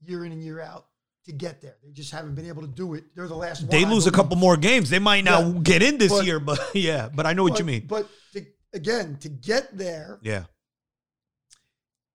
year 0.00 0.24
in 0.24 0.32
and 0.32 0.42
year 0.42 0.60
out 0.60 0.86
to 1.26 1.32
get 1.32 1.60
there. 1.60 1.76
They 1.84 1.90
just 1.92 2.10
haven't 2.12 2.34
been 2.34 2.46
able 2.48 2.62
to 2.62 2.68
do 2.68 2.94
it. 2.94 3.04
They're 3.14 3.28
the 3.28 3.34
last. 3.34 3.68
They 3.70 3.82
one, 3.84 3.92
lose 3.94 4.06
a 4.06 4.10
couple 4.12 4.36
more 4.36 4.56
games. 4.56 4.88
They 4.90 4.98
might 4.98 5.24
not 5.24 5.44
Yeah. 5.46 5.60
get 5.62 5.82
in 5.82 5.98
this 5.98 6.10
But- 6.12 6.24
year, 6.24 6.40
but 6.40 6.58
yeah. 6.74 7.08
But 7.14 7.26
I 7.26 7.32
know 7.34 7.42
what 7.42 7.58
you 7.58 7.64
mean. 7.64 7.86
But 7.86 8.08
to, 8.32 8.46
again, 8.72 9.18
to 9.20 9.28
get 9.28 9.76
there, 9.76 10.18
Yeah. 10.22 10.44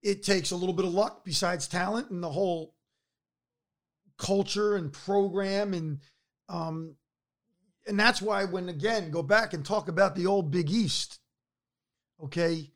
it 0.02 0.24
takes 0.24 0.52
a 0.52 0.56
little 0.56 0.74
bit 0.74 0.86
of 0.86 0.94
luck 0.94 1.24
besides 1.24 1.68
talent 1.68 2.10
and 2.10 2.24
the 2.24 2.32
whole 2.32 2.74
culture 4.18 4.76
and 4.78 4.94
program 4.94 5.74
and 5.74 6.00
um 6.48 6.96
and 7.86 8.00
that's 8.00 8.22
why 8.22 8.46
when 8.46 8.70
again 8.70 9.12
go 9.12 9.22
back 9.22 9.54
and 9.54 9.66
talk 9.66 9.90
about 9.90 10.16
the 10.16 10.26
old 10.26 10.50
Big 10.52 10.70
East 10.72 11.20
okay 12.24 12.72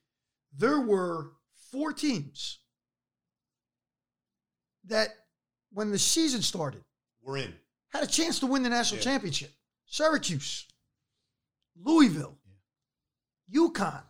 there 0.54 0.82
were 0.82 1.32
four 1.72 1.94
teams 1.94 2.60
that 4.86 5.10
when 5.72 5.92
the 5.92 6.00
season 6.00 6.42
started 6.42 6.84
We're 7.22 7.38
in. 7.38 7.54
had 7.90 8.04
a 8.04 8.08
chance 8.08 8.40
to 8.40 8.48
win 8.48 8.64
the 8.64 8.70
national 8.70 9.00
Yeah. 9.00 9.04
championship 9.06 9.52
Syracuse 9.86 10.66
Louisville 11.76 12.38
UConn 13.54 14.04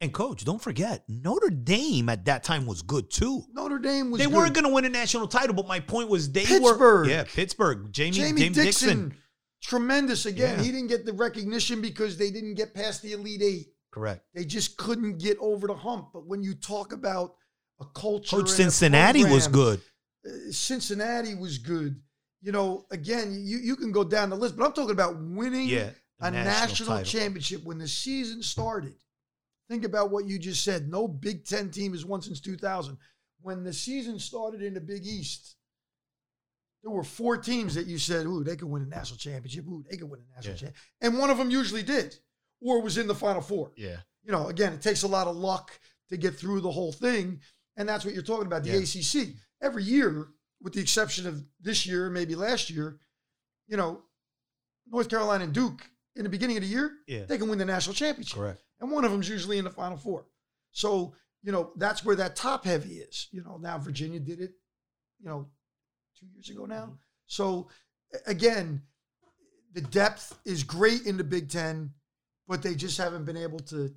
And 0.00 0.12
coach, 0.12 0.44
don't 0.44 0.60
forget, 0.60 1.04
Notre 1.08 1.48
Dame 1.50 2.08
at 2.10 2.24
that 2.26 2.42
time 2.44 2.66
was 2.66 2.82
good 2.82 3.10
too. 3.10 3.44
Notre 3.52 3.78
Dame 3.78 4.10
was 4.10 4.18
They 4.18 4.26
good. 4.26 4.34
weren't 4.34 4.52
going 4.54 4.66
to 4.66 4.72
win 4.72 4.84
a 4.84 4.88
national 4.90 5.28
title, 5.28 5.54
but 5.54 5.66
my 5.66 5.80
point 5.80 6.08
was 6.10 6.30
they 6.30 6.44
Pittsburgh. 6.44 6.78
were. 6.80 7.08
Yeah, 7.08 7.24
Pittsburgh. 7.24 7.90
Jamie, 7.92 8.10
Jamie 8.12 8.48
Dixon, 8.50 8.64
Dixon. 8.64 9.16
tremendous 9.62 10.26
again. 10.26 10.58
Yeah. 10.58 10.64
He 10.64 10.72
didn't 10.72 10.88
get 10.88 11.06
the 11.06 11.12
recognition 11.14 11.80
because 11.80 12.18
they 12.18 12.30
didn't 12.30 12.54
get 12.54 12.74
past 12.74 13.00
the 13.02 13.12
Elite 13.12 13.40
Eight. 13.40 13.68
Correct. 13.92 14.26
They 14.34 14.44
just 14.44 14.76
couldn't 14.76 15.18
get 15.18 15.38
over 15.40 15.68
the 15.68 15.76
hump. 15.76 16.08
But 16.12 16.26
when 16.26 16.42
you 16.42 16.54
talk 16.54 16.92
about 16.92 17.36
a 17.80 17.86
culture, 17.86 18.36
Coach 18.36 18.50
Cincinnati 18.50 19.24
was 19.24 19.46
good. 19.48 19.80
Cincinnati 20.50 21.34
was 21.34 21.58
good. 21.58 22.00
You 22.40 22.52
know, 22.52 22.86
again, 22.90 23.42
you 23.44 23.58
you 23.58 23.76
can 23.76 23.92
go 23.92 24.04
down 24.04 24.30
the 24.30 24.36
list, 24.36 24.56
but 24.56 24.64
I'm 24.64 24.72
talking 24.72 24.90
about 24.90 25.20
winning 25.20 25.68
Yeah. 25.68 25.90
a 26.20 26.30
national, 26.30 26.88
title. 26.88 27.04
championship 27.10 27.62
when 27.64 27.78
the 27.78 27.88
season 27.88 28.42
started. 28.42 28.94
Think 29.68 29.84
about 29.84 30.10
what 30.10 30.26
you 30.26 30.38
just 30.38 30.62
said. 30.62 30.88
No 30.88 31.08
Big 31.08 31.44
Ten 31.46 31.70
team 31.70 31.92
has 31.92 32.04
won 32.04 32.20
since 32.20 32.40
2000. 32.40 32.98
When 33.40 33.64
the 33.64 33.72
season 33.72 34.18
started 34.18 34.62
in 34.62 34.74
the 34.74 34.80
Big 34.80 35.06
East, 35.06 35.56
there 36.82 36.90
were 36.90 37.04
four 37.04 37.38
teams 37.38 37.74
that 37.74 37.86
you 37.86 37.98
said, 37.98 38.26
"Ooh, 38.26 38.44
they 38.44 38.56
could 38.56 38.68
win 38.68 38.82
a 38.82 38.86
national 38.86 39.18
championship. 39.18 39.66
Ooh, 39.66 39.82
they 39.90 39.96
could 39.96 40.10
win 40.10 40.20
a 40.20 40.34
national 40.36 40.54
Yeah. 40.54 40.58
championship," 40.60 40.76
and 41.00 41.18
one 41.18 41.30
of 41.30 41.38
them 41.38 41.50
usually 41.50 41.82
did, 41.82 42.18
or 42.60 42.82
was 42.82 42.98
in 42.98 43.06
the 43.06 43.14
Final 43.14 43.40
Four. 43.42 43.72
Yeah. 43.76 44.00
You 44.22 44.32
know, 44.32 44.48
again, 44.48 44.72
it 44.74 44.82
takes 44.82 45.02
a 45.02 45.08
lot 45.08 45.26
of 45.26 45.36
luck 45.36 45.78
to 46.10 46.16
get 46.18 46.36
through 46.38 46.60
the 46.60 46.72
whole 46.72 46.92
thing, 46.92 47.40
and 47.76 47.88
that's 47.88 48.04
what 48.04 48.14
you're 48.14 48.22
talking 48.22 48.46
about. 48.46 48.62
The 48.62 48.70
Yeah. 48.70 48.76
ACC 48.78 49.36
every 49.60 49.84
year, 49.84 50.28
with 50.60 50.72
the 50.74 50.80
exception 50.80 51.26
of 51.26 51.44
this 51.60 51.86
year, 51.86 52.10
maybe 52.10 52.34
last 52.34 52.70
year, 52.70 52.98
you 53.66 53.76
know, 53.76 54.02
North 54.86 55.08
Carolina 55.08 55.44
and 55.44 55.52
Duke 55.54 55.88
in 56.16 56.22
the 56.22 56.28
beginning 56.28 56.56
of 56.56 56.62
the 56.62 56.68
year, 56.68 56.98
Yeah. 57.06 57.24
they 57.24 57.38
can 57.38 57.48
win 57.48 57.58
the 57.58 57.64
national 57.64 57.94
championship. 57.94 58.36
Correct. 58.36 58.62
And 58.80 58.90
one 58.90 59.04
of 59.04 59.10
them's 59.10 59.28
usually 59.28 59.58
in 59.58 59.64
the 59.64 59.70
final 59.70 59.96
four. 59.96 60.26
So, 60.72 61.14
you 61.42 61.52
know, 61.52 61.72
that's 61.76 62.04
where 62.04 62.16
that 62.16 62.36
top 62.36 62.64
heavy 62.64 62.98
is. 62.98 63.28
You 63.30 63.42
know, 63.42 63.56
now 63.58 63.78
Virginia 63.78 64.20
did 64.20 64.40
it, 64.40 64.52
you 65.18 65.26
know, 65.26 65.50
two 66.18 66.26
years 66.26 66.50
ago 66.50 66.66
now. 66.66 66.84
Mm-hmm. 66.84 66.94
So 67.26 67.68
again, 68.26 68.82
the 69.72 69.80
depth 69.80 70.38
is 70.44 70.62
great 70.62 71.02
in 71.06 71.16
the 71.16 71.24
Big 71.24 71.48
Ten, 71.50 71.92
but 72.46 72.62
they 72.62 72.74
just 72.74 72.98
haven't 72.98 73.24
been 73.24 73.36
able 73.36 73.58
to 73.60 73.94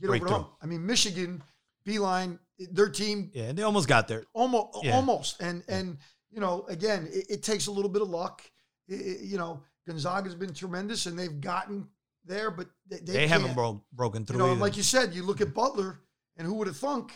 get 0.00 0.08
Break 0.08 0.22
over 0.26 0.48
I 0.60 0.66
mean, 0.66 0.84
Michigan, 0.84 1.42
Beilein, 1.86 2.38
their 2.58 2.88
team 2.88 3.30
Yeah, 3.34 3.44
and 3.44 3.58
they 3.58 3.62
almost 3.62 3.88
got 3.88 4.08
there. 4.08 4.24
almost 4.32 4.84
Yeah. 4.84 4.94
almost 4.96 5.40
and 5.40 5.64
and 5.68 5.98
you 6.30 6.40
know 6.40 6.64
again 6.68 7.08
it, 7.12 7.26
it 7.30 7.42
takes 7.42 7.66
a 7.66 7.70
little 7.72 7.90
bit 7.90 8.02
of 8.02 8.08
luck 8.08 8.42
I- 8.90 8.94
I- 8.94 9.18
you 9.22 9.36
know 9.38 9.62
gonzaga's 9.86 10.34
been 10.34 10.54
tremendous 10.54 11.06
and 11.06 11.18
they've 11.18 11.40
gotten 11.40 11.88
there 12.24 12.50
but 12.50 12.68
they, 12.88 12.98
they, 12.98 13.12
They, 13.12 13.26
haven't 13.26 13.54
broke, 13.54 13.82
broken 13.92 14.22
you 14.22 14.26
through. 14.26 14.38
know 14.38 14.50
either. 14.52 14.60
like 14.60 14.76
you 14.76 14.82
said 14.82 15.14
you 15.14 15.22
look 15.24 15.40
at 15.40 15.52
butler 15.52 16.00
and 16.36 16.46
who 16.46 16.54
would 16.54 16.66
have 16.68 16.76
thunk 16.76 17.12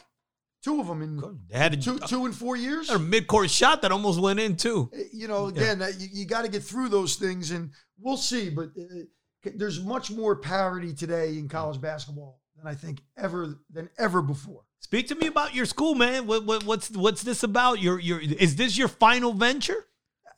two 0.62 0.80
of 0.80 0.86
them 0.88 1.02
in 1.02 1.38
they 1.48 1.56
had 1.56 1.74
a, 1.74 1.76
two 1.76 1.98
two 2.00 2.26
and 2.26 2.34
four 2.34 2.56
years 2.56 2.90
a 2.90 2.98
mid-court 2.98 3.48
shot 3.48 3.80
that 3.82 3.92
almost 3.92 4.20
went 4.20 4.40
in 4.40 4.56
too. 4.56 4.90
Uh, 4.92 4.98
you 5.12 5.28
know 5.28 5.46
again 5.46 5.78
that 5.78 6.00
you, 6.00 6.08
you 6.12 6.24
got 6.26 6.42
to 6.42 6.48
get 6.48 6.62
through 6.64 6.88
those 6.88 7.14
things 7.16 7.52
and 7.52 7.70
we'll 8.00 8.16
see 8.16 8.50
but 8.50 8.70
uh, 8.78 9.50
there's 9.54 9.82
much 9.82 10.10
more 10.10 10.34
parity 10.36 10.92
today 10.92 11.38
in 11.38 11.48
college 11.48 11.80
basketball 11.80 12.40
than 12.58 12.66
i 12.66 12.74
think 12.74 13.00
ever 13.16 13.58
than 13.70 13.88
ever 13.98 14.22
before 14.22 14.62
Speak 14.80 15.08
to 15.08 15.16
me 15.16 15.26
about 15.26 15.54
your 15.54 15.66
school, 15.66 15.96
man. 15.96 16.26
What, 16.28 16.46
what, 16.46 16.64
what's 16.64 16.90
what's 16.92 17.22
this 17.22 17.42
about? 17.42 17.80
Your 17.80 17.98
your 17.98 18.20
is 18.20 18.54
this 18.54 18.78
your 18.78 18.86
final 18.86 19.34
venture? 19.34 19.84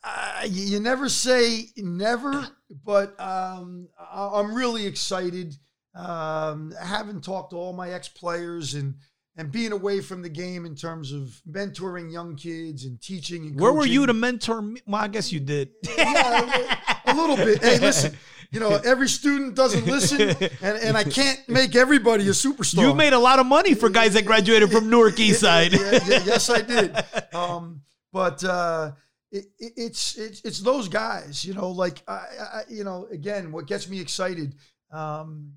uh, 0.03 0.43
you, 0.49 0.65
you 0.65 0.81
never 0.81 1.09
say 1.09 1.67
never, 1.77 2.47
but 2.85 3.19
um, 3.21 3.89
I, 3.99 4.31
I'm 4.35 4.55
really 4.55 4.87
excited. 4.87 5.57
Um, 5.95 6.73
having 6.81 7.21
talked 7.21 7.51
to 7.51 7.57
all 7.57 7.73
my 7.73 7.91
ex 7.91 8.09
players 8.09 8.75
and 8.75 8.95
and 9.37 9.51
being 9.51 9.73
away 9.73 10.01
from 10.01 10.23
the 10.23 10.29
game 10.29 10.67
in 10.67 10.75
terms 10.75 11.13
of 11.13 11.41
mentoring 11.51 12.13
young 12.13 12.37
kids 12.37 12.85
and 12.85 13.01
teaching. 13.01 13.47
And 13.47 13.61
Where 13.61 13.73
were 13.73 13.87
you 13.87 14.05
to 14.07 14.13
mentor 14.13 14.61
me? 14.61 14.81
Well, 14.87 15.03
I 15.03 15.09
guess 15.09 15.33
you 15.33 15.41
did. 15.41 15.71
Yeah, 15.97 16.79
a 17.11 17.21
little 17.21 17.37
bit. 17.37 17.63
Hey, 17.63 17.79
listen. 17.79 18.17
You 18.53 18.59
know, 18.59 18.81
every 18.85 19.09
student 19.09 19.55
doesn't 19.55 19.87
listen, 19.87 20.21
and, 20.21 20.77
and 20.79 20.97
I 20.97 21.05
can't 21.05 21.49
make 21.49 21.77
everybody 21.77 22.25
a 22.27 22.33
superstar. 22.33 22.83
You 22.83 22.95
made 22.95 23.13
a 23.13 23.19
lot 23.19 23.39
of 23.39 23.47
money 23.47 23.75
for 23.75 23.89
guys 23.89 24.15
that 24.15 24.25
graduated 24.25 24.73
from 24.73 24.91
Newark 24.91 25.21
East 25.21 25.39
Side. 25.41 25.73
Yeah, 25.73 25.93
yeah, 25.93 26.23
yes, 26.25 26.51
I 26.51 26.63
did. 26.63 26.97
Um, 27.33 27.83
but 28.13 28.43
uh, 28.43 28.91
it, 29.31 29.45
it, 29.61 29.73
it's 29.77 30.17
it's 30.19 30.41
it's 30.45 30.61
those 30.61 30.89
guys, 30.89 31.45
you 31.45 31.55
know. 31.55 31.71
Like 31.71 32.03
I, 32.09 32.13
I, 32.13 32.63
you 32.69 32.83
know, 32.83 33.07
again, 33.13 33.53
what 33.53 33.67
gets 33.67 33.89
me 33.89 34.01
excited, 34.01 34.57
um, 34.91 35.53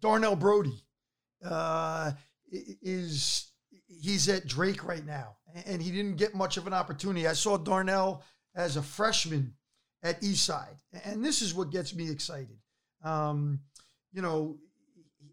Darnell 0.00 0.36
Brodie, 0.36 0.84
uh, 1.42 2.12
is 2.50 3.52
he's 3.88 4.28
at 4.28 4.46
Drake 4.46 4.84
right 4.84 5.04
now, 5.04 5.36
and 5.66 5.80
he 5.80 5.90
didn't 5.90 6.16
get 6.16 6.34
much 6.34 6.58
of 6.58 6.66
an 6.66 6.74
opportunity. 6.74 7.26
I 7.26 7.32
saw 7.32 7.56
Darnell 7.56 8.22
as 8.54 8.76
a 8.76 8.82
freshman 8.82 9.54
at 10.04 10.20
Eastside, 10.20 10.76
and 11.04 11.24
this 11.24 11.42
is 11.42 11.54
what 11.54 11.70
gets 11.70 11.94
me 11.94 12.08
excited. 12.10 12.58
Um, 13.02 13.60
you 14.12 14.22
know, 14.22 14.58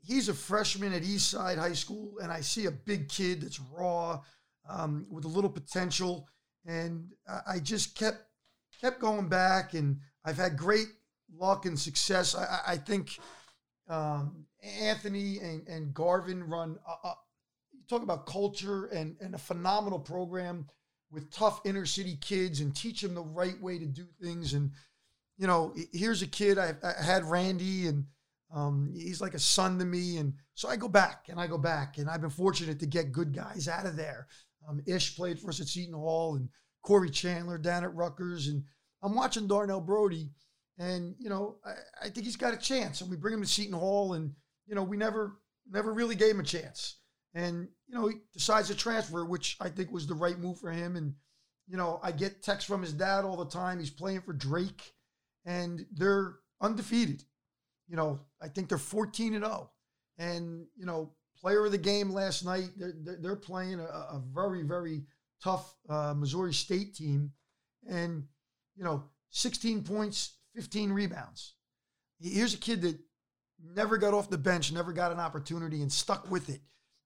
he's 0.03 0.29
a 0.29 0.33
freshman 0.33 0.93
at 0.93 1.03
Eastside 1.03 1.57
High 1.57 1.73
School, 1.73 2.13
and 2.23 2.31
I 2.31 2.41
see 2.41 2.65
a 2.65 2.71
big 2.71 3.09
kid 3.09 3.41
that's 3.41 3.59
raw, 3.59 4.21
um, 4.67 5.05
with 5.09 5.25
a 5.25 5.27
little 5.27 5.49
potential, 5.49 6.27
and 6.65 7.11
I- 7.47 7.59
just 7.59 7.95
kept 7.95 8.23
kept 8.79 8.99
going 8.99 9.29
back, 9.29 9.73
and 9.75 9.99
I've 10.25 10.37
had 10.37 10.57
great 10.57 10.87
luck 11.37 11.65
and 11.65 11.77
success. 11.79 12.33
I, 12.33 12.61
I- 12.65 12.77
think 12.77 13.19
um, 13.87 14.45
Anthony 14.63 15.37
and, 15.39 15.67
and 15.67 15.93
Garvin 15.93 16.43
run. 16.45 16.79
A, 16.87 17.09
you 17.73 17.81
talk 17.89 18.03
about 18.03 18.25
culture 18.25 18.85
and 18.85 19.17
and 19.19 19.35
a 19.35 19.37
phenomenal 19.37 19.99
program 19.99 20.65
with 21.11 21.31
tough 21.31 21.61
inner 21.65 21.85
city 21.85 22.17
kids 22.21 22.61
and 22.61 22.75
teach 22.75 23.01
them 23.01 23.15
the 23.15 23.21
right 23.21 23.59
way 23.61 23.77
to 23.77 23.85
do 23.85 24.05
things. 24.21 24.53
And 24.53 24.71
you 25.37 25.47
know, 25.47 25.73
here's 25.91 26.21
a 26.21 26.27
kid 26.27 26.57
I, 26.57 26.75
I 26.83 27.03
had 27.03 27.25
Randy 27.25 27.87
and. 27.87 28.05
Um, 28.53 28.91
he's 28.93 29.21
like 29.21 29.33
a 29.33 29.39
son 29.39 29.79
to 29.79 29.85
me, 29.85 30.17
and 30.17 30.33
so 30.55 30.67
I 30.67 30.75
go 30.75 30.89
back 30.89 31.27
and 31.29 31.39
I 31.39 31.47
go 31.47 31.57
back, 31.57 31.97
and 31.97 32.09
I've 32.09 32.19
been 32.19 32.29
fortunate 32.29 32.81
to 32.81 32.85
get 32.85 33.13
good 33.13 33.33
guys 33.33 33.69
out 33.69 33.85
of 33.85 33.95
there. 33.95 34.27
Um, 34.67 34.81
Ish 34.85 35.15
played 35.15 35.39
for 35.39 35.51
us 35.51 35.61
at 35.61 35.67
Seton 35.67 35.93
Hall, 35.93 36.35
and 36.35 36.49
Corey 36.81 37.09
Chandler 37.09 37.57
down 37.57 37.83
at 37.83 37.95
Rutgers, 37.95 38.47
and 38.47 38.63
I'm 39.01 39.15
watching 39.15 39.47
Darnell 39.47 39.81
Brodie, 39.81 40.31
and 40.77 41.15
you 41.19 41.29
know 41.29 41.57
I, 41.65 42.05
I 42.05 42.09
think 42.09 42.25
he's 42.25 42.35
got 42.35 42.53
a 42.53 42.57
chance. 42.57 43.01
And 43.01 43.09
we 43.09 43.17
bring 43.17 43.33
him 43.33 43.41
to 43.41 43.47
Seton 43.47 43.73
Hall, 43.73 44.13
and 44.13 44.33
you 44.67 44.75
know 44.75 44.83
we 44.83 44.97
never 44.97 45.37
never 45.71 45.93
really 45.93 46.15
gave 46.15 46.31
him 46.31 46.39
a 46.39 46.43
chance, 46.43 46.97
and 47.33 47.67
you 47.87 47.95
know 47.95 48.07
he 48.07 48.15
decides 48.33 48.67
to 48.67 48.75
transfer, 48.75 49.25
which 49.25 49.57
I 49.59 49.69
think 49.69 49.91
was 49.91 50.07
the 50.07 50.15
right 50.15 50.37
move 50.37 50.59
for 50.59 50.71
him. 50.71 50.95
And 50.95 51.13
you 51.67 51.77
know 51.77 51.99
I 52.03 52.11
get 52.11 52.43
texts 52.43 52.67
from 52.67 52.81
his 52.81 52.93
dad 52.93 53.25
all 53.25 53.37
the 53.37 53.45
time. 53.45 53.79
He's 53.79 53.89
playing 53.89 54.21
for 54.21 54.33
Drake, 54.33 54.93
and 55.45 55.85
they're 55.93 56.35
undefeated. 56.61 57.23
You 57.87 57.97
know, 57.97 58.21
I 58.41 58.47
think 58.47 58.69
they're 58.69 58.77
14 58.77 59.33
and 59.33 59.43
0. 59.43 59.69
And, 60.17 60.65
you 60.77 60.85
know, 60.85 61.11
player 61.37 61.65
of 61.65 61.71
the 61.71 61.77
game 61.77 62.11
last 62.11 62.45
night, 62.45 62.69
they're, 62.77 63.17
they're, 63.19 63.35
playing 63.35 63.79
a, 63.79 63.83
a 63.83 64.21
very, 64.33 64.63
very 64.63 65.01
tough 65.43 65.75
uh, 65.89 66.13
Missouri 66.15 66.53
State 66.53 66.95
team. 66.95 67.31
And, 67.89 68.23
you 68.77 68.83
know, 68.83 69.03
16 69.31 69.83
points, 69.83 70.35
15 70.55 70.91
rebounds. 70.91 71.55
Here's 72.21 72.53
a 72.53 72.57
kid 72.57 72.81
that 72.83 72.97
never 73.75 73.97
got 73.97 74.13
off 74.13 74.29
the 74.29 74.37
bench, 74.37 74.71
never 74.71 74.93
got 74.93 75.11
an 75.11 75.19
opportunity, 75.19 75.81
and 75.81 75.91
stuck 75.91 76.29
with 76.29 76.49
it. 76.49 76.61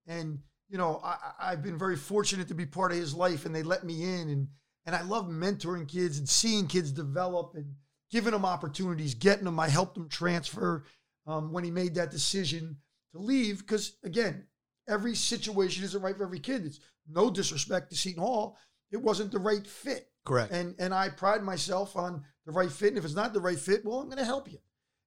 And, 0.07 0.39
you 0.69 0.77
know, 0.77 1.01
I, 1.03 1.17
I've 1.39 1.63
been 1.63 1.77
very 1.77 1.95
fortunate 1.95 2.47
to 2.49 2.55
be 2.55 2.65
part 2.65 2.91
of 2.91 2.97
his 2.97 3.13
life, 3.13 3.45
and 3.45 3.55
they 3.55 3.63
let 3.63 3.83
me 3.83 4.03
in. 4.03 4.29
And, 4.29 4.47
and 4.85 4.95
I 4.95 5.01
love 5.01 5.27
mentoring 5.27 5.87
kids 5.87 6.17
and 6.17 6.27
seeing 6.29 6.67
kids 6.67 6.91
develop 6.91 7.53
and 7.55 7.73
giving 8.11 8.31
them 8.31 8.45
opportunities, 8.45 9.15
getting 9.15 9.45
them. 9.45 9.59
I 9.59 9.67
helped 9.67 9.97
him 9.97 10.09
transfer 10.09 10.83
um, 11.27 11.51
when 11.51 11.63
he 11.63 11.71
made 11.71 11.95
that 11.95 12.11
decision 12.11 12.77
to 13.13 13.19
leave 13.19 13.59
because 13.59 13.97
again, 14.03 14.45
every 14.87 15.15
situation 15.15 15.83
isn't 15.83 16.01
right 16.01 16.15
for 16.15 16.23
every 16.23 16.39
kid. 16.39 16.65
It's 16.65 16.79
no 17.09 17.29
disrespect 17.29 17.89
to 17.89 17.95
Seton 17.95 18.21
Hall. 18.21 18.57
It 18.91 19.01
wasn't 19.01 19.31
the 19.31 19.39
right 19.39 19.65
fit. 19.65 20.07
Correct. 20.25 20.51
And 20.51 20.75
and 20.79 20.93
I 20.93 21.09
pride 21.09 21.43
myself 21.43 21.95
on 21.95 22.23
the 22.45 22.51
right 22.51 22.71
fit. 22.71 22.89
And 22.89 22.97
if 22.97 23.05
it's 23.05 23.15
not 23.15 23.33
the 23.33 23.41
right 23.41 23.59
fit, 23.59 23.85
well, 23.85 23.99
I'm 23.99 24.05
going 24.05 24.17
to 24.17 24.25
help 24.25 24.51
you. 24.51 24.59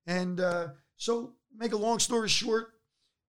And 0.06 0.40
uh, 0.40 0.68
so, 0.96 1.34
make 1.56 1.72
a 1.72 1.76
long 1.76 1.98
story 1.98 2.28
short, 2.28 2.72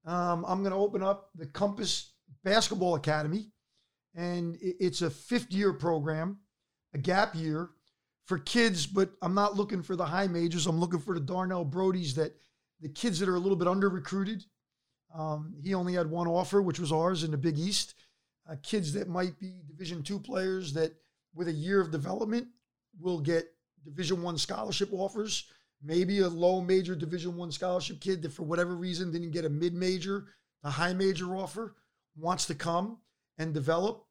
um, 0.06 0.45
I'm 0.47 0.60
going 0.60 0.72
to 0.72 0.78
open 0.78 1.04
up 1.04 1.30
the 1.36 1.45
Compass 1.45 2.14
Basketball 2.43 2.95
Academy, 2.95 3.52
and 4.16 4.58
it's 4.62 5.02
a 5.02 5.10
fifth 5.10 5.52
year 5.52 5.74
program, 5.74 6.39
a 6.93 6.97
gap 6.97 7.36
year 7.36 7.70
for 8.26 8.39
kids. 8.39 8.86
But 8.86 9.12
I'm 9.22 9.34
not 9.34 9.56
looking 9.56 9.84
for 9.84 9.95
the 9.95 10.06
high 10.06 10.28
majors. 10.28 10.68
I'm 10.68 10.80
looking 10.80 11.00
for 11.00 11.14
the 11.14 11.26
Darnell 11.26 11.66
Brodies 11.66 12.16
that 12.16 12.34
the 12.82 12.89
kids 12.89 13.20
that 13.20 13.30
are 13.30 13.36
a 13.36 13.39
little 13.39 13.58
bit 13.58 13.68
under 13.68 13.89
recruited. 13.89 14.45
Um, 15.14 15.56
he 15.62 15.74
only 15.74 15.93
had 15.93 16.10
one 16.10 16.28
offer, 16.28 16.62
which 16.62 16.80
was 16.80 16.91
ours 16.91 17.24
in 17.24 17.32
the 17.32 17.38
Big 17.38 17.58
East. 17.58 17.95
Uh, 18.50 18.56
kids 18.64 18.93
that 18.93 19.08
might 19.08 19.39
be 19.39 19.62
Division 19.68 20.02
two 20.02 20.20
players 20.20 20.74
that, 20.74 20.93
with 21.36 21.47
a 21.47 21.54
year 21.54 21.82
of 21.82 21.91
development, 21.91 22.47
will 23.00 23.20
get 23.20 23.47
Division 23.84 24.22
one 24.22 24.38
scholarship 24.38 24.89
offers. 24.91 25.45
Maybe 25.82 26.20
a 26.20 26.28
low 26.28 26.62
major 26.62 26.96
Division 26.96 27.38
one 27.38 27.52
scholarship 27.52 28.02
kid 28.02 28.22
that, 28.22 28.34
for 28.34 28.44
whatever 28.44 28.76
reason, 28.76 29.12
didn't 29.12 29.32
get 29.32 29.46
a 29.46 29.50
mid 29.50 29.74
major, 29.74 30.28
a 30.64 30.70
high 30.70 30.94
major 30.94 31.36
offer, 31.36 31.76
wants 32.18 32.46
to 32.48 32.56
come 32.56 32.98
and 33.38 33.54
develop. 33.54 34.06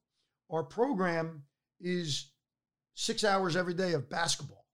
Our 0.51 0.63
program 0.63 1.43
is 1.81 2.31
six 2.95 3.23
hours 3.23 3.55
every 3.55 3.75
day 3.75 3.93
of 3.93 4.09
basketball. 4.09 4.65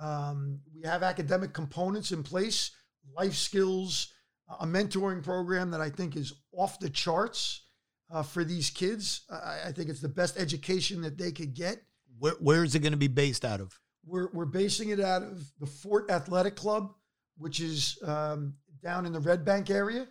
Um, 0.00 0.60
we 0.74 0.86
have 0.86 1.02
academic 1.02 1.52
components 1.52 2.12
in 2.12 2.22
place, 2.22 2.70
life 3.16 3.34
skills, 3.34 4.12
a 4.60 4.66
mentoring 4.66 5.22
program 5.22 5.70
that 5.70 5.80
I 5.80 5.90
think 5.90 6.16
is 6.16 6.32
off 6.52 6.78
the 6.78 6.90
charts 6.90 7.62
uh, 8.10 8.22
for 8.22 8.44
these 8.44 8.70
kids. 8.70 9.22
I, 9.30 9.68
I 9.68 9.72
think 9.72 9.88
it's 9.88 10.00
the 10.00 10.08
best 10.08 10.38
education 10.38 11.02
that 11.02 11.18
they 11.18 11.32
could 11.32 11.54
get. 11.54 11.82
Where, 12.18 12.34
where 12.34 12.64
is 12.64 12.74
it 12.74 12.80
going 12.80 12.92
to 12.92 12.98
be 12.98 13.08
based 13.08 13.44
out 13.44 13.60
of? 13.60 13.78
We're, 14.08 14.28
we're 14.32 14.46
basing 14.46 14.88
it 14.88 15.00
out 15.00 15.22
of 15.22 15.42
the 15.60 15.66
Fort 15.66 16.10
Athletic 16.10 16.56
Club, 16.56 16.92
which 17.36 17.60
is 17.60 17.98
um, 18.04 18.54
down 18.82 19.06
in 19.06 19.12
the 19.12 19.20
Red 19.20 19.44
Bank 19.44 19.70
area. 19.70 20.08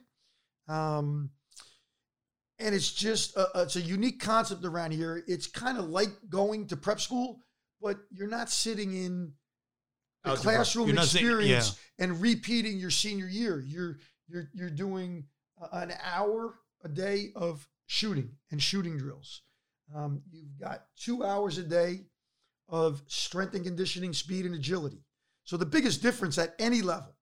Um, 0.68 1.32
and 2.60 2.74
it's 2.74 2.92
just 2.92 3.36
a, 3.36 3.48
it's 3.56 3.76
a 3.76 3.82
unique 3.82 4.20
concept 4.20 4.66
around 4.66 4.92
here. 4.92 5.24
It's 5.28 5.48
kind 5.48 5.78
of 5.78 5.90
like 5.90 6.10
going 6.30 6.68
to 6.68 6.78
prep 6.78 7.00
school, 7.00 7.40
but 7.82 7.98
you're 8.12 8.28
not 8.28 8.50
sitting 8.50 8.94
in 8.96 9.34
the 10.24 10.32
classroom 10.36 10.88
not 10.96 11.06
sitting- 11.06 11.28
experience 11.28 11.80
and 12.00 12.22
repeating 12.22 12.78
your 12.78 12.90
senior 12.90 13.28
year. 13.28 13.64
You're 13.66 13.98
you're 14.28 14.50
you're 14.54 14.70
doing 14.70 15.26
an 15.72 15.94
hour 16.04 16.56
a 16.84 16.90
day 16.90 17.32
of 17.36 17.68
shooting 17.86 18.32
and 18.52 18.62
shooting 18.62 18.98
drills. 18.98 19.42
Um, 19.96 20.22
you've 20.32 20.60
got 20.60 20.86
two 20.98 21.24
hours 21.24 21.58
a 21.60 21.64
day 21.64 22.02
of 22.70 23.02
strength 23.08 23.56
and 23.56 23.64
conditioning, 23.64 24.14
speed 24.14 24.46
and 24.46 24.56
agility. 24.56 25.04
So 25.44 25.58
the 25.58 25.66
biggest 25.66 26.02
difference 26.02 26.38
at 26.38 26.56
any 26.60 26.82
level, 26.82 27.16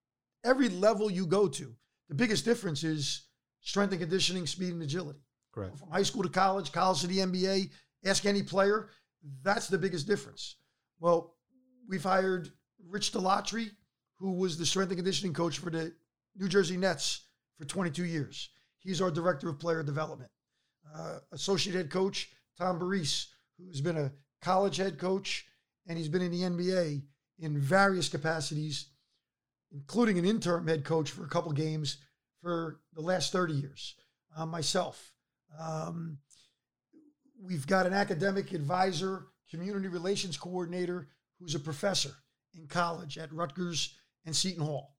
every 0.44 0.70
level 0.70 1.12
you 1.12 1.26
go 1.26 1.48
to, 1.48 1.76
the 2.10 2.16
biggest 2.16 2.46
difference 2.46 2.84
is 2.84 3.28
strength 3.62 3.92
and 3.92 4.02
conditioning, 4.02 4.48
speed 4.48 4.74
and 4.74 4.82
agility. 4.82 5.20
Correct. 5.54 5.78
From 5.78 5.90
high 5.90 6.04
school 6.04 6.24
to 6.24 6.30
college, 6.30 6.72
college 6.72 7.02
to 7.02 7.08
the 7.08 7.20
NBA, 7.20 7.70
ask 8.06 8.26
any 8.26 8.44
player, 8.44 8.90
that's 9.44 9.68
the 9.68 9.78
biggest 9.78 10.08
difference. 10.08 10.58
Well, 11.00 11.36
we've 11.88 12.04
hired 12.04 12.50
Rich 12.90 13.14
Dalatri, 13.14 13.70
who 14.18 14.34
was 14.34 14.58
the 14.58 14.66
strength 14.66 14.90
and 14.90 14.98
conditioning 14.98 15.34
coach 15.34 15.60
for 15.60 15.70
the 15.70 15.94
New 16.36 16.48
Jersey 16.48 16.78
Nets 16.78 17.28
for 17.58 17.66
22 17.66 18.06
years. 18.06 18.50
He's 18.80 19.02
our 19.02 19.12
director 19.12 19.50
of 19.50 19.60
player 19.60 19.84
development. 19.84 20.30
Uh, 20.96 21.20
associate 21.32 21.76
head 21.76 21.90
coach 21.90 22.30
Tom 22.58 22.80
Baris, 22.80 23.28
who's 23.58 23.82
been 23.82 23.98
a 23.98 24.12
college 24.46 24.78
head 24.78 25.00
coach 25.00 25.48
and 25.88 25.98
he's 25.98 26.08
been 26.08 26.22
in 26.22 26.32
the 26.32 26.42
NBA 26.42 27.02
in 27.40 27.60
various 27.60 28.08
capacities, 28.08 28.90
including 29.72 30.20
an 30.20 30.26
interim 30.26 30.68
head 30.68 30.86
coach 30.86 31.10
for 31.10 31.26
a 31.26 31.30
couple 31.30 31.52
games 31.52 31.98
for 32.44 32.80
the 32.94 33.02
last 33.02 33.32
30 33.32 33.54
years. 33.54 33.96
Uh, 34.38 34.46
myself. 34.46 35.14
Um, 35.60 36.20
we've 37.42 37.66
got 37.66 37.88
an 37.88 37.94
academic 37.94 38.52
advisor, 38.54 39.28
community 39.50 39.88
relations 39.88 40.38
coordinator 40.38 41.08
who's 41.40 41.56
a 41.56 41.60
professor 41.60 42.12
in 42.54 42.68
college 42.68 43.18
at 43.18 43.34
Rutgers 43.34 43.96
and 44.26 44.36
Seton 44.36 44.64
Hall. 44.64 44.96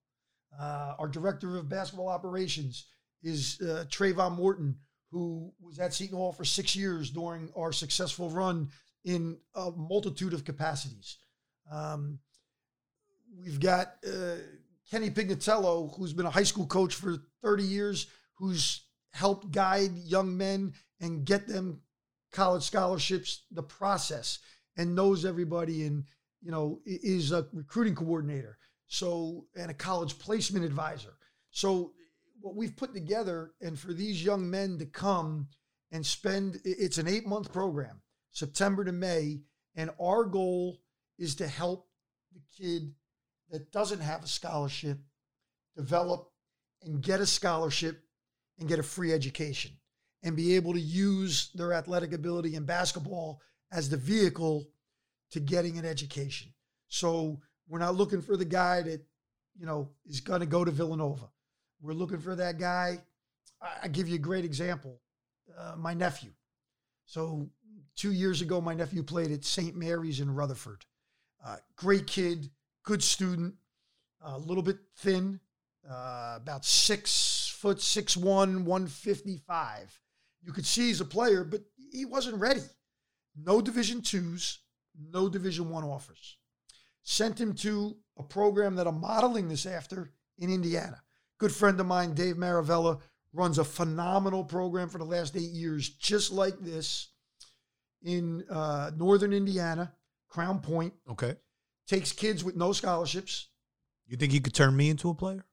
Uh, 0.59 0.95
our 0.99 1.09
director 1.09 1.57
of 1.57 1.69
basketball 1.69 2.09
operations 2.09 2.87
is 3.23 3.61
uh, 3.61 3.85
Trayvon 3.89 4.37
Morton, 4.37 4.77
who 5.11 5.53
was 5.61 5.79
at 5.79 5.95
Seton 5.95 6.17
Hall 6.17 6.33
for 6.33 6.45
six 6.45 6.75
years 6.75 7.11
during 7.11 7.51
our 7.57 7.73
successful 7.73 8.31
run 8.31 8.71
in 9.07 9.39
a 9.55 9.71
multitude 9.71 10.35
of 10.35 10.45
capacities. 10.45 11.17
Um, 11.73 12.19
we've 13.41 13.61
got 13.61 13.95
uh, 14.07 14.35
Kenny 14.91 15.11
Pignatello, 15.11 15.97
who's 15.97 16.13
been 16.13 16.27
a 16.27 16.31
high 16.31 16.43
school 16.43 16.67
coach 16.67 16.95
for 16.95 17.17
30 17.43 17.63
years, 17.63 18.09
who's 18.35 18.83
helped 19.13 19.53
guide 19.53 19.97
young 19.97 20.37
men 20.37 20.75
and 21.01 21.25
get 21.25 21.47
them 21.47 21.81
college 22.33 22.65
scholarships, 22.65 23.45
the 23.53 23.63
process, 23.63 24.41
and 24.77 24.95
knows 24.95 25.25
everybody 25.25 25.87
and, 25.87 26.05
you 26.43 26.51
know, 26.51 26.81
is 26.85 27.31
a 27.31 27.47
recruiting 27.53 27.95
coordinator. 27.95 28.59
So, 28.89 29.47
and 29.57 29.71
a 29.71 29.75
college 29.75 30.19
placement 30.19 30.65
advisor. 30.65 31.15
So, 31.51 31.93
what 32.41 32.55
we've 32.55 32.77
put 32.77 32.93
together, 32.93 33.53
and 33.61 33.79
for 33.79 33.93
these 33.93 34.25
young 34.25 34.49
men 34.51 34.79
to 34.79 34.87
come 34.87 35.49
and 35.91 36.05
spend, 36.05 36.61
it's 36.65 36.99
an 36.99 37.09
eight 37.09 37.27
month 37.27 37.53
program, 37.53 38.01
September 38.31 38.85
to 38.85 38.93
May. 38.93 39.41
And 39.75 39.91
our 40.01 40.25
goal 40.25 40.81
is 41.19 41.37
to 41.37 41.47
help 41.47 41.89
the 42.33 42.41
kid 42.57 42.95
that 43.51 43.73
doesn't 43.73 44.01
have 44.01 44.25
a 44.25 44.29
scholarship 44.29 44.99
develop 45.77 46.31
and 46.83 47.03
get 47.03 47.21
a 47.21 47.27
scholarship 47.27 48.03
and 48.59 48.69
get 48.69 48.79
a 48.79 48.83
free 48.83 49.13
education 49.13 49.73
and 50.23 50.37
be 50.37 50.57
able 50.57 50.73
to 50.73 50.81
use 50.81 51.51
their 51.55 51.73
athletic 51.73 52.13
ability 52.13 52.55
in 52.55 52.65
basketball 52.65 53.41
as 53.71 53.89
the 53.89 53.97
vehicle 53.97 54.69
to 55.31 55.41
getting 55.41 55.79
an 55.79 55.85
education. 55.85 56.53
So 56.89 57.41
we're 57.69 57.79
not 57.79 57.97
looking 57.97 58.23
for 58.23 58.37
the 58.37 58.45
guy 58.45 58.83
that, 58.83 59.05
you 59.59 59.67
know, 59.67 59.91
is 60.07 60.21
going 60.21 60.41
to 60.41 60.47
go 60.47 60.65
to 60.65 60.71
Villanova. 60.71 61.27
We're 61.81 61.93
looking 61.93 62.21
for 62.21 62.35
that 62.37 62.59
guy. 62.59 62.99
I, 63.61 63.69
I 63.85 63.89
give 63.89 64.09
you 64.09 64.17
a 64.17 64.19
great 64.19 64.45
example. 64.45 65.01
Uh, 65.57 65.75
my 65.77 65.95
nephew. 65.95 66.31
So 67.05 67.49
two 67.97 68.13
years 68.13 68.43
ago, 68.43 68.61
my 68.61 68.75
nephew 68.75 69.03
played 69.03 69.33
at 69.33 69.45
St. 69.45 69.75
Mary's 69.75 70.21
in 70.21 70.35
Rutherford. 70.35 70.85
Uh, 71.45 71.57
great 71.77 72.07
kid, 72.07 72.51
good 72.85 73.03
student, 73.03 73.55
a 74.21 74.39
little 74.39 74.63
bit 74.63 74.79
thin, 74.97 75.41
uh, 75.89 76.35
about 76.37 76.65
six 76.65 77.55
foot 77.57 77.81
six 77.81 78.17
one, 78.17 78.65
155. 78.65 80.01
You 80.43 80.53
could 80.53 80.67
see 80.67 80.89
he's 80.89 81.01
a 81.01 81.05
player, 81.05 81.43
but 81.43 81.63
he 81.93 82.05
wasn't 82.05 82.41
ready. 82.41 82.63
No 83.37 83.61
Division 83.61 84.03
twos, 84.03 84.61
no 85.11 85.29
Division 85.29 85.71
one 85.71 85.85
offers. 85.85 86.37
Sent 87.03 87.41
him 87.41 87.55
to 87.55 87.97
a 88.19 88.23
program 88.23 88.77
that 88.77 88.87
I'm 88.87 89.01
modeling 89.01 89.49
this 89.49 89.67
after 89.67 90.13
in 90.39 90.51
Indiana. 90.51 91.03
Good 91.39 91.53
friend 91.53 91.79
of 91.79 91.87
mine, 91.87 92.15
Dave 92.15 92.37
Maravella, 92.37 93.01
runs 93.33 93.59
a 93.59 93.65
phenomenal 93.65 94.43
program 94.43 94.89
for 94.89 94.99
the 94.99 95.05
last 95.05 95.37
eight 95.37 95.51
years, 95.51 95.89
just 95.89 96.33
like 96.33 96.59
this 96.61 97.09
in 98.07 98.45
uh, 98.49 98.93
northern 98.97 99.33
Indiana, 99.33 99.93
Crown 100.29 100.61
Point. 100.61 100.95
Okay. 101.11 101.35
Takes 101.89 102.13
kids 102.13 102.43
with 102.45 102.57
no 102.57 102.73
scholarships. 102.73 103.49
You 104.07 104.17
think 104.17 104.33
you 104.33 104.41
could 104.41 104.55
turn 104.55 104.75
me 104.77 104.89
into 104.89 105.11
a 105.11 105.15
player? 105.15 105.45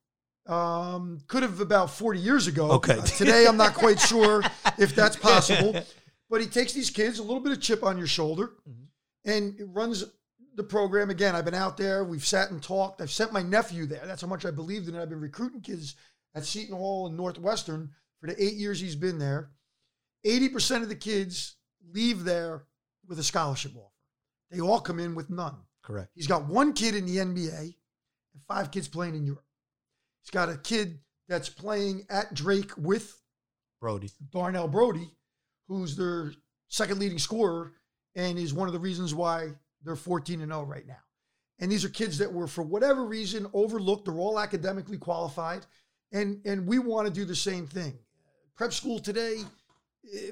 Um, 0.46 1.20
could 1.28 1.42
have 1.44 1.60
about 1.60 1.90
40 1.90 2.20
years 2.20 2.48
ago. 2.48 2.72
Okay. 2.74 2.98
Uh, 3.00 3.02
today, 3.04 3.46
I'm 3.48 3.58
not 3.58 3.74
quite 3.74 4.00
sure 4.12 4.44
if 4.78 4.96
that's 4.96 5.18
possible. 5.18 5.76
But 6.30 6.42
he 6.42 6.48
takes 6.48 6.74
these 6.74 6.90
kids, 6.90 7.20
a 7.20 7.22
little 7.22 7.42
bit 7.42 7.52
of 7.52 7.62
chip 7.62 7.84
on 7.84 7.96
your 7.96 8.08
shoulder, 8.08 8.54
Mhm. 8.68 8.88
and 9.26 9.76
runs 9.76 10.04
the 10.56 10.64
program. 10.64 11.12
Again, 11.12 11.36
I've 11.36 11.46
been 11.46 11.54
out 11.54 11.78
there. 11.78 12.04
We've 12.04 12.26
sat 12.26 12.50
and 12.50 12.64
talked. 12.64 13.02
I've 13.02 13.12
sent 13.12 13.32
my 13.34 13.44
nephew 13.44 13.86
there. 13.86 14.02
That's 14.04 14.22
how 14.24 14.28
much 14.28 14.44
I 14.44 14.50
believed 14.50 14.88
in 14.88 14.96
it. 14.96 15.02
I've 15.02 15.10
been 15.12 15.20
recruiting 15.22 15.62
kids 15.62 15.96
at 16.34 16.44
Seton 16.44 16.76
Hall 16.76 17.06
and 17.06 17.16
Northwestern 17.16 17.92
for 18.20 18.26
the 18.28 18.44
eight 18.44 18.56
years 18.56 18.80
he's 18.80 18.96
been 18.96 19.20
there. 19.20 19.52
80% 20.26 20.82
of 20.82 20.90
the 20.90 20.96
kids 20.96 21.56
leave 21.92 22.24
there 22.24 22.66
with 23.08 23.20
a 23.20 23.24
scholarship 23.24 23.74
offer. 23.76 23.90
They 24.52 24.62
all 24.62 24.80
come 24.80 25.00
in 25.00 25.16
with 25.16 25.30
none. 25.30 25.56
Correct. 25.82 26.12
He's 26.16 26.28
got 26.28 26.48
one 26.48 26.74
kid 26.74 26.96
in 26.96 27.06
the 27.06 27.18
NBA 27.18 27.60
and 27.60 28.44
five 28.48 28.72
kids 28.72 28.88
playing 28.88 29.16
in 29.16 29.26
Europe. 29.26 29.46
He's 30.22 30.30
got 30.30 30.50
a 30.50 30.58
kid 30.58 31.00
that's 31.28 31.50
playing 31.50 32.06
at 32.10 32.34
Drake 32.34 32.72
with 32.78 33.20
Brodie. 33.82 34.12
Darnell 34.32 34.68
Brodie, 34.68 35.12
who's 35.68 35.96
their 35.96 36.32
second 36.70 37.00
leading 37.00 37.20
scorer 37.20 37.74
and 38.16 38.38
is 38.38 38.54
one 38.54 38.68
of 38.68 38.74
the 38.74 38.80
reasons 38.80 39.14
why 39.14 39.50
they're 39.84 39.96
14 39.96 40.42
and 40.42 40.52
0 40.52 40.64
right 40.64 40.88
now. 40.88 41.02
And 41.60 41.72
these 41.72 41.86
are 41.86 41.90
kids 41.90 42.18
that 42.18 42.32
were, 42.32 42.48
for 42.48 42.64
whatever 42.64 43.06
reason, 43.06 43.48
overlooked. 43.54 44.06
They're 44.06 44.16
all 44.16 44.40
academically 44.40 44.98
qualified. 44.98 45.66
And 46.12 46.42
and 46.46 46.68
we 46.68 46.80
want 46.80 47.08
to 47.08 47.14
do 47.14 47.26
the 47.26 47.36
same 47.36 47.68
thing. 47.68 47.98
Prep 48.56 48.74
school 48.74 49.00
today, 49.00 49.38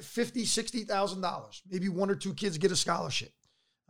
fifty, 0.02 0.46
sixty 0.46 0.84
thousand 0.84 1.22
dollars. 1.22 1.62
Maybe 1.70 1.90
one 1.90 2.10
or 2.10 2.16
two 2.16 2.34
kids 2.34 2.58
get 2.58 2.72
a 2.72 2.76
scholarship. 2.76 3.32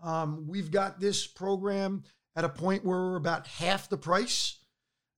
Um, 0.03 0.47
we've 0.47 0.71
got 0.71 0.99
this 0.99 1.27
program 1.27 2.03
at 2.36 2.43
a 2.43 2.49
point 2.49 2.86
where 2.86 2.97
we're 2.97 3.15
about 3.17 3.47
half 3.47 3.89
the 3.89 3.97
price. 3.97 4.57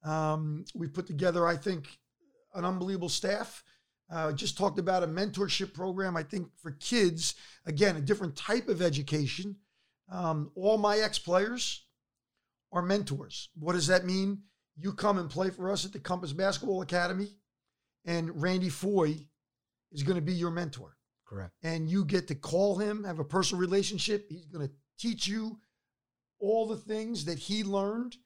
Um, 0.03 0.66
we 0.76 0.88
put 0.88 1.07
together, 1.07 1.47
I 1.47 1.55
think, 1.55 1.88
an 2.53 2.66
unbelievable 2.66 3.09
staff. 3.09 3.64
Uh, 4.11 4.32
just 4.34 4.57
talked 4.57 4.80
about 4.80 5.03
a 5.03 5.07
mentorship 5.07 5.74
program, 5.74 6.18
I 6.18 6.24
think, 6.24 6.47
for 6.61 6.72
kids. 6.72 7.36
Again, 7.66 7.95
a 7.95 8.01
different 8.01 8.36
type 8.36 8.68
of 8.68 8.82
education. 8.82 9.55
Um, 10.11 10.51
all 10.55 10.78
my 10.78 10.97
ex 10.97 11.18
players 11.18 11.86
are 12.72 12.82
mentors. 12.82 13.49
What 13.57 13.74
does 13.74 13.88
that 13.88 14.05
mean? 14.05 14.43
You 14.76 14.93
come 14.93 15.18
and 15.18 15.30
play 15.30 15.49
for 15.49 15.72
us 15.72 15.86
at 15.86 15.93
the 15.93 15.99
Compass 15.99 16.34
Basketball 16.34 16.82
Academy, 16.82 17.30
and 18.05 18.41
Randy 18.41 18.70
Foye 18.70 19.28
is 19.94 20.04
going 20.04 20.16
to 20.16 20.22
be 20.22 20.34
your 20.34 20.52
mentor. 20.52 20.98
Correct. 21.26 21.54
And 21.64 21.89
you 21.89 22.06
get 22.06 22.28
to 22.28 22.36
call 22.36 22.78
him, 22.78 23.04
have 23.04 23.20
a 23.20 23.24
personal 23.24 23.62
relationship. 23.62 24.28
He's 24.30 24.46
going 24.46 24.68
to 24.68 24.74
teach 25.00 25.28
you 25.28 25.58
all 26.39 26.68
the 26.68 26.78
things 26.78 27.26
that 27.26 27.39
he 27.39 27.64
learned 27.64 28.18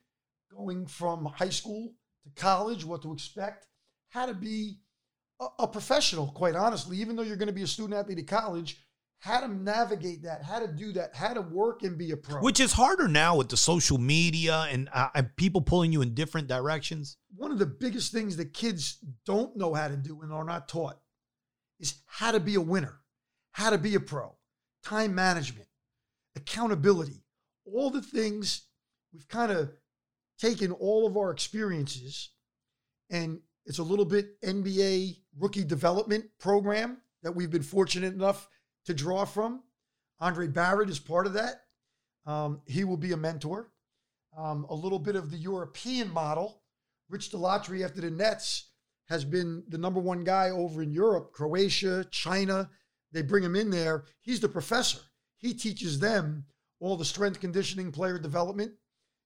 going 0.51 0.87
from 0.87 1.25
high 1.25 1.49
school 1.49 1.93
to 2.23 2.41
college, 2.41 2.83
what 2.83 3.01
to 3.03 3.13
expect, 3.13 3.67
how 4.09 4.25
to 4.25 4.33
be 4.33 4.79
a, 5.39 5.45
a 5.59 5.67
professional, 5.67 6.27
quite 6.27 6.55
honestly, 6.55 6.97
even 6.97 7.15
though 7.15 7.23
you're 7.23 7.35
going 7.35 7.47
to 7.47 7.53
be 7.53 7.63
a 7.63 7.67
student 7.67 7.93
athlete 7.93 8.19
at 8.19 8.27
college, 8.27 8.83
how 9.19 9.39
to 9.39 9.47
navigate 9.47 10.23
that, 10.23 10.43
how 10.43 10.59
to 10.59 10.67
do 10.67 10.91
that, 10.93 11.15
how 11.15 11.33
to 11.33 11.41
work 11.41 11.83
and 11.83 11.97
be 11.97 12.11
a 12.11 12.17
pro. 12.17 12.39
Which 12.41 12.59
is 12.59 12.73
harder 12.73 13.07
now 13.07 13.35
with 13.35 13.49
the 13.49 13.57
social 13.57 13.97
media 13.97 14.67
and, 14.71 14.89
uh, 14.93 15.09
and 15.15 15.35
people 15.35 15.61
pulling 15.61 15.91
you 15.91 16.01
in 16.01 16.13
different 16.13 16.47
directions. 16.47 17.17
one 17.35 17.51
of 17.51 17.59
the 17.59 17.65
biggest 17.65 18.11
things 18.11 18.37
that 18.37 18.53
kids 18.53 18.99
don't 19.25 19.55
know 19.57 19.73
how 19.73 19.87
to 19.87 19.97
do 19.97 20.21
and 20.21 20.31
are 20.31 20.43
not 20.43 20.67
taught 20.67 20.99
is 21.79 21.95
how 22.05 22.31
to 22.31 22.39
be 22.39 22.55
a 22.55 22.61
winner, 22.61 22.99
how 23.51 23.69
to 23.69 23.77
be 23.77 23.95
a 23.95 23.99
pro, 23.99 24.35
time 24.83 25.13
management, 25.13 25.67
accountability, 26.35 27.23
all 27.65 27.89
the 27.89 28.01
things 28.01 28.63
we've 29.13 29.27
kind 29.27 29.51
of 29.51 29.71
taken 30.39 30.71
all 30.71 31.07
of 31.07 31.17
our 31.17 31.31
experiences 31.31 32.29
and 33.09 33.39
it's 33.65 33.79
a 33.79 33.83
little 33.83 34.05
bit 34.05 34.39
NBA 34.41 35.17
rookie 35.37 35.63
development 35.63 36.25
program 36.39 36.97
that 37.23 37.33
we've 37.33 37.51
been 37.51 37.63
fortunate 37.63 38.13
enough 38.13 38.47
to 38.85 38.93
draw 38.93 39.25
from. 39.25 39.63
Andre 40.19 40.47
Barrett 40.47 40.89
is 40.89 40.99
part 40.99 41.27
of 41.27 41.33
that. 41.33 41.63
Um, 42.25 42.61
he 42.65 42.83
will 42.85 42.97
be 42.97 43.11
a 43.11 43.17
mentor. 43.17 43.71
Um, 44.37 44.65
a 44.69 44.73
little 44.73 44.99
bit 44.99 45.15
of 45.15 45.31
the 45.31 45.37
European 45.37 46.11
model. 46.11 46.61
Rich 47.09 47.31
Dalatri 47.31 47.83
after 47.83 48.01
the 48.01 48.11
Nets 48.11 48.69
has 49.07 49.23
been 49.23 49.63
the 49.69 49.77
number 49.77 49.99
one 49.99 50.23
guy 50.23 50.49
over 50.49 50.81
in 50.81 50.91
Europe, 50.91 51.31
Croatia, 51.31 52.05
China. 52.11 52.69
They 53.11 53.21
bring 53.21 53.43
him 53.43 53.55
in 53.55 53.69
there. 53.69 54.05
He's 54.21 54.39
the 54.39 54.49
professor. 54.49 54.99
He 55.37 55.53
teaches 55.53 55.99
them 55.99 56.45
all 56.79 56.97
the 56.97 57.05
strength 57.05 57.39
conditioning, 57.39 57.91
player 57.91 58.19
development. 58.19 58.73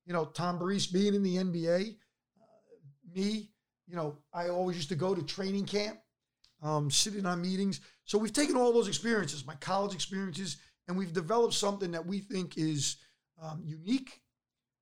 You 0.06 0.14
know, 0.14 0.26
Tom 0.26 0.60
Barese 0.60 0.92
being 0.92 1.16
in 1.16 1.24
the 1.24 1.38
NBA, 1.38 1.96
uh, 2.40 3.14
me, 3.14 3.50
you 3.88 3.96
know, 3.96 4.18
I 4.34 4.50
always 4.50 4.78
used 4.78 4.90
to 4.90 4.96
go 4.96 5.14
to 5.16 5.24
training 5.24 5.66
camp, 5.66 6.00
um, 6.62 6.90
sitting 6.90 7.26
on 7.26 7.42
meetings. 7.42 7.82
So 8.06 8.18
we've 8.18 8.34
taken 8.34 8.56
all 8.56 8.74
those 8.74 8.88
experiences, 8.88 9.46
my 9.46 9.56
college 9.56 9.94
experiences, 9.94 10.58
and 10.88 10.98
we've 10.98 11.14
developed 11.14 11.54
something 11.54 11.92
that 11.92 12.06
we 12.06 12.20
think 12.20 12.58
is 12.58 12.98
um, 13.42 13.62
unique, 13.64 14.22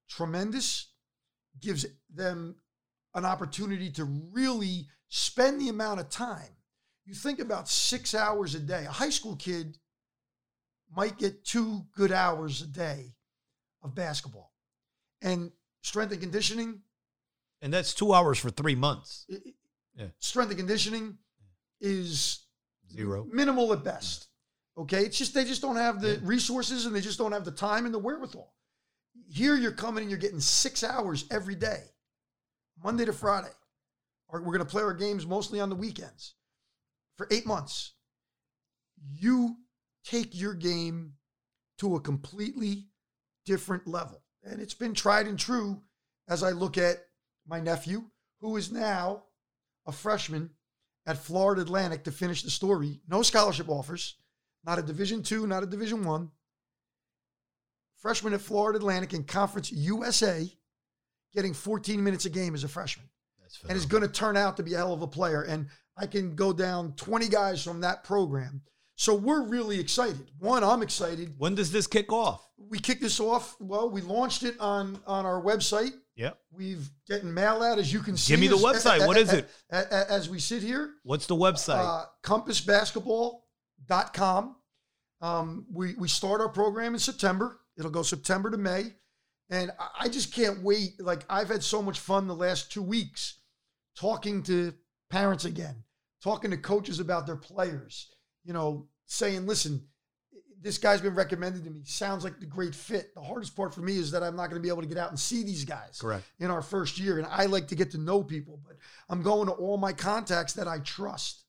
tremendous, 0.10 0.92
gives 1.60 1.86
them 2.14 2.56
an 3.16 3.26
opportunity 3.26 3.90
to 3.92 4.06
really 4.06 4.88
spend 5.08 5.60
the 5.60 5.70
amount 5.70 6.00
of 6.00 6.10
time. 6.10 6.56
You 7.06 7.14
think 7.16 7.40
about 7.40 7.68
six 7.68 8.14
hours 8.14 8.54
a 8.56 8.60
day. 8.60 8.86
A 8.86 8.92
high 8.92 9.10
school 9.10 9.36
kid 9.36 9.78
might 10.96 11.18
get 11.18 11.44
two 11.44 11.86
good 11.96 12.12
hours 12.12 12.62
a 12.62 12.68
day 12.68 13.16
of 13.82 13.96
basketball. 13.96 14.54
And 15.22 15.52
strength 15.82 16.12
and 16.12 16.22
conditioning, 16.22 16.82
And 17.62 17.74
that's 17.74 17.94
two 17.94 18.14
hours 18.14 18.38
for 18.40 18.50
three 18.50 18.76
months. 18.76 19.26
i- 19.30 19.36
i- 19.36 19.54
Yeah. 19.96 20.10
strength 20.20 20.50
and 20.52 20.58
conditioning 20.60 21.18
is 21.82 22.46
Zero. 22.92 23.26
minimal 23.26 23.74
at 23.74 23.84
best. 23.84 24.28
Okay. 24.78 25.06
It's 25.06 25.18
just 25.18 25.34
they 25.34 25.44
just 25.46 25.62
don't 25.62 25.76
have 25.76 26.00
the 26.02 26.14
Yeah. 26.14 26.20
resources 26.24 26.86
and 26.86 26.96
they 26.96 27.02
just 27.02 27.18
don't 27.18 27.34
have 27.34 27.44
the 27.44 27.52
time 27.52 27.86
and 27.86 27.94
the 27.94 28.00
wherewithal. 28.00 28.56
Here 29.28 29.56
you're 29.56 29.74
coming 29.74 30.04
and 30.04 30.10
you're 30.12 30.20
getting 30.20 30.40
six 30.40 30.84
hours 30.84 31.26
every 31.32 31.56
day, 31.56 31.92
Monday 32.84 33.06
to 33.06 33.14
Friday. 33.14 33.52
Or 34.28 34.42
we're 34.42 34.54
going 34.54 34.60
to 34.60 34.66
play 34.66 34.84
our 34.84 34.94
games 34.94 35.26
mostly 35.26 35.60
on 35.60 35.70
the 35.70 35.76
weekends 35.76 36.36
for 37.18 37.28
eight 37.32 37.46
months. 37.46 37.94
You 39.12 39.56
take 40.04 40.40
your 40.40 40.54
game 40.54 41.14
to 41.80 41.96
a 41.96 42.02
completely 42.02 42.90
different 43.46 43.88
level. 43.88 44.22
And 44.44 44.62
it's 44.62 44.74
been 44.74 44.94
tried 44.94 45.28
and 45.28 45.40
true 45.40 45.82
as 46.28 46.44
I 46.44 46.52
look 46.52 46.78
at 46.78 46.98
my 47.48 47.60
nephew, 47.60 48.04
who 48.40 48.56
is 48.56 48.72
now 48.72 49.24
a 49.88 49.92
freshman 49.92 50.52
at 51.08 51.18
Florida 51.18 51.62
Atlantic 51.62 52.04
to 52.04 52.12
finish 52.12 52.44
the 52.44 52.52
story. 52.52 53.02
No 53.08 53.24
scholarship 53.24 53.68
offers, 53.68 54.16
not 54.64 54.78
a 54.78 54.84
Division 54.84 55.24
two, 55.24 55.48
not 55.48 55.64
a 55.64 55.68
Division 55.68 56.04
one. 56.04 56.30
Freshman 57.96 58.34
at 58.34 58.42
Florida 58.42 58.78
Atlantic 58.78 59.14
in 59.14 59.24
Conference 59.24 59.72
USA, 59.72 60.50
getting 61.34 61.54
14 61.54 62.04
minutes 62.04 62.26
a 62.26 62.30
game 62.30 62.54
as 62.56 62.64
a 62.64 62.68
freshman, 62.68 63.08
That's 63.42 63.62
and 63.64 63.78
is 63.78 63.86
going 63.86 64.04
to 64.04 64.10
turn 64.10 64.36
out 64.38 64.58
to 64.58 64.64
be 64.64 64.74
a 64.74 64.78
hell 64.78 64.94
of 64.94 65.02
a 65.02 65.08
player. 65.08 65.44
And 65.44 65.68
I 65.98 66.08
can 66.08 66.36
go 66.36 66.54
down 66.54 66.94
20 66.94 67.28
guys 67.28 67.64
from 67.64 67.82
that 67.82 68.04
program. 68.04 68.62
So 68.96 69.14
we're 69.16 69.44
really 69.44 69.80
excited. 69.80 70.32
One, 70.40 70.64
I'm 70.64 70.82
excited. 70.82 71.36
When 71.38 71.56
does 71.56 71.72
this 71.72 71.88
kick 71.88 72.12
off? 72.12 72.46
We 72.58 72.80
kicked 72.80 73.02
this 73.02 73.20
off. 73.22 73.56
Well, 73.62 73.90
we 73.90 74.02
launched 74.02 74.44
it 74.44 74.60
on 74.60 75.00
on 75.08 75.26
our 75.26 75.42
website. 75.42 75.92
Yep. 76.18 76.38
We've 76.52 76.90
getting 77.08 77.34
mail 77.34 77.64
out 77.64 77.80
as 77.80 77.94
you 77.94 78.02
can 78.02 78.18
see. 78.18 78.34
Give 78.34 78.42
me 78.42 78.48
the 78.48 78.58
as- 78.58 78.62
website. 78.84 79.08
What 79.08 79.16
is 79.18 79.32
it? 79.32 79.48
As 79.70 80.30
we 80.30 80.40
sit 80.40 80.62
here, 80.62 80.96
What's 81.04 81.28
the 81.28 81.36
website? 81.36 81.80
uh, 81.80 82.06
compassbasketball.com. 82.24 84.56
Um, 85.22 85.66
we, 85.72 85.96
we 85.96 86.08
start 86.08 86.42
our 86.42 86.50
program 86.50 86.94
in 86.94 87.00
September. 87.00 87.60
It'll 87.78 87.92
go 87.92 88.04
September 88.04 88.50
to 88.52 88.58
May. 88.58 88.94
And 89.50 89.72
I- 90.00 90.10
just 90.10 90.34
can't 90.34 90.62
wait. 90.64 91.02
Like, 91.02 91.26
I've 91.30 91.50
had 91.50 91.64
so 91.64 91.82
much 91.82 92.00
fun 92.00 92.28
the 92.28 92.36
last 92.36 92.72
two 92.72 92.84
weeks 92.84 93.40
talking 93.96 94.44
to 94.44 94.74
parents 95.10 95.46
again, 95.46 95.84
talking 96.24 96.52
to 96.52 96.58
coaches 96.58 97.00
about 97.00 97.26
their 97.26 97.36
players, 97.36 98.12
you 98.44 98.54
know, 98.54 98.88
saying, 99.06 99.48
listen, 99.48 99.88
this 100.62 100.78
guy's 100.78 101.02
been 101.02 101.16
recommended 101.16 101.64
to 101.64 101.70
me. 101.70 101.82
Sounds 101.86 102.24
like 102.24 102.40
the 102.40 102.46
great 102.46 102.76
fit. 102.76 103.14
The 103.16 103.22
hardest 103.22 103.56
part 103.56 103.74
for 103.74 103.82
me 103.82 103.98
is 103.98 104.12
that 104.12 104.24
I'm 104.24 104.36
not 104.36 104.50
going 104.50 104.62
to 104.62 104.66
be 104.66 104.70
able 104.70 104.82
to 104.82 104.88
get 104.88 104.98
out 104.98 105.10
and 105.10 105.20
see 105.20 105.44
these 105.44 105.64
guys 105.64 106.00
Correct. 106.00 106.26
in 106.40 106.52
our 106.52 106.62
first 106.62 107.00
year. 107.00 107.18
And 107.18 107.28
I 107.28 107.46
like 107.46 107.68
to 107.70 107.76
get 107.76 107.92
to 107.92 107.98
know 107.98 108.24
people, 108.24 108.60
but 108.66 108.78
I'm 109.10 109.22
going 109.24 109.48
to 109.48 109.54
all 109.54 109.78
my 109.78 109.94
contacts 109.94 110.54
that 110.54 110.68
I 110.68 110.80
trust. 110.80 111.46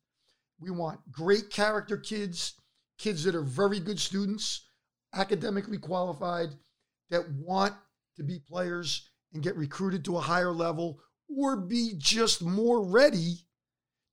We 0.61 0.71
want 0.71 1.01
great 1.11 1.51
character 1.51 1.97
kids, 1.97 2.55
kids 2.99 3.25
that 3.25 3.35
are 3.35 3.43
very 3.43 3.81
good 3.81 3.99
students, 3.99 4.67
academically 5.13 5.79
qualified, 5.79 6.51
that 7.11 7.29
want 7.33 7.75
to 8.21 8.25
be 8.25 8.39
players 8.39 9.09
and 9.33 9.43
get 9.43 9.57
recruited 9.57 10.05
to 10.05 10.17
a 10.17 10.21
higher 10.21 10.53
level 10.53 11.01
or 11.29 11.57
be 11.57 11.95
just 11.97 12.43
more 12.43 12.85
ready 12.85 13.47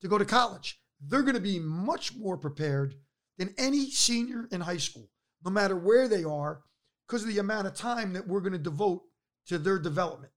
to 0.02 0.08
go 0.08 0.18
to 0.18 0.26
college. 0.26 0.80
They're 1.06 1.24
going 1.24 1.36
to 1.36 1.40
be 1.40 1.60
much 1.60 2.16
more 2.16 2.38
prepared 2.38 2.96
than 3.38 3.54
any 3.58 3.92
senior 3.92 4.48
in 4.52 4.62
high 4.62 4.78
school, 4.78 5.10
no 5.44 5.52
matter 5.52 5.76
where 5.76 6.08
they 6.08 6.24
are, 6.24 6.62
because 7.08 7.24
of 7.24 7.30
the 7.30 7.40
amount 7.40 7.68
of 7.68 7.76
time 7.76 8.14
that 8.14 8.28
we're 8.28 8.42
going 8.42 8.54
to 8.54 8.58
devote 8.58 9.04
to 9.48 9.58
their 9.58 9.80
development. 9.80 10.32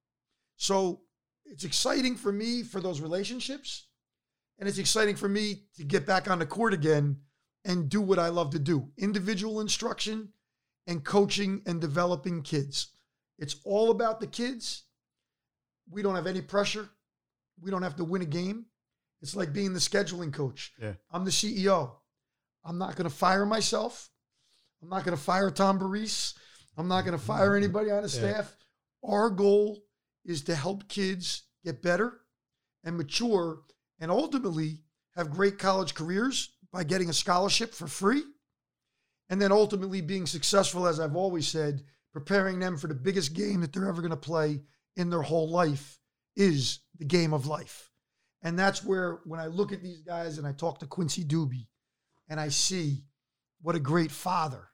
So 0.56 1.02
it's 1.46 1.64
exciting 1.64 2.16
for 2.16 2.32
me 2.32 2.62
for 2.62 2.80
those 2.80 3.00
relationships. 3.00 3.88
And 4.58 4.68
it's 4.68 4.78
exciting 4.78 5.16
for 5.16 5.28
me 5.28 5.62
to 5.76 5.84
get 5.84 6.06
back 6.06 6.30
on 6.30 6.38
the 6.38 6.46
court 6.46 6.74
again 6.74 7.16
and 7.64 7.88
do 7.88 8.00
what 8.00 8.18
I 8.18 8.28
love 8.28 8.50
to 8.50 8.58
do 8.58 8.90
individual 8.98 9.60
instruction 9.60 10.28
and 10.86 11.04
coaching 11.04 11.62
and 11.66 11.80
developing 11.80 12.42
kids. 12.42 12.88
It's 13.40 13.56
all 13.64 13.90
about 13.90 14.20
the 14.20 14.26
kids. 14.28 14.84
We 15.90 16.02
don't 16.02 16.14
have 16.14 16.28
any 16.28 16.42
pressure. 16.42 16.88
We 17.60 17.70
don't 17.70 17.82
have 17.82 17.96
to 17.96 18.04
win 18.04 18.22
a 18.22 18.26
game. 18.26 18.66
It's 19.22 19.34
like 19.34 19.52
being 19.52 19.72
the 19.72 19.80
scheduling 19.80 20.32
coach. 20.32 20.72
Yeah. 20.80 20.92
I'm 21.10 21.24
the 21.24 21.30
CEO. 21.30 21.92
I'm 22.64 22.78
not 22.78 22.94
going 22.96 23.08
to 23.08 23.14
fire 23.14 23.44
myself. 23.46 24.10
I'm 24.82 24.88
not 24.88 25.04
going 25.04 25.16
to 25.16 25.22
fire 25.22 25.50
Tom 25.50 25.78
Barese. 25.78 26.34
I'm 26.76 26.88
not 26.88 27.04
going 27.04 27.18
to 27.18 27.22
fire 27.24 27.56
anybody 27.56 27.90
on 27.90 28.02
the 28.02 28.08
Yeah. 28.08 28.32
staff. 28.32 28.56
Our 29.04 29.30
goal 29.30 29.82
is 30.24 30.42
to 30.44 30.54
help 30.54 30.88
kids 30.88 31.42
get 31.64 31.82
better 31.82 32.20
and 32.84 32.96
mature 32.96 33.62
and 33.98 34.10
ultimately 34.10 34.82
have 35.16 35.30
great 35.30 35.58
college 35.58 35.94
careers 35.94 36.50
by 36.72 36.84
getting 36.84 37.10
a 37.10 37.14
scholarship 37.14 37.74
for 37.74 37.86
free. 37.86 38.22
And 39.28 39.40
then 39.40 39.52
ultimately 39.52 40.00
being 40.00 40.26
successful, 40.26 40.86
as 40.86 40.98
I've 41.00 41.16
always 41.16 41.46
said, 41.48 41.84
preparing 42.12 42.58
them 42.58 42.76
for 42.76 42.86
the 42.86 42.94
biggest 42.94 43.34
game 43.34 43.60
that 43.60 43.72
they're 43.72 43.88
ever 43.88 44.02
going 44.02 44.10
to 44.10 44.16
play 44.16 44.60
in 44.96 45.10
their 45.10 45.22
whole 45.22 45.48
life 45.48 45.98
is 46.36 46.80
the 46.98 47.04
game 47.04 47.32
of 47.32 47.46
life. 47.46 47.90
And 48.42 48.58
that's 48.58 48.84
where, 48.84 49.20
when 49.24 49.40
I 49.40 49.46
look 49.46 49.72
at 49.72 49.82
these 49.82 50.00
guys 50.00 50.38
and 50.38 50.46
I 50.46 50.52
talk 50.52 50.78
to 50.78 50.86
Quincy 50.86 51.24
Douby 51.24 51.68
and 52.28 52.40
I 52.40 52.48
see 52.48 53.04
what 53.60 53.76
a 53.76 53.80
great 53.80 54.10
father. 54.10 54.68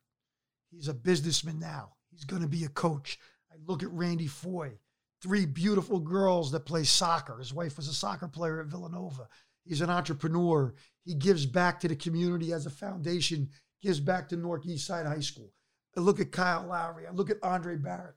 He's 0.71 0.89
a 0.89 0.95
businessman 0.95 1.59
now. 1.59 1.95
He's 2.11 2.25
going 2.25 2.43
to 2.43 2.49
be 2.49 2.65
a 2.65 2.69
coach. 2.69 3.19
I 3.51 3.57
look 3.67 3.83
at 3.83 3.91
Randy 3.91 4.27
Foye, 4.27 4.79
three 5.23 5.47
beautiful 5.47 5.99
girls 5.99 6.53
that 6.53 6.67
play 6.67 6.85
soccer. 6.85 7.39
His 7.39 7.53
wife 7.53 7.77
was 7.77 7.89
a 7.89 7.95
soccer 7.95 8.29
player 8.29 8.61
at 8.61 8.67
Villanova. 8.67 9.29
He's 9.65 9.81
an 9.81 9.91
entrepreneur. 9.91 10.75
He 11.05 11.15
gives 11.15 11.45
back 11.47 11.81
to 11.81 11.89
the 11.89 11.97
community 11.97 12.53
as 12.53 12.67
a 12.67 12.71
foundation, 12.71 13.51
gives 13.83 14.01
back 14.01 14.29
to 14.29 14.37
North 14.37 14.65
East 14.67 14.87
Side 14.87 15.07
High 15.07 15.21
School. 15.21 15.53
I 15.97 16.01
look 16.01 16.21
at 16.21 16.33
Kyle 16.33 16.67
Lowry. 16.67 17.07
I 17.07 17.11
look 17.11 17.31
at 17.31 17.39
Andre 17.43 17.77
Barrett. 17.77 18.17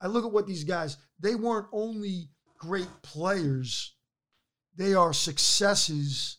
I 0.00 0.08
look 0.08 0.24
at 0.24 0.32
what 0.32 0.46
these 0.46 0.64
guys, 0.64 0.98
they 1.18 1.34
weren't 1.34 1.68
only 1.72 2.28
great 2.58 2.88
players, 3.02 3.94
they 4.76 4.94
are 4.94 5.12
successes 5.12 6.38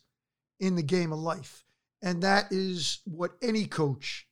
in 0.60 0.76
the 0.76 0.82
game 0.82 1.12
of 1.12 1.18
life. 1.18 1.64
And 2.02 2.22
that 2.22 2.52
is 2.52 3.00
what 3.04 3.32
any 3.42 3.66
coach 3.66 4.28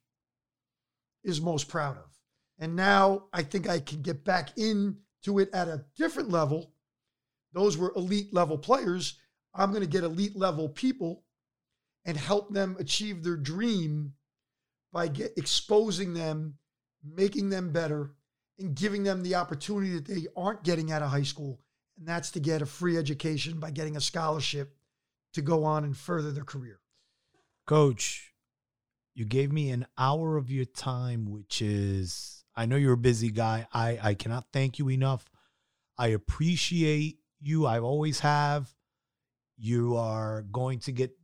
is 1.24 1.40
most 1.40 1.68
proud 1.68 1.96
of. 1.96 2.04
And 2.58 2.76
now 2.76 3.24
I 3.32 3.42
think 3.42 3.68
I 3.68 3.80
can 3.80 4.02
get 4.02 4.24
back 4.24 4.56
into 4.56 5.40
it 5.40 5.50
at 5.52 5.66
a 5.66 5.84
different 5.96 6.30
level. 6.30 6.72
Those 7.52 7.76
were 7.76 7.92
elite 7.96 8.32
level 8.32 8.56
players. 8.56 9.18
I'm 9.52 9.70
going 9.70 9.82
to 9.82 9.88
get 9.88 10.04
elite 10.04 10.36
level 10.36 10.68
people 10.68 11.24
and 12.04 12.16
help 12.16 12.52
them 12.52 12.76
achieve 12.78 13.24
their 13.24 13.36
dream 13.36 14.12
by 14.92 15.08
get, 15.08 15.32
exposing 15.36 16.14
them, 16.14 16.54
making 17.04 17.50
them 17.50 17.72
better, 17.72 18.12
and 18.58 18.74
giving 18.74 19.02
them 19.02 19.22
the 19.22 19.34
opportunity 19.34 19.92
that 19.94 20.06
they 20.06 20.26
aren't 20.36 20.64
getting 20.64 20.90
out 20.90 21.02
of 21.02 21.10
high 21.10 21.22
school. 21.22 21.60
And 21.98 22.06
that's 22.06 22.30
to 22.32 22.40
get 22.40 22.62
a 22.62 22.66
free 22.66 22.96
education 22.96 23.58
by 23.58 23.70
getting 23.70 23.96
a 23.96 24.00
scholarship 24.00 24.76
to 25.34 25.42
go 25.42 25.64
on 25.64 25.84
and 25.84 25.96
further 25.96 26.32
their 26.32 26.44
career. 26.44 26.80
Coach, 27.66 28.32
you 29.14 29.24
gave 29.24 29.52
me 29.52 29.70
an 29.70 29.86
hour 29.98 30.36
of 30.36 30.50
your 30.50 30.64
time, 30.64 31.30
which 31.30 31.60
is, 31.60 32.44
I 32.54 32.66
know 32.66 32.76
you're 32.76 32.94
a 32.94 32.98
busy 32.98 33.30
guy. 33.30 33.66
I, 33.72 33.98
I 34.02 34.14
cannot 34.14 34.46
thank 34.52 34.78
you 34.78 34.90
enough. 34.90 35.24
I 35.98 36.08
appreciate 36.08 37.18
you. 37.40 37.66
I 37.66 37.80
always 37.80 38.20
have. 38.20 38.74
You 39.58 39.96
are 39.96 40.42
going 40.42 40.80
to 40.80 40.92
get 40.92 41.16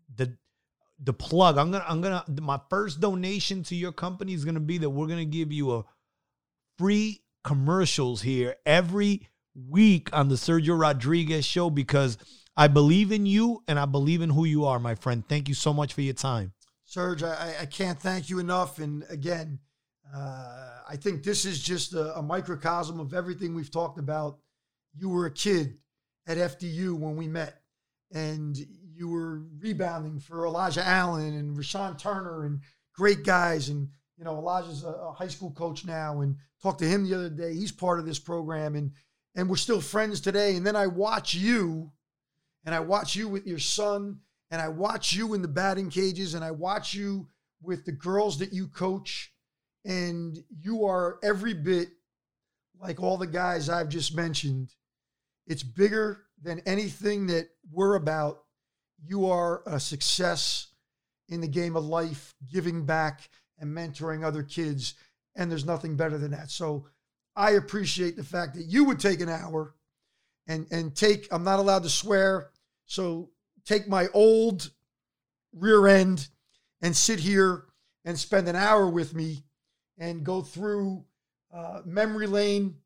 the 1.03 1.13
plug. 1.13 1.59
I'm 1.59 1.71
gonna 1.71 1.85
I'm 1.87 2.01
gonna 2.01 2.25
my 2.41 2.61
first 2.71 3.01
donation 3.01 3.63
to 3.65 3.75
your 3.75 3.93
company 3.93 4.33
is 4.33 4.45
gonna 4.45 4.61
be 4.61 4.79
that 4.79 4.91
we're 4.91 5.09
gonna 5.09 5.25
give 5.25 5.53
you 5.53 5.73
a 5.73 5.85
free 6.79 7.23
commercials 7.45 8.23
here 8.23 8.57
every 8.65 9.29
week 9.55 10.09
on 10.13 10.29
the 10.29 10.37
Sergio 10.37 10.79
Rodriguez 10.79 11.45
show 11.45 11.71
because 11.71 12.19
I 12.57 12.69
believe 12.69 13.13
in 13.13 13.27
you 13.27 13.63
and 13.67 13.79
I 13.79 13.87
believe 13.87 14.23
in 14.23 14.31
who 14.31 14.45
you 14.45 14.65
are, 14.67 14.79
my 14.79 14.95
friend. 14.95 15.25
Thank 15.29 15.49
you 15.49 15.55
so 15.55 15.73
much 15.73 15.95
for 15.95 16.03
your 16.03 16.15
time. 16.15 16.53
Serge, 16.85 17.23
I, 17.23 17.55
I 17.61 17.67
can't 17.67 17.99
thank 17.99 18.29
you 18.29 18.39
enough. 18.39 18.79
And 18.79 19.05
again, 19.09 19.59
uh, 20.15 20.81
I 20.89 20.97
think 20.97 21.23
this 21.23 21.45
is 21.45 21.63
just 21.63 21.95
a, 21.95 22.19
a 22.19 22.23
microcosm 22.23 23.01
of 23.01 23.15
everything 23.15 23.55
we've 23.55 23.71
talked 23.71 23.99
about. 23.99 24.39
You 24.95 25.09
were 25.09 25.27
a 25.27 25.31
kid 25.31 25.79
at 26.27 26.37
FDU 26.37 26.95
when 26.99 27.17
we 27.17 27.29
met, 27.29 27.63
and 28.13 28.59
you 28.95 29.09
were 29.09 29.43
rebounding 29.59 30.21
for 30.21 30.47
Elijah 30.47 30.87
Allen 30.87 31.35
and 31.35 31.57
Rashawn 31.57 31.99
Turner 31.99 32.45
and 32.45 32.61
great 32.95 33.25
guys. 33.25 33.69
And, 33.69 33.89
you 34.17 34.25
know, 34.25 34.37
Elijah's 34.37 34.85
a, 34.85 35.13
high 35.13 35.29
school 35.29 35.51
coach 35.51 35.85
now 35.85 36.21
and 36.21 36.37
talked 36.63 36.81
to 36.81 36.89
him 36.89 37.05
the 37.05 37.15
other 37.15 37.31
day. 37.31 37.55
He's 37.55 37.73
part 37.73 37.99
of 37.99 38.07
this 38.07 38.19
program 38.19 38.75
and, 38.75 38.93
and 39.35 39.49
we're 39.49 39.57
still 39.57 39.81
friends 39.81 40.21
today. 40.21 40.57
And 40.57 40.67
then 40.67 40.77
I 40.77 40.87
watch 40.87 41.35
you 41.35 41.93
and 42.65 42.75
I 42.75 42.81
watch 42.81 43.17
you 43.17 43.29
with 43.29 43.47
your 43.47 43.59
son 43.59 44.21
and 44.51 44.61
I 44.61 44.69
watch 44.69 45.13
you 45.13 45.35
in 45.35 45.43
the 45.43 45.49
batting 45.49 45.91
cages 45.91 46.35
and 46.35 46.45
I 46.45 46.51
watch 46.51 46.95
you 46.95 47.29
with 47.63 47.85
the 47.85 47.93
girls 47.93 48.39
that 48.39 48.53
you 48.53 48.69
coach. 48.69 49.33
And 49.85 50.39
you 50.61 50.85
are 50.85 51.19
every 51.25 51.55
bit 51.55 51.89
like 52.81 53.03
all 53.03 53.17
the 53.17 53.27
guys 53.27 53.69
I've 53.69 53.89
just 53.89 54.15
mentioned. 54.15 54.71
It's 55.47 55.63
bigger 55.63 56.23
than 56.41 56.61
anything 56.67 57.27
that 57.29 57.49
we're 57.71 57.97
about 57.97 58.42
you 59.05 59.31
are 59.31 59.63
a 59.67 59.81
success 59.81 60.69
in 61.29 61.41
the 61.41 61.49
game 61.49 61.77
of 61.77 61.85
life, 61.85 62.35
giving 62.53 62.85
back 62.85 63.29
and 63.59 63.75
mentoring 63.75 64.25
other 64.25 64.43
kids. 64.43 64.95
And 65.37 65.51
there's 65.51 65.65
nothing 65.65 65.97
better 65.97 66.19
than 66.19 66.33
that. 66.33 66.51
So 66.51 66.87
I 67.35 67.53
appreciate 67.53 68.17
the 68.17 68.25
fact 68.25 68.55
that 68.55 68.67
you 68.67 68.85
would 68.85 69.01
take 69.01 69.21
an 69.21 69.29
hour 69.29 69.75
and 70.47 70.67
and 70.71 70.95
take 70.95 71.29
I'm 71.31 71.45
not 71.45 71.59
allowed 71.59 71.85
to 71.85 71.89
swear. 71.89 72.51
So 72.87 73.31
take 73.65 73.89
my 73.89 74.09
old 74.13 74.71
rear 75.55 75.87
end 75.87 76.29
and 76.83 76.95
sit 76.95 77.21
here 77.21 77.65
and 78.05 78.19
spend 78.19 78.49
an 78.49 78.57
hour 78.57 78.89
with 78.89 79.15
me 79.15 79.45
and 79.99 80.25
go 80.25 80.43
through 80.43 81.05
uh, 81.55 81.83
memory 81.85 82.27
lane, 82.27 82.77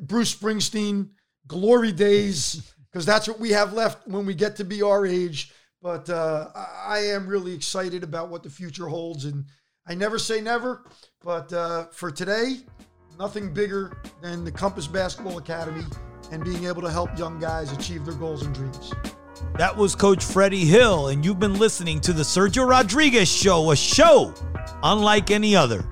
Bruce 0.00 0.34
Springsteen, 0.34 1.10
glory 1.46 1.92
days, 1.92 2.74
because 2.92 3.06
that's 3.06 3.28
what 3.28 3.38
we 3.38 3.50
have 3.50 3.72
left 3.72 4.06
when 4.06 4.26
we 4.26 4.34
get 4.34 4.56
to 4.56 4.64
be 4.64 4.82
our 4.82 5.06
age. 5.06 5.52
But 5.80 6.10
uh, 6.10 6.48
I 6.54 6.98
am 6.98 7.26
really 7.26 7.54
excited 7.54 8.02
about 8.02 8.30
what 8.30 8.42
the 8.42 8.50
future 8.50 8.88
holds. 8.88 9.24
And 9.24 9.44
I 9.86 9.94
never 9.94 10.18
say 10.18 10.40
never, 10.40 10.84
but 11.22 11.52
uh, 11.52 11.86
for 11.92 12.10
today, 12.10 12.56
nothing 13.18 13.52
bigger 13.54 13.96
than 14.20 14.44
the 14.44 14.52
Compass 14.52 14.86
Basketball 14.86 15.38
Academy 15.38 15.84
and 16.30 16.44
being 16.44 16.66
able 16.66 16.82
to 16.82 16.90
help 16.90 17.16
young 17.18 17.38
guys 17.38 17.72
achieve 17.72 18.04
their 18.04 18.14
goals 18.14 18.42
and 18.42 18.54
dreams. 18.54 18.92
That 19.56 19.76
was 19.76 19.94
Coach 19.94 20.24
Freddie 20.24 20.64
Hill, 20.64 21.08
and 21.08 21.24
you've 21.24 21.38
been 21.38 21.58
listening 21.58 22.00
to 22.02 22.12
the 22.12 22.22
Sergio 22.22 22.68
Rodriguez 22.68 23.28
Show, 23.28 23.70
a 23.70 23.76
show 23.76 24.34
unlike 24.82 25.30
any 25.30 25.56
other. 25.56 25.84